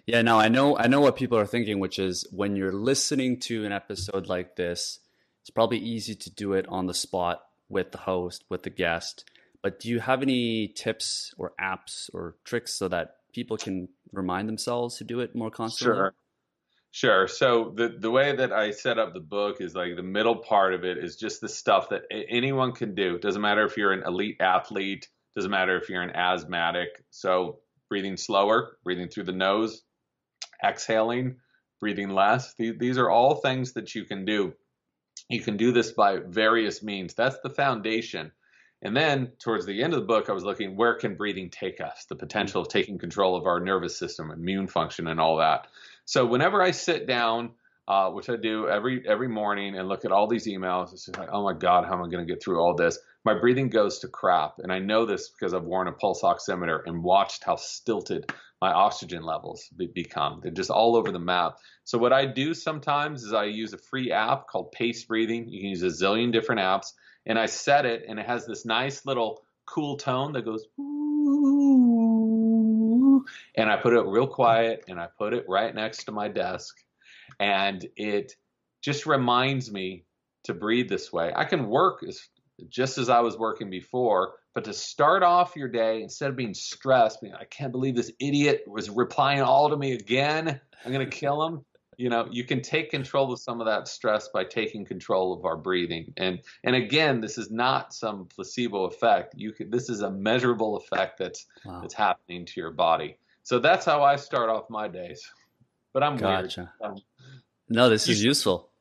Yeah, 0.06 0.22
now 0.22 0.38
I 0.38 0.46
know 0.46 0.78
I 0.78 0.86
know 0.86 1.00
what 1.00 1.16
people 1.16 1.38
are 1.38 1.46
thinking, 1.46 1.80
which 1.80 1.98
is 1.98 2.24
when 2.30 2.54
you're 2.54 2.72
listening 2.72 3.40
to 3.40 3.64
an 3.64 3.72
episode 3.72 4.28
like 4.28 4.54
this, 4.54 5.00
it's 5.40 5.50
probably 5.50 5.78
easy 5.78 6.14
to 6.14 6.30
do 6.30 6.52
it 6.52 6.66
on 6.68 6.86
the 6.86 6.94
spot 6.94 7.44
with 7.68 7.90
the 7.90 7.98
host, 7.98 8.44
with 8.48 8.62
the 8.62 8.70
guest. 8.70 9.28
But 9.62 9.80
do 9.80 9.88
you 9.88 10.00
have 10.00 10.22
any 10.22 10.68
tips 10.68 11.34
or 11.36 11.52
apps 11.60 12.08
or 12.14 12.36
tricks 12.44 12.74
so 12.74 12.88
that 12.88 13.16
people 13.32 13.56
can 13.56 13.88
remind 14.12 14.48
themselves 14.48 14.96
to 14.98 15.04
do 15.04 15.20
it 15.20 15.34
more 15.34 15.50
constantly? 15.50 15.96
Sure. 15.96 16.14
Sure. 16.90 17.28
So 17.28 17.72
the 17.76 17.94
the 17.98 18.10
way 18.10 18.34
that 18.34 18.52
I 18.52 18.70
set 18.70 18.98
up 18.98 19.12
the 19.12 19.20
book 19.20 19.60
is 19.60 19.74
like 19.74 19.94
the 19.94 20.02
middle 20.02 20.36
part 20.36 20.72
of 20.74 20.84
it 20.84 20.96
is 20.96 21.16
just 21.16 21.40
the 21.40 21.48
stuff 21.48 21.90
that 21.90 22.02
anyone 22.10 22.72
can 22.72 22.94
do. 22.94 23.16
It 23.16 23.22
doesn't 23.22 23.42
matter 23.42 23.64
if 23.64 23.76
you're 23.76 23.92
an 23.92 24.04
elite 24.06 24.38
athlete, 24.40 25.06
doesn't 25.36 25.50
matter 25.50 25.76
if 25.76 25.90
you're 25.90 26.02
an 26.02 26.16
asthmatic. 26.16 26.88
So 27.10 27.60
breathing 27.90 28.16
slower, 28.16 28.78
breathing 28.84 29.08
through 29.08 29.24
the 29.24 29.32
nose, 29.32 29.82
exhaling, 30.64 31.36
breathing 31.78 32.08
less. 32.10 32.54
These 32.54 32.96
are 32.96 33.10
all 33.10 33.36
things 33.36 33.74
that 33.74 33.94
you 33.94 34.04
can 34.04 34.24
do. 34.24 34.54
You 35.28 35.42
can 35.42 35.58
do 35.58 35.72
this 35.72 35.92
by 35.92 36.18
various 36.26 36.82
means. 36.82 37.14
That's 37.14 37.38
the 37.42 37.50
foundation 37.50 38.32
and 38.82 38.96
then 38.96 39.32
towards 39.38 39.66
the 39.66 39.82
end 39.82 39.92
of 39.92 40.00
the 40.00 40.06
book, 40.06 40.28
I 40.28 40.32
was 40.32 40.44
looking 40.44 40.76
where 40.76 40.94
can 40.94 41.16
breathing 41.16 41.50
take 41.50 41.80
us, 41.80 42.06
the 42.08 42.16
potential 42.16 42.62
of 42.62 42.68
taking 42.68 42.98
control 42.98 43.36
of 43.36 43.46
our 43.46 43.60
nervous 43.60 43.98
system, 43.98 44.30
immune 44.30 44.68
function, 44.68 45.08
and 45.08 45.20
all 45.20 45.38
that. 45.38 45.66
So 46.04 46.24
whenever 46.24 46.62
I 46.62 46.70
sit 46.70 47.06
down, 47.06 47.50
uh, 47.88 48.10
which 48.10 48.28
I 48.28 48.36
do 48.36 48.68
every 48.68 49.02
every 49.08 49.28
morning, 49.28 49.76
and 49.76 49.88
look 49.88 50.04
at 50.04 50.12
all 50.12 50.26
these 50.26 50.46
emails, 50.46 50.92
it's 50.92 51.08
like, 51.08 51.30
oh 51.32 51.42
my 51.42 51.54
God, 51.54 51.86
how 51.86 51.94
am 51.94 52.04
I 52.04 52.08
going 52.08 52.26
to 52.26 52.32
get 52.32 52.42
through 52.42 52.60
all 52.60 52.74
this? 52.74 52.98
My 53.24 53.34
breathing 53.34 53.68
goes 53.68 53.98
to 54.00 54.08
crap, 54.08 54.58
and 54.58 54.72
I 54.72 54.78
know 54.78 55.06
this 55.06 55.30
because 55.30 55.54
I've 55.54 55.64
worn 55.64 55.88
a 55.88 55.92
pulse 55.92 56.22
oximeter 56.22 56.80
and 56.86 57.02
watched 57.02 57.44
how 57.44 57.56
stilted 57.56 58.30
my 58.60 58.72
oxygen 58.72 59.22
levels 59.22 59.68
be- 59.76 59.86
become. 59.86 60.40
They're 60.42 60.52
just 60.52 60.70
all 60.70 60.96
over 60.96 61.12
the 61.12 61.18
map. 61.18 61.58
So 61.84 61.98
what 61.98 62.12
I 62.12 62.26
do 62.26 62.54
sometimes 62.54 63.22
is 63.22 63.32
I 63.32 63.44
use 63.44 63.72
a 63.72 63.78
free 63.78 64.12
app 64.12 64.48
called 64.48 64.72
Paced 64.72 65.08
Breathing. 65.08 65.48
You 65.48 65.60
can 65.60 65.70
use 65.70 65.82
a 65.82 66.04
zillion 66.04 66.32
different 66.32 66.60
apps, 66.60 66.92
and 67.28 67.38
I 67.38 67.46
set 67.46 67.86
it, 67.86 68.04
and 68.08 68.18
it 68.18 68.26
has 68.26 68.46
this 68.46 68.64
nice 68.64 69.06
little 69.06 69.42
cool 69.66 69.96
tone 69.96 70.32
that 70.32 70.44
goes. 70.44 70.66
And 73.56 73.70
I 73.70 73.76
put 73.76 73.92
it 73.92 74.00
real 74.06 74.26
quiet, 74.26 74.84
and 74.88 74.98
I 74.98 75.08
put 75.18 75.34
it 75.34 75.44
right 75.46 75.74
next 75.74 76.04
to 76.04 76.12
my 76.12 76.28
desk, 76.28 76.74
and 77.38 77.86
it 77.96 78.34
just 78.80 79.06
reminds 79.06 79.70
me 79.70 80.04
to 80.44 80.54
breathe 80.54 80.88
this 80.88 81.12
way. 81.12 81.32
I 81.36 81.44
can 81.44 81.68
work 81.68 82.02
as, 82.08 82.20
just 82.70 82.96
as 82.96 83.10
I 83.10 83.20
was 83.20 83.36
working 83.36 83.68
before, 83.68 84.34
but 84.54 84.64
to 84.64 84.72
start 84.72 85.22
off 85.22 85.54
your 85.54 85.68
day 85.68 86.02
instead 86.02 86.30
of 86.30 86.36
being 86.36 86.54
stressed, 86.54 87.20
being 87.20 87.34
I 87.34 87.44
can't 87.44 87.72
believe 87.72 87.94
this 87.94 88.12
idiot 88.18 88.64
was 88.66 88.88
replying 88.88 89.42
all 89.42 89.68
to 89.68 89.76
me 89.76 89.92
again. 89.92 90.60
I'm 90.84 90.92
gonna 90.92 91.06
kill 91.06 91.46
him. 91.46 91.64
You 91.98 92.08
know, 92.08 92.26
you 92.30 92.44
can 92.44 92.62
take 92.62 92.90
control 92.90 93.32
of 93.32 93.40
some 93.40 93.60
of 93.60 93.66
that 93.66 93.88
stress 93.88 94.28
by 94.28 94.44
taking 94.44 94.86
control 94.86 95.32
of 95.32 95.44
our 95.44 95.56
breathing. 95.56 96.14
And 96.16 96.40
and 96.64 96.74
again, 96.74 97.20
this 97.20 97.36
is 97.36 97.50
not 97.50 97.92
some 97.92 98.26
placebo 98.26 98.84
effect. 98.84 99.34
You 99.36 99.52
can, 99.52 99.68
this 99.68 99.90
is 99.90 100.00
a 100.00 100.10
measurable 100.10 100.76
effect 100.76 101.18
that's 101.18 101.46
wow. 101.64 101.80
that's 101.82 101.94
happening 101.94 102.46
to 102.46 102.60
your 102.60 102.70
body. 102.70 103.18
So 103.42 103.58
that's 103.58 103.84
how 103.84 104.02
I 104.02 104.16
start 104.16 104.48
off 104.48 104.70
my 104.70 104.88
days. 104.88 105.20
But 105.92 106.02
I'm 106.02 106.16
gotcha. 106.16 106.72
weird. 106.80 106.92
Um, 106.92 107.02
no, 107.68 107.90
this 107.90 108.08
is 108.08 108.22
useful. 108.22 108.70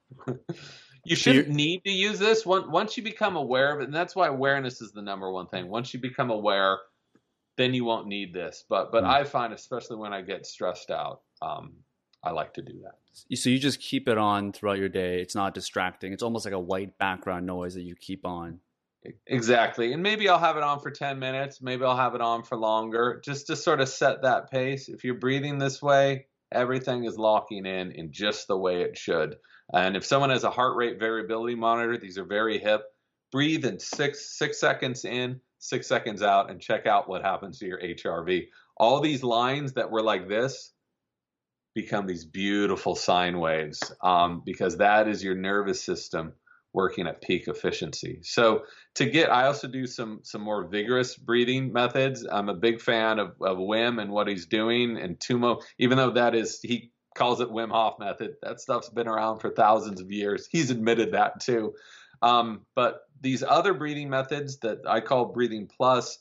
You 1.07 1.15
shouldn't 1.15 1.47
need 1.47 1.85
to 1.85 1.91
use 1.91 2.19
this 2.19 2.45
once 2.45 2.67
once 2.67 2.97
you 2.97 3.03
become 3.03 3.37
aware 3.37 3.73
of 3.73 3.79
it, 3.79 3.85
and 3.85 3.93
that's 3.93 4.13
why 4.13 4.27
awareness 4.27 4.81
is 4.81 4.91
the 4.91 5.01
number 5.01 5.31
one 5.31 5.47
thing. 5.47 5.69
Once 5.69 5.93
you 5.93 6.01
become 6.01 6.31
aware, 6.31 6.79
then 7.55 7.73
you 7.73 7.85
won't 7.85 8.07
need 8.07 8.33
this. 8.33 8.65
But 8.67 8.91
but 8.91 9.05
mm. 9.05 9.07
I 9.07 9.23
find, 9.23 9.53
especially 9.53 9.95
when 9.95 10.11
I 10.11 10.21
get 10.21 10.45
stressed 10.45 10.91
out, 10.91 11.21
um, 11.41 11.75
I 12.27 12.31
like 12.31 12.53
to 12.55 12.61
do 12.61 12.73
that. 12.83 13.37
So 13.37 13.49
you 13.49 13.57
just 13.57 13.79
keep 13.79 14.07
it 14.07 14.17
on 14.17 14.51
throughout 14.51 14.77
your 14.77 14.89
day. 14.89 15.21
It's 15.21 15.33
not 15.33 15.53
distracting. 15.53 16.11
It's 16.11 16.23
almost 16.23 16.45
like 16.45 16.53
a 16.53 16.59
white 16.59 16.97
background 16.97 17.45
noise 17.45 17.73
that 17.75 17.83
you 17.83 17.95
keep 17.95 18.25
on. 18.25 18.59
Exactly. 19.25 19.93
And 19.93 20.03
maybe 20.03 20.27
I'll 20.27 20.37
have 20.37 20.57
it 20.57 20.63
on 20.63 20.81
for 20.81 20.91
10 20.91 21.17
minutes. 21.17 21.61
Maybe 21.61 21.85
I'll 21.85 21.95
have 21.95 22.15
it 22.15 22.21
on 22.21 22.43
for 22.43 22.57
longer 22.57 23.21
just 23.23 23.47
to 23.47 23.55
sort 23.55 23.79
of 23.79 23.87
set 23.87 24.23
that 24.23 24.51
pace. 24.51 24.89
If 24.89 25.05
you're 25.05 25.15
breathing 25.15 25.57
this 25.57 25.81
way, 25.81 26.25
everything 26.51 27.05
is 27.05 27.17
locking 27.17 27.65
in 27.65 27.91
in 27.91 28.11
just 28.11 28.47
the 28.47 28.57
way 28.57 28.81
it 28.81 28.97
should. 28.97 29.37
And 29.73 29.95
if 29.95 30.05
someone 30.05 30.29
has 30.29 30.43
a 30.43 30.49
heart 30.49 30.75
rate 30.75 30.99
variability 30.99 31.55
monitor, 31.55 31.97
these 31.97 32.17
are 32.17 32.25
very 32.25 32.59
hip. 32.59 32.83
Breathe 33.31 33.65
in 33.65 33.79
six 33.79 34.37
six 34.37 34.59
seconds 34.59 35.05
in, 35.05 35.39
six 35.59 35.87
seconds 35.87 36.21
out, 36.21 36.49
and 36.49 36.59
check 36.59 36.85
out 36.85 37.09
what 37.09 37.23
happens 37.23 37.59
to 37.59 37.65
your 37.65 37.79
HRV. 37.79 38.47
All 38.77 38.99
these 38.99 39.23
lines 39.23 39.73
that 39.73 39.91
were 39.91 40.01
like 40.01 40.27
this 40.27 40.73
become 41.77 42.07
these 42.07 42.25
beautiful 42.25 42.95
sine 42.95 43.37
waves 43.39 43.93
um, 44.01 44.41
because 44.43 44.77
that 44.77 45.07
is 45.07 45.23
your 45.23 45.35
nervous 45.35 45.83
system 45.83 46.33
working 46.73 47.05
at 47.05 47.21
peak 47.21 47.47
efficiency. 47.47 48.19
So 48.23 48.63
to 48.95 49.05
get, 49.05 49.31
I 49.31 49.45
also 49.45 49.67
do 49.67 49.85
some 49.85 50.21
some 50.23 50.41
more 50.41 50.65
vigorous 50.67 51.15
breathing 51.15 51.71
methods. 51.71 52.25
I'm 52.25 52.49
a 52.49 52.55
big 52.55 52.81
fan 52.81 53.19
of, 53.19 53.35
of 53.41 53.57
Wim 53.59 54.01
and 54.01 54.11
what 54.11 54.27
he's 54.27 54.47
doing, 54.47 54.97
and 54.97 55.19
Tummo, 55.19 55.61
even 55.77 55.97
though 55.97 56.11
that 56.11 56.33
is 56.33 56.59
he 56.61 56.91
calls 57.15 57.41
it 57.41 57.49
Wim 57.49 57.69
Hof 57.69 57.99
method. 57.99 58.37
That 58.41 58.59
stuff's 58.59 58.89
been 58.89 59.07
around 59.07 59.39
for 59.39 59.51
thousands 59.51 60.01
of 60.01 60.11
years. 60.11 60.47
He's 60.51 60.71
admitted 60.71 61.11
that 61.11 61.39
too. 61.39 61.75
Um, 62.23 62.61
but 62.73 63.01
these 63.21 63.43
other 63.43 63.75
breathing 63.75 64.09
methods 64.09 64.57
that 64.59 64.79
I 64.87 65.01
call 65.01 65.25
breathing 65.25 65.67
plus, 65.67 66.17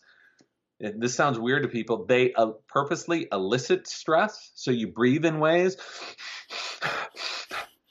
this 0.78 1.14
sounds 1.14 1.38
weird 1.38 1.62
to 1.62 1.68
people, 1.68 2.04
they 2.06 2.32
uh, 2.34 2.52
purposely 2.68 3.28
elicit 3.32 3.86
stress. 3.86 4.50
So 4.54 4.70
you 4.70 4.88
breathe 4.88 5.24
in 5.24 5.38
ways 5.38 5.76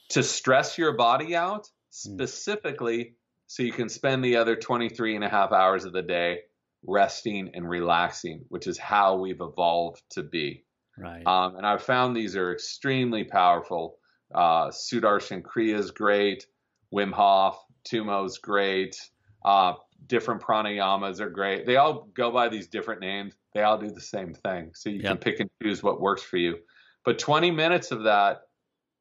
to 0.10 0.24
stress 0.24 0.78
your 0.78 0.94
body 0.94 1.36
out 1.36 1.68
hmm. 1.68 2.14
specifically 2.14 3.16
so 3.48 3.64
you 3.64 3.72
can 3.72 3.90
spend 3.90 4.24
the 4.24 4.38
other 4.38 4.56
23 4.56 5.16
and 5.16 5.24
a 5.24 5.30
half 5.30 5.52
hours 5.52 5.86
of 5.86 5.94
the 5.94 6.02
day 6.02 6.40
resting 6.88 7.52
and 7.54 7.68
relaxing, 7.68 8.46
which 8.50 8.68
is 8.68 8.78
how 8.78 9.16
we've 9.16 9.42
evolved 9.42 10.02
to 10.12 10.24
be. 10.24 10.64
Right. 10.98 11.26
Um, 11.26 11.58
and 11.58 11.66
I've 11.66 11.84
found 11.84 12.16
these 12.16 12.36
are 12.36 12.54
extremely 12.54 13.24
powerful. 13.24 13.98
Uh, 14.34 14.70
Sudarshan 14.70 15.42
Kriya 15.42 15.80
is 15.80 15.92
great. 15.92 16.46
Wim 16.94 17.12
Hof, 17.12 17.60
Tummo's 17.84 18.38
great. 18.38 18.96
Uh, 19.44 19.74
different 20.08 20.42
pranayamas 20.42 21.20
are 21.20 21.30
great. 21.30 21.66
They 21.66 21.78
all 21.78 22.08
go 22.14 22.32
by 22.32 22.50
these 22.50 22.68
different 22.68 23.02
names. 23.02 23.34
They 23.54 23.64
all 23.64 23.78
do 23.78 23.90
the 23.90 24.02
same 24.02 24.34
thing. 24.34 24.72
So 24.76 24.90
you 24.90 24.98
yep. 24.98 25.06
can 25.06 25.18
pick 25.18 25.40
and 25.40 25.50
choose 25.62 25.82
what 25.82 26.02
works 26.02 26.22
for 26.22 26.38
you. 26.38 26.58
But 27.04 27.20
20 27.20 27.52
minutes 27.52 27.92
of 27.92 28.04
that, 28.04 28.42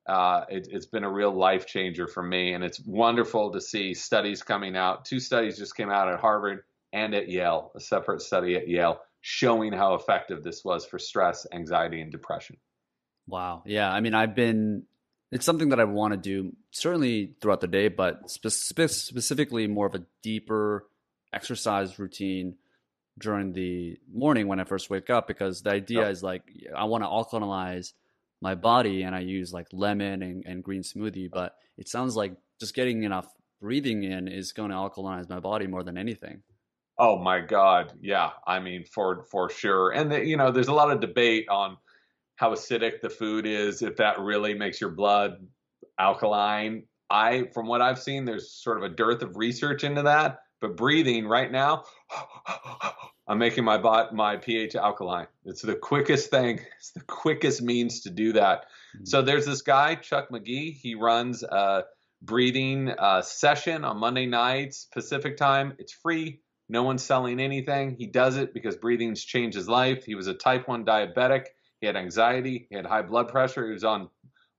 uh, 0.06 0.44
it, 0.48 0.68
it's 0.70 0.86
been 0.86 1.04
a 1.04 1.10
real 1.10 1.32
life 1.32 1.66
changer 1.66 2.06
for 2.06 2.22
me. 2.22 2.52
And 2.52 2.62
it's 2.62 2.80
wonderful 2.80 3.52
to 3.52 3.60
see 3.60 3.94
studies 3.94 4.42
coming 4.42 4.76
out. 4.76 5.04
Two 5.04 5.20
studies 5.20 5.58
just 5.58 5.76
came 5.76 5.90
out 5.90 6.08
at 6.08 6.20
Harvard 6.20 6.64
and 6.92 7.14
at 7.14 7.28
Yale, 7.28 7.72
a 7.74 7.80
separate 7.80 8.20
study 8.20 8.56
at 8.56 8.68
Yale 8.68 9.00
showing 9.22 9.72
how 9.72 9.94
effective 9.94 10.44
this 10.44 10.64
was 10.64 10.84
for 10.84 10.98
stress, 10.98 11.46
anxiety, 11.52 12.02
and 12.02 12.12
depression. 12.12 12.56
Wow. 13.26 13.62
Yeah. 13.64 13.90
I 13.90 14.00
mean, 14.00 14.14
I've 14.14 14.34
been, 14.34 14.84
it's 15.34 15.44
something 15.44 15.70
that 15.70 15.80
I 15.80 15.84
want 15.84 16.12
to 16.12 16.16
do 16.16 16.54
certainly 16.70 17.34
throughout 17.40 17.60
the 17.60 17.66
day, 17.66 17.88
but 17.88 18.30
spe- 18.30 18.48
specifically 18.48 19.66
more 19.66 19.86
of 19.86 19.96
a 19.96 20.02
deeper 20.22 20.86
exercise 21.32 21.98
routine 21.98 22.54
during 23.18 23.52
the 23.52 23.98
morning 24.12 24.46
when 24.46 24.60
I 24.60 24.64
first 24.64 24.90
wake 24.90 25.10
up 25.10 25.26
because 25.26 25.62
the 25.62 25.70
idea 25.70 26.08
is 26.08 26.22
like 26.22 26.44
I 26.74 26.84
want 26.84 27.02
to 27.02 27.08
alkalinize 27.08 27.94
my 28.40 28.54
body 28.54 29.02
and 29.02 29.12
I 29.12 29.20
use 29.20 29.52
like 29.52 29.66
lemon 29.72 30.22
and, 30.22 30.44
and 30.46 30.62
green 30.62 30.82
smoothie, 30.82 31.28
but 31.32 31.56
it 31.76 31.88
sounds 31.88 32.14
like 32.14 32.36
just 32.60 32.74
getting 32.74 33.02
enough 33.02 33.26
breathing 33.60 34.04
in 34.04 34.28
is 34.28 34.52
going 34.52 34.70
to 34.70 34.76
alkalinize 34.76 35.28
my 35.28 35.40
body 35.40 35.66
more 35.66 35.82
than 35.82 35.98
anything. 35.98 36.42
Oh 36.96 37.18
my 37.18 37.40
God, 37.40 37.92
yeah. 38.00 38.30
I 38.46 38.60
mean, 38.60 38.84
for 38.84 39.24
for 39.32 39.50
sure. 39.50 39.90
And 39.90 40.12
the, 40.12 40.24
you 40.24 40.36
know, 40.36 40.52
there's 40.52 40.68
a 40.68 40.72
lot 40.72 40.92
of 40.92 41.00
debate 41.00 41.48
on 41.48 41.76
how 42.36 42.52
acidic 42.52 43.00
the 43.00 43.10
food 43.10 43.46
is, 43.46 43.82
if 43.82 43.96
that 43.96 44.18
really 44.20 44.54
makes 44.54 44.80
your 44.80 44.90
blood 44.90 45.46
alkaline. 45.98 46.84
I, 47.10 47.48
from 47.52 47.66
what 47.66 47.80
I've 47.80 48.00
seen, 48.00 48.24
there's 48.24 48.50
sort 48.50 48.78
of 48.78 48.82
a 48.82 48.94
dearth 48.94 49.22
of 49.22 49.36
research 49.36 49.84
into 49.84 50.02
that. 50.02 50.40
But 50.60 50.76
breathing 50.76 51.26
right 51.26 51.50
now, 51.50 51.84
I'm 53.28 53.38
making 53.38 53.64
my 53.64 53.78
bot 53.78 54.14
my 54.14 54.36
pH 54.36 54.74
alkaline. 54.74 55.26
It's 55.44 55.62
the 55.62 55.74
quickest 55.74 56.30
thing. 56.30 56.60
It's 56.78 56.92
the 56.92 57.00
quickest 57.00 57.62
means 57.62 58.00
to 58.02 58.10
do 58.10 58.32
that. 58.32 58.64
Mm-hmm. 58.96 59.04
So 59.04 59.22
there's 59.22 59.46
this 59.46 59.62
guy 59.62 59.94
Chuck 59.94 60.30
McGee. 60.30 60.74
He 60.74 60.94
runs 60.94 61.42
a 61.42 61.84
breathing 62.22 62.90
uh, 62.90 63.22
session 63.22 63.84
on 63.84 63.98
Monday 63.98 64.26
nights 64.26 64.86
Pacific 64.92 65.36
time. 65.36 65.74
It's 65.78 65.92
free. 65.92 66.40
No 66.68 66.82
one's 66.82 67.02
selling 67.02 67.40
anything. 67.40 67.96
He 67.98 68.06
does 68.06 68.36
it 68.36 68.54
because 68.54 68.76
breathing's 68.76 69.22
changed 69.22 69.56
his 69.56 69.68
life. 69.68 70.04
He 70.04 70.14
was 70.14 70.26
a 70.26 70.34
type 70.34 70.66
1 70.66 70.84
diabetic. 70.84 71.46
He 71.84 71.86
had 71.86 71.96
anxiety. 71.96 72.66
He 72.70 72.76
had 72.76 72.86
high 72.86 73.02
blood 73.02 73.28
pressure. 73.28 73.66
He 73.66 73.74
was 73.74 73.84
on 73.84 74.08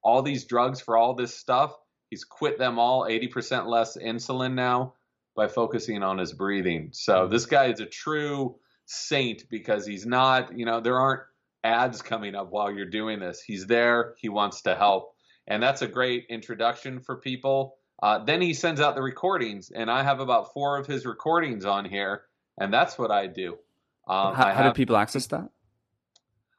all 0.04 0.22
these 0.22 0.46
drugs 0.46 0.80
for 0.80 0.96
all 0.96 1.16
this 1.16 1.36
stuff. 1.36 1.76
He's 2.12 2.24
quit 2.24 2.60
them 2.60 2.78
all, 2.78 3.06
80% 3.06 3.66
less 3.66 3.98
insulin 3.98 4.54
now 4.54 4.94
by 5.36 5.48
focusing 5.48 6.04
on 6.04 6.20
his 6.20 6.34
breathing. 6.34 6.90
So 6.92 7.22
mm-hmm. 7.22 7.32
this 7.32 7.48
guy 7.48 7.72
is 7.72 7.80
a 7.80 7.88
true 7.88 8.58
saint 8.86 9.50
because 9.50 9.88
he's 9.88 10.06
not, 10.06 10.56
you 10.56 10.66
know, 10.66 10.82
there 10.82 11.00
aren't 11.00 11.24
ads 11.64 12.04
coming 12.04 12.36
up 12.36 12.52
while 12.52 12.72
you're 12.72 12.86
doing 12.86 13.20
this. 13.20 13.42
He's 13.42 13.66
there. 13.66 14.14
He 14.20 14.30
wants 14.30 14.62
to 14.62 14.76
help. 14.76 15.16
And 15.48 15.64
that's 15.64 15.82
a 15.82 15.88
great 15.88 16.28
introduction 16.30 17.00
for 17.00 17.16
people. 17.16 17.78
Uh, 18.04 18.24
then 18.24 18.40
he 18.40 18.54
sends 18.54 18.80
out 18.80 18.94
the 18.94 19.02
recordings, 19.02 19.72
and 19.72 19.90
I 19.90 20.04
have 20.04 20.20
about 20.20 20.54
four 20.54 20.78
of 20.78 20.86
his 20.86 21.08
recordings 21.08 21.66
on 21.66 21.86
here, 21.86 22.26
and 22.60 22.72
that's 22.72 23.00
what 23.00 23.10
I 23.10 23.26
do. 23.26 23.54
Um, 24.08 24.36
how, 24.36 24.46
I 24.46 24.54
how 24.54 24.64
do 24.68 24.74
people 24.74 24.96
access 24.96 25.26
that? 25.28 25.50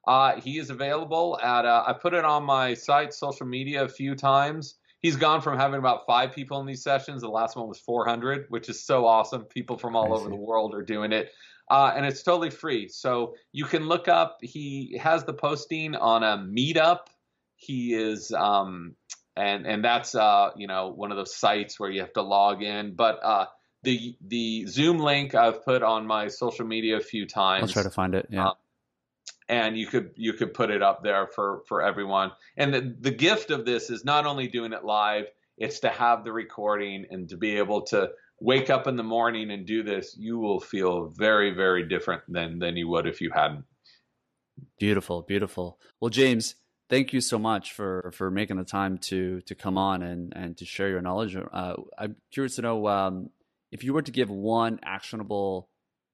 Uh, 0.06 0.40
he 0.40 0.58
is 0.58 0.70
available 0.70 1.38
at. 1.42 1.64
Uh, 1.64 1.84
I 1.86 1.92
put 1.92 2.14
it 2.14 2.24
on 2.24 2.44
my 2.44 2.74
site, 2.74 3.12
social 3.12 3.46
media, 3.46 3.84
a 3.84 3.88
few 3.88 4.14
times. 4.14 4.76
He's 5.00 5.16
gone 5.16 5.40
from 5.40 5.58
having 5.58 5.78
about 5.78 6.06
five 6.06 6.32
people 6.32 6.58
in 6.60 6.66
these 6.66 6.82
sessions. 6.82 7.22
The 7.22 7.28
last 7.28 7.56
one 7.56 7.68
was 7.68 7.78
400, 7.80 8.46
which 8.48 8.68
is 8.68 8.84
so 8.84 9.06
awesome. 9.06 9.44
People 9.44 9.78
from 9.78 9.94
all 9.94 10.16
over 10.16 10.28
the 10.28 10.36
world 10.36 10.74
are 10.74 10.82
doing 10.82 11.12
it. 11.12 11.32
Uh, 11.70 11.92
and 11.94 12.06
it's 12.06 12.22
totally 12.22 12.50
free. 12.50 12.88
So 12.88 13.34
you 13.52 13.64
can 13.64 13.88
look 13.88 14.08
up. 14.08 14.38
He 14.40 14.98
has 15.02 15.24
the 15.24 15.34
posting 15.34 15.94
on 15.96 16.22
a 16.22 16.38
Meetup. 16.38 17.00
He 17.56 17.94
is 17.94 18.32
um, 18.32 18.94
and 19.36 19.66
and 19.66 19.84
that's 19.84 20.14
uh, 20.14 20.50
you 20.56 20.66
know 20.66 20.88
one 20.88 21.10
of 21.10 21.16
those 21.16 21.34
sites 21.34 21.78
where 21.78 21.90
you 21.90 22.00
have 22.00 22.12
to 22.14 22.22
log 22.22 22.62
in. 22.62 22.94
But 22.94 23.20
uh, 23.22 23.46
the 23.82 24.16
the 24.26 24.66
Zoom 24.66 24.98
link 24.98 25.34
I've 25.34 25.64
put 25.64 25.82
on 25.82 26.06
my 26.06 26.28
social 26.28 26.66
media 26.66 26.96
a 26.96 27.00
few 27.00 27.26
times. 27.26 27.62
I'll 27.62 27.68
try 27.68 27.82
to 27.82 27.90
find 27.90 28.14
it. 28.14 28.28
Yeah. 28.30 28.50
And 29.48 29.78
you 29.78 29.86
could 29.86 30.10
you 30.16 30.32
could 30.32 30.54
put 30.54 30.70
it 30.70 30.82
up 30.82 31.02
there 31.04 31.28
for 31.28 31.62
for 31.68 31.82
everyone. 31.82 32.32
And 32.56 32.74
the 32.74 32.96
the 33.00 33.10
gift 33.10 33.50
of 33.50 33.64
this 33.64 33.90
is 33.90 34.04
not 34.04 34.26
only 34.26 34.48
doing 34.48 34.72
it 34.72 34.84
live, 34.84 35.26
it's 35.56 35.80
to 35.80 35.88
have 35.88 36.24
the 36.24 36.32
recording 36.32 37.06
and 37.10 37.28
to 37.28 37.36
be 37.36 37.56
able 37.56 37.82
to 37.82 38.10
wake 38.40 38.70
up 38.70 38.86
in 38.86 38.96
the 38.96 39.02
morning 39.02 39.50
and 39.50 39.64
do 39.66 39.82
this. 39.82 40.16
You 40.18 40.38
will 40.38 40.60
feel 40.60 41.12
very 41.16 41.50
very 41.54 41.88
different 41.88 42.22
than 42.28 42.58
than 42.58 42.76
you 42.76 42.88
would 42.88 43.06
if 43.06 43.20
you 43.20 43.30
hadn't. 43.30 43.64
Beautiful, 44.78 45.22
beautiful. 45.22 45.78
Well, 46.00 46.10
James, 46.10 46.56
thank 46.88 47.12
you 47.12 47.20
so 47.20 47.38
much 47.38 47.72
for 47.72 48.10
for 48.14 48.30
making 48.30 48.56
the 48.56 48.64
time 48.64 48.98
to 48.98 49.40
to 49.42 49.54
come 49.54 49.78
on 49.78 50.02
and 50.02 50.32
and 50.36 50.56
to 50.58 50.64
share 50.64 50.88
your 50.88 51.02
knowledge. 51.02 51.36
Uh, 51.36 51.74
I'm 51.98 52.16
curious 52.32 52.56
to 52.56 52.62
know 52.62 52.86
um, 52.88 53.30
if 53.70 53.84
you 53.84 53.92
were 53.92 54.02
to 54.02 54.12
give 54.12 54.30
one 54.30 54.80
actionable 54.82 55.68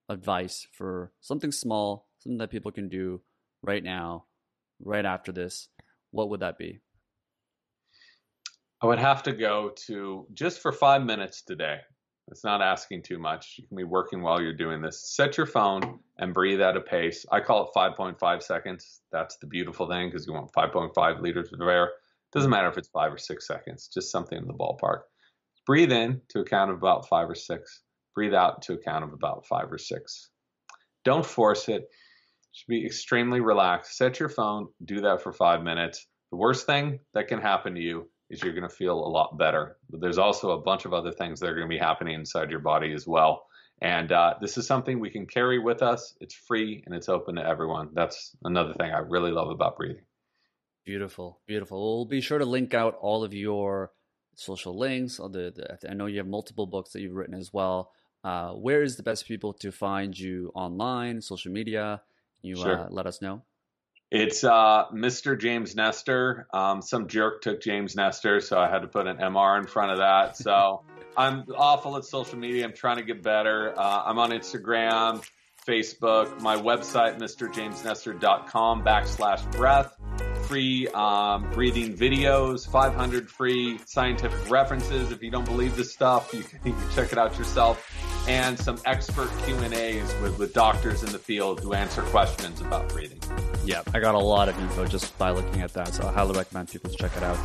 advice 0.09 0.67
for 0.73 1.13
something 1.21 1.53
small, 1.53 2.09
something 2.23 2.39
that 2.39 2.51
people 2.51 2.73
can 2.73 2.89
do 2.89 3.21
right 3.63 3.83
now, 3.83 4.25
right 4.81 5.05
after 5.05 5.33
this, 5.33 5.69
what 6.11 6.31
would 6.31 6.41
that 6.41 6.59
be? 6.59 6.81
I 8.83 8.87
would 8.87 8.99
have 8.99 9.23
to 9.25 9.33
go 9.33 9.73
to 9.87 10.27
just 10.33 10.61
for 10.61 10.73
five 10.73 11.03
minutes 11.03 11.43
today. 11.43 11.79
It's 12.29 12.45
not 12.45 12.63
asking 12.63 13.03
too 13.03 13.19
much. 13.19 13.57
You 13.59 13.67
can 13.67 13.77
be 13.77 13.85
working 13.85 14.23
while 14.23 14.41
you're 14.41 14.57
doing 14.57 14.81
this. 14.81 15.15
Set 15.15 15.37
your 15.37 15.47
phone 15.47 15.99
and 16.19 16.33
breathe 16.33 16.61
at 16.61 16.77
a 16.77 16.81
pace. 16.81 17.27
I 17.31 17.41
call 17.41 17.65
it 17.65 17.77
5.5 17.77 18.43
seconds. 18.43 19.03
That's 19.11 19.37
the 19.39 19.47
beautiful 19.47 19.89
thing 19.89 20.09
because 20.09 20.27
you 20.27 20.33
want 20.33 20.53
5.5 20.53 21.21
liters 21.21 21.53
of 21.53 21.61
air. 21.61 21.91
Doesn't 22.33 22.51
matter 22.51 22.69
if 22.69 22.79
it's 22.79 22.89
five 22.89 23.13
or 23.13 23.19
six 23.19 23.47
seconds, 23.47 23.89
just 23.93 24.11
something 24.11 24.39
in 24.39 24.47
the 24.47 24.55
ballpark. 24.55 25.01
Breathe 25.67 25.93
in 25.93 26.23
to 26.29 26.41
a 26.41 26.45
count 26.45 26.71
of 26.71 26.79
about 26.79 27.09
five 27.09 27.29
or 27.29 27.35
six. 27.35 27.83
Breathe 28.15 28.35
out 28.35 28.63
to 28.63 28.75
a 28.75 28.79
count 28.79 29.05
of 29.05 29.13
about 29.13 29.47
five 29.47 29.71
or 29.71 29.79
six. 29.79 30.31
Don't 31.05 31.27
force 31.27 31.69
it. 31.69 31.89
Should 32.53 32.69
be 32.69 32.85
extremely 32.85 33.41
relaxed. 33.41 33.97
Set 33.97 34.21
your 34.21 34.29
phone, 34.29 34.69
do 34.85 35.01
that 35.03 35.23
for 35.23 35.33
five 35.33 35.63
minutes. 35.63 36.07
The 36.31 36.37
worst 36.37 36.67
thing 36.67 37.01
that 37.15 37.29
can 37.29 37.41
happen 37.41 37.75
to 37.75 37.81
you 37.81 38.11
is 38.31 38.43
you're 38.43 38.55
going 38.55 38.69
to 38.69 38.75
feel 38.75 38.99
a 38.99 39.09
lot 39.09 39.39
better. 39.39 39.77
But 39.91 40.01
there's 40.01 40.19
also 40.19 40.51
a 40.53 40.61
bunch 40.61 40.85
of 40.85 40.93
other 40.93 41.13
things 41.13 41.41
that 41.41 41.49
are 41.49 41.55
going 41.55 41.67
to 41.67 41.75
be 41.75 41.79
happening 41.79 42.15
inside 42.15 42.51
your 42.51 42.61
body 42.61 42.93
as 42.93 43.07
well. 43.07 43.47
And 43.81 44.13
uh, 44.13 44.35
this 44.41 44.57
is 44.59 44.67
something 44.67 45.01
we 45.01 45.11
can 45.11 45.27
carry 45.27 45.59
with 45.59 45.83
us. 45.83 46.15
It's 46.21 46.35
free 46.35 46.83
and 46.87 46.95
it's 46.95 47.09
open 47.09 47.35
to 47.35 47.47
everyone. 47.47 47.91
That's 47.93 48.37
another 48.45 48.75
thing 48.75 48.91
I 48.93 48.99
really 48.99 49.33
love 49.33 49.51
about 49.51 49.77
breathing. 49.77 50.05
Beautiful, 50.85 51.41
beautiful. 51.47 51.97
We'll 51.97 52.05
be 52.07 52.21
sure 52.21 52.39
to 52.39 52.45
link 52.45 52.75
out 52.75 52.97
all 53.01 53.25
of 53.25 53.35
your 53.35 53.93
social 54.35 54.79
links. 54.79 55.17
The, 55.17 55.79
the, 55.81 55.91
I 55.91 55.95
know 55.95 56.07
you 56.07 56.19
have 56.19 56.27
multiple 56.27 56.67
books 56.67 56.93
that 56.93 57.01
you've 57.01 57.15
written 57.15 57.35
as 57.35 57.53
well. 57.53 57.91
Uh, 58.25 58.51
where 58.51 58.83
is 58.83 58.97
the 58.97 59.03
best 59.03 59.27
people 59.27 59.53
to 59.55 59.73
find 59.73 60.19
you 60.19 60.53
online, 60.55 61.21
social 61.21 61.53
media? 61.53 62.03
You 62.43 62.57
sure. 62.57 62.81
uh, 62.81 62.89
let 62.91 63.07
us 63.07 63.23
know. 63.23 63.43
It's 64.11 64.45
uh, 64.45 64.85
Mr. 64.93 65.41
James 65.41 65.75
Nestor. 65.75 66.47
Um, 66.53 66.83
some 66.83 67.09
jerk 67.09 67.41
took 67.41 67.63
James 67.63 67.97
Nestor, 67.97 68.41
so 68.41 68.59
I 68.59 68.69
had 68.69 68.81
to 68.83 68.89
put 68.89 69.07
an 69.07 69.17
MR 69.17 69.59
in 69.59 69.67
front 69.67 69.93
of 69.93 69.99
that. 69.99 70.37
So 70.43 70.83
I'm 71.17 71.45
awful 71.57 71.97
at 71.97 72.05
social 72.05 72.39
media. 72.39 72.65
I'm 72.65 72.73
trying 72.75 72.97
to 72.97 73.05
get 73.05 73.23
better. 73.23 73.79
Uh, 73.79 74.03
I'm 74.05 74.19
on 74.19 74.31
Instagram, 74.31 75.23
Facebook, 75.67 76.41
my 76.41 76.57
website, 76.57 77.19
mrjamesnestor.com 77.19 78.85
backslash 78.85 79.51
breath. 79.53 79.97
Free 80.47 80.89
um, 80.89 81.51
breathing 81.53 81.97
videos, 81.97 82.69
500 82.69 83.31
free 83.31 83.79
scientific 83.87 84.51
references. 84.51 85.11
If 85.13 85.23
you 85.23 85.31
don't 85.31 85.45
believe 85.45 85.77
this 85.77 85.93
stuff, 85.93 86.35
you 86.35 86.43
can, 86.43 86.61
you 86.65 86.73
can 86.79 86.91
check 86.95 87.13
it 87.13 87.19
out 87.19 87.39
yourself. 87.39 88.02
And 88.29 88.59
some 88.59 88.79
expert 88.85 89.31
Q 89.45 89.57
and 89.59 89.75
A's 89.75 90.15
with, 90.21 90.39
with 90.39 90.53
doctors 90.55 91.03
in 91.03 91.11
the 91.11 91.19
field 91.19 91.61
who 91.61 91.73
answer 91.73 92.03
questions 92.03 92.61
about 92.61 92.89
breathing. 92.89 93.19
Yeah, 93.65 93.83
I 93.93 94.01
got 94.01 94.15
a 94.15 94.19
lot 94.19 94.49
of 94.49 94.59
info 94.59 94.87
just 94.87 95.17
by 95.19 95.31
looking 95.31 95.61
at 95.61 95.73
that, 95.75 95.95
so 95.95 96.07
I 96.07 96.13
highly 96.13 96.37
recommend 96.37 96.71
people 96.71 96.91
to 96.91 96.97
check 96.97 97.17
it 97.17 97.23
out. 97.23 97.39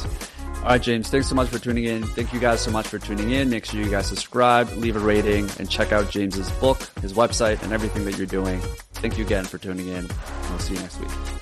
All 0.57 0.63
right, 0.63 0.81
James, 0.81 1.09
thanks 1.09 1.27
so 1.27 1.35
much 1.35 1.49
for 1.49 1.59
tuning 1.59 1.85
in. 1.85 2.03
Thank 2.03 2.33
you 2.33 2.39
guys 2.39 2.61
so 2.61 2.71
much 2.71 2.87
for 2.87 2.99
tuning 2.99 3.31
in. 3.31 3.49
Make 3.49 3.65
sure 3.65 3.79
you 3.81 3.89
guys 3.89 4.07
subscribe, 4.07 4.69
leave 4.73 4.95
a 4.95 4.99
rating, 4.99 5.49
and 5.59 5.69
check 5.69 5.91
out 5.91 6.09
James's 6.09 6.51
book, 6.53 6.79
his 7.01 7.13
website, 7.13 7.61
and 7.63 7.73
everything 7.73 8.05
that 8.05 8.17
you're 8.17 8.27
doing. 8.27 8.59
Thank 8.93 9.17
you 9.17 9.25
again 9.25 9.45
for 9.45 9.57
tuning 9.57 9.87
in. 9.87 10.07
We'll 10.49 10.59
see 10.59 10.73
you 10.73 10.79
next 10.79 10.99
week. 10.99 11.36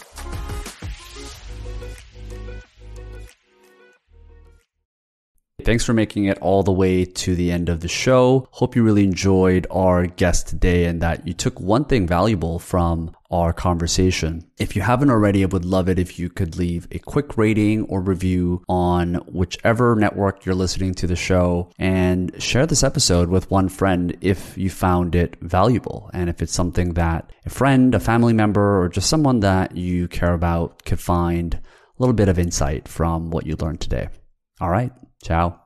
Thanks 5.66 5.84
for 5.84 5.96
making 5.96 6.26
it 6.26 6.38
all 6.42 6.62
the 6.62 6.72
way 6.72 7.06
to 7.06 7.34
the 7.34 7.52
end 7.52 7.70
of 7.70 7.80
the 7.80 7.88
show. 7.88 8.48
Hope 8.52 8.76
you 8.76 8.84
really 8.84 9.04
enjoyed 9.04 9.66
our 9.72 10.06
guest 10.06 10.48
today 10.48 10.86
and 10.86 11.02
that 11.02 11.26
you 11.26 11.34
took 11.34 11.60
one 11.60 11.86
thing 11.86 12.06
valuable 12.06 12.60
from 12.60 13.16
our 13.32 13.52
conversation. 13.52 14.46
If 14.60 14.76
you 14.76 14.84
haven't 14.84 15.10
already, 15.10 15.42
I 15.42 15.48
would 15.48 15.66
love 15.66 15.90
it 15.90 15.98
if 15.98 16.20
you 16.20 16.30
could 16.30 16.56
leave 16.56 16.88
a 16.92 17.00
quick 17.00 17.36
rating 17.36 17.86
or 17.86 18.00
review 18.00 18.62
on 18.70 19.16
whichever 19.26 19.96
network 19.96 20.46
you're 20.46 20.54
listening 20.54 20.94
to 20.94 21.08
the 21.08 21.16
show 21.16 21.72
and 21.80 22.32
share 22.38 22.68
this 22.68 22.84
episode 22.84 23.30
with 23.30 23.50
one 23.50 23.68
friend 23.68 24.16
if 24.22 24.56
you 24.60 24.70
found 24.70 25.16
it 25.16 25.36
valuable. 25.42 26.12
And 26.14 26.30
if 26.30 26.44
it's 26.44 26.54
something 26.54 26.94
that 26.94 27.32
a 27.44 27.50
friend, 27.50 27.96
a 27.96 28.00
family 28.00 28.34
member, 28.34 28.84
or 28.84 28.88
just 28.88 29.10
someone 29.10 29.40
that 29.40 29.76
you 29.76 30.10
care 30.10 30.36
about 30.36 30.86
could 30.86 31.00
find 31.00 31.56
a 31.56 31.60
little 31.98 32.14
bit 32.14 32.30
of 32.30 32.38
insight 32.38 32.88
from 32.88 33.32
what 33.32 33.48
you 33.48 33.56
learned 33.56 33.82
today. 33.82 34.10
All 34.62 34.70
right. 34.70 34.92
Ciao. 35.22 35.65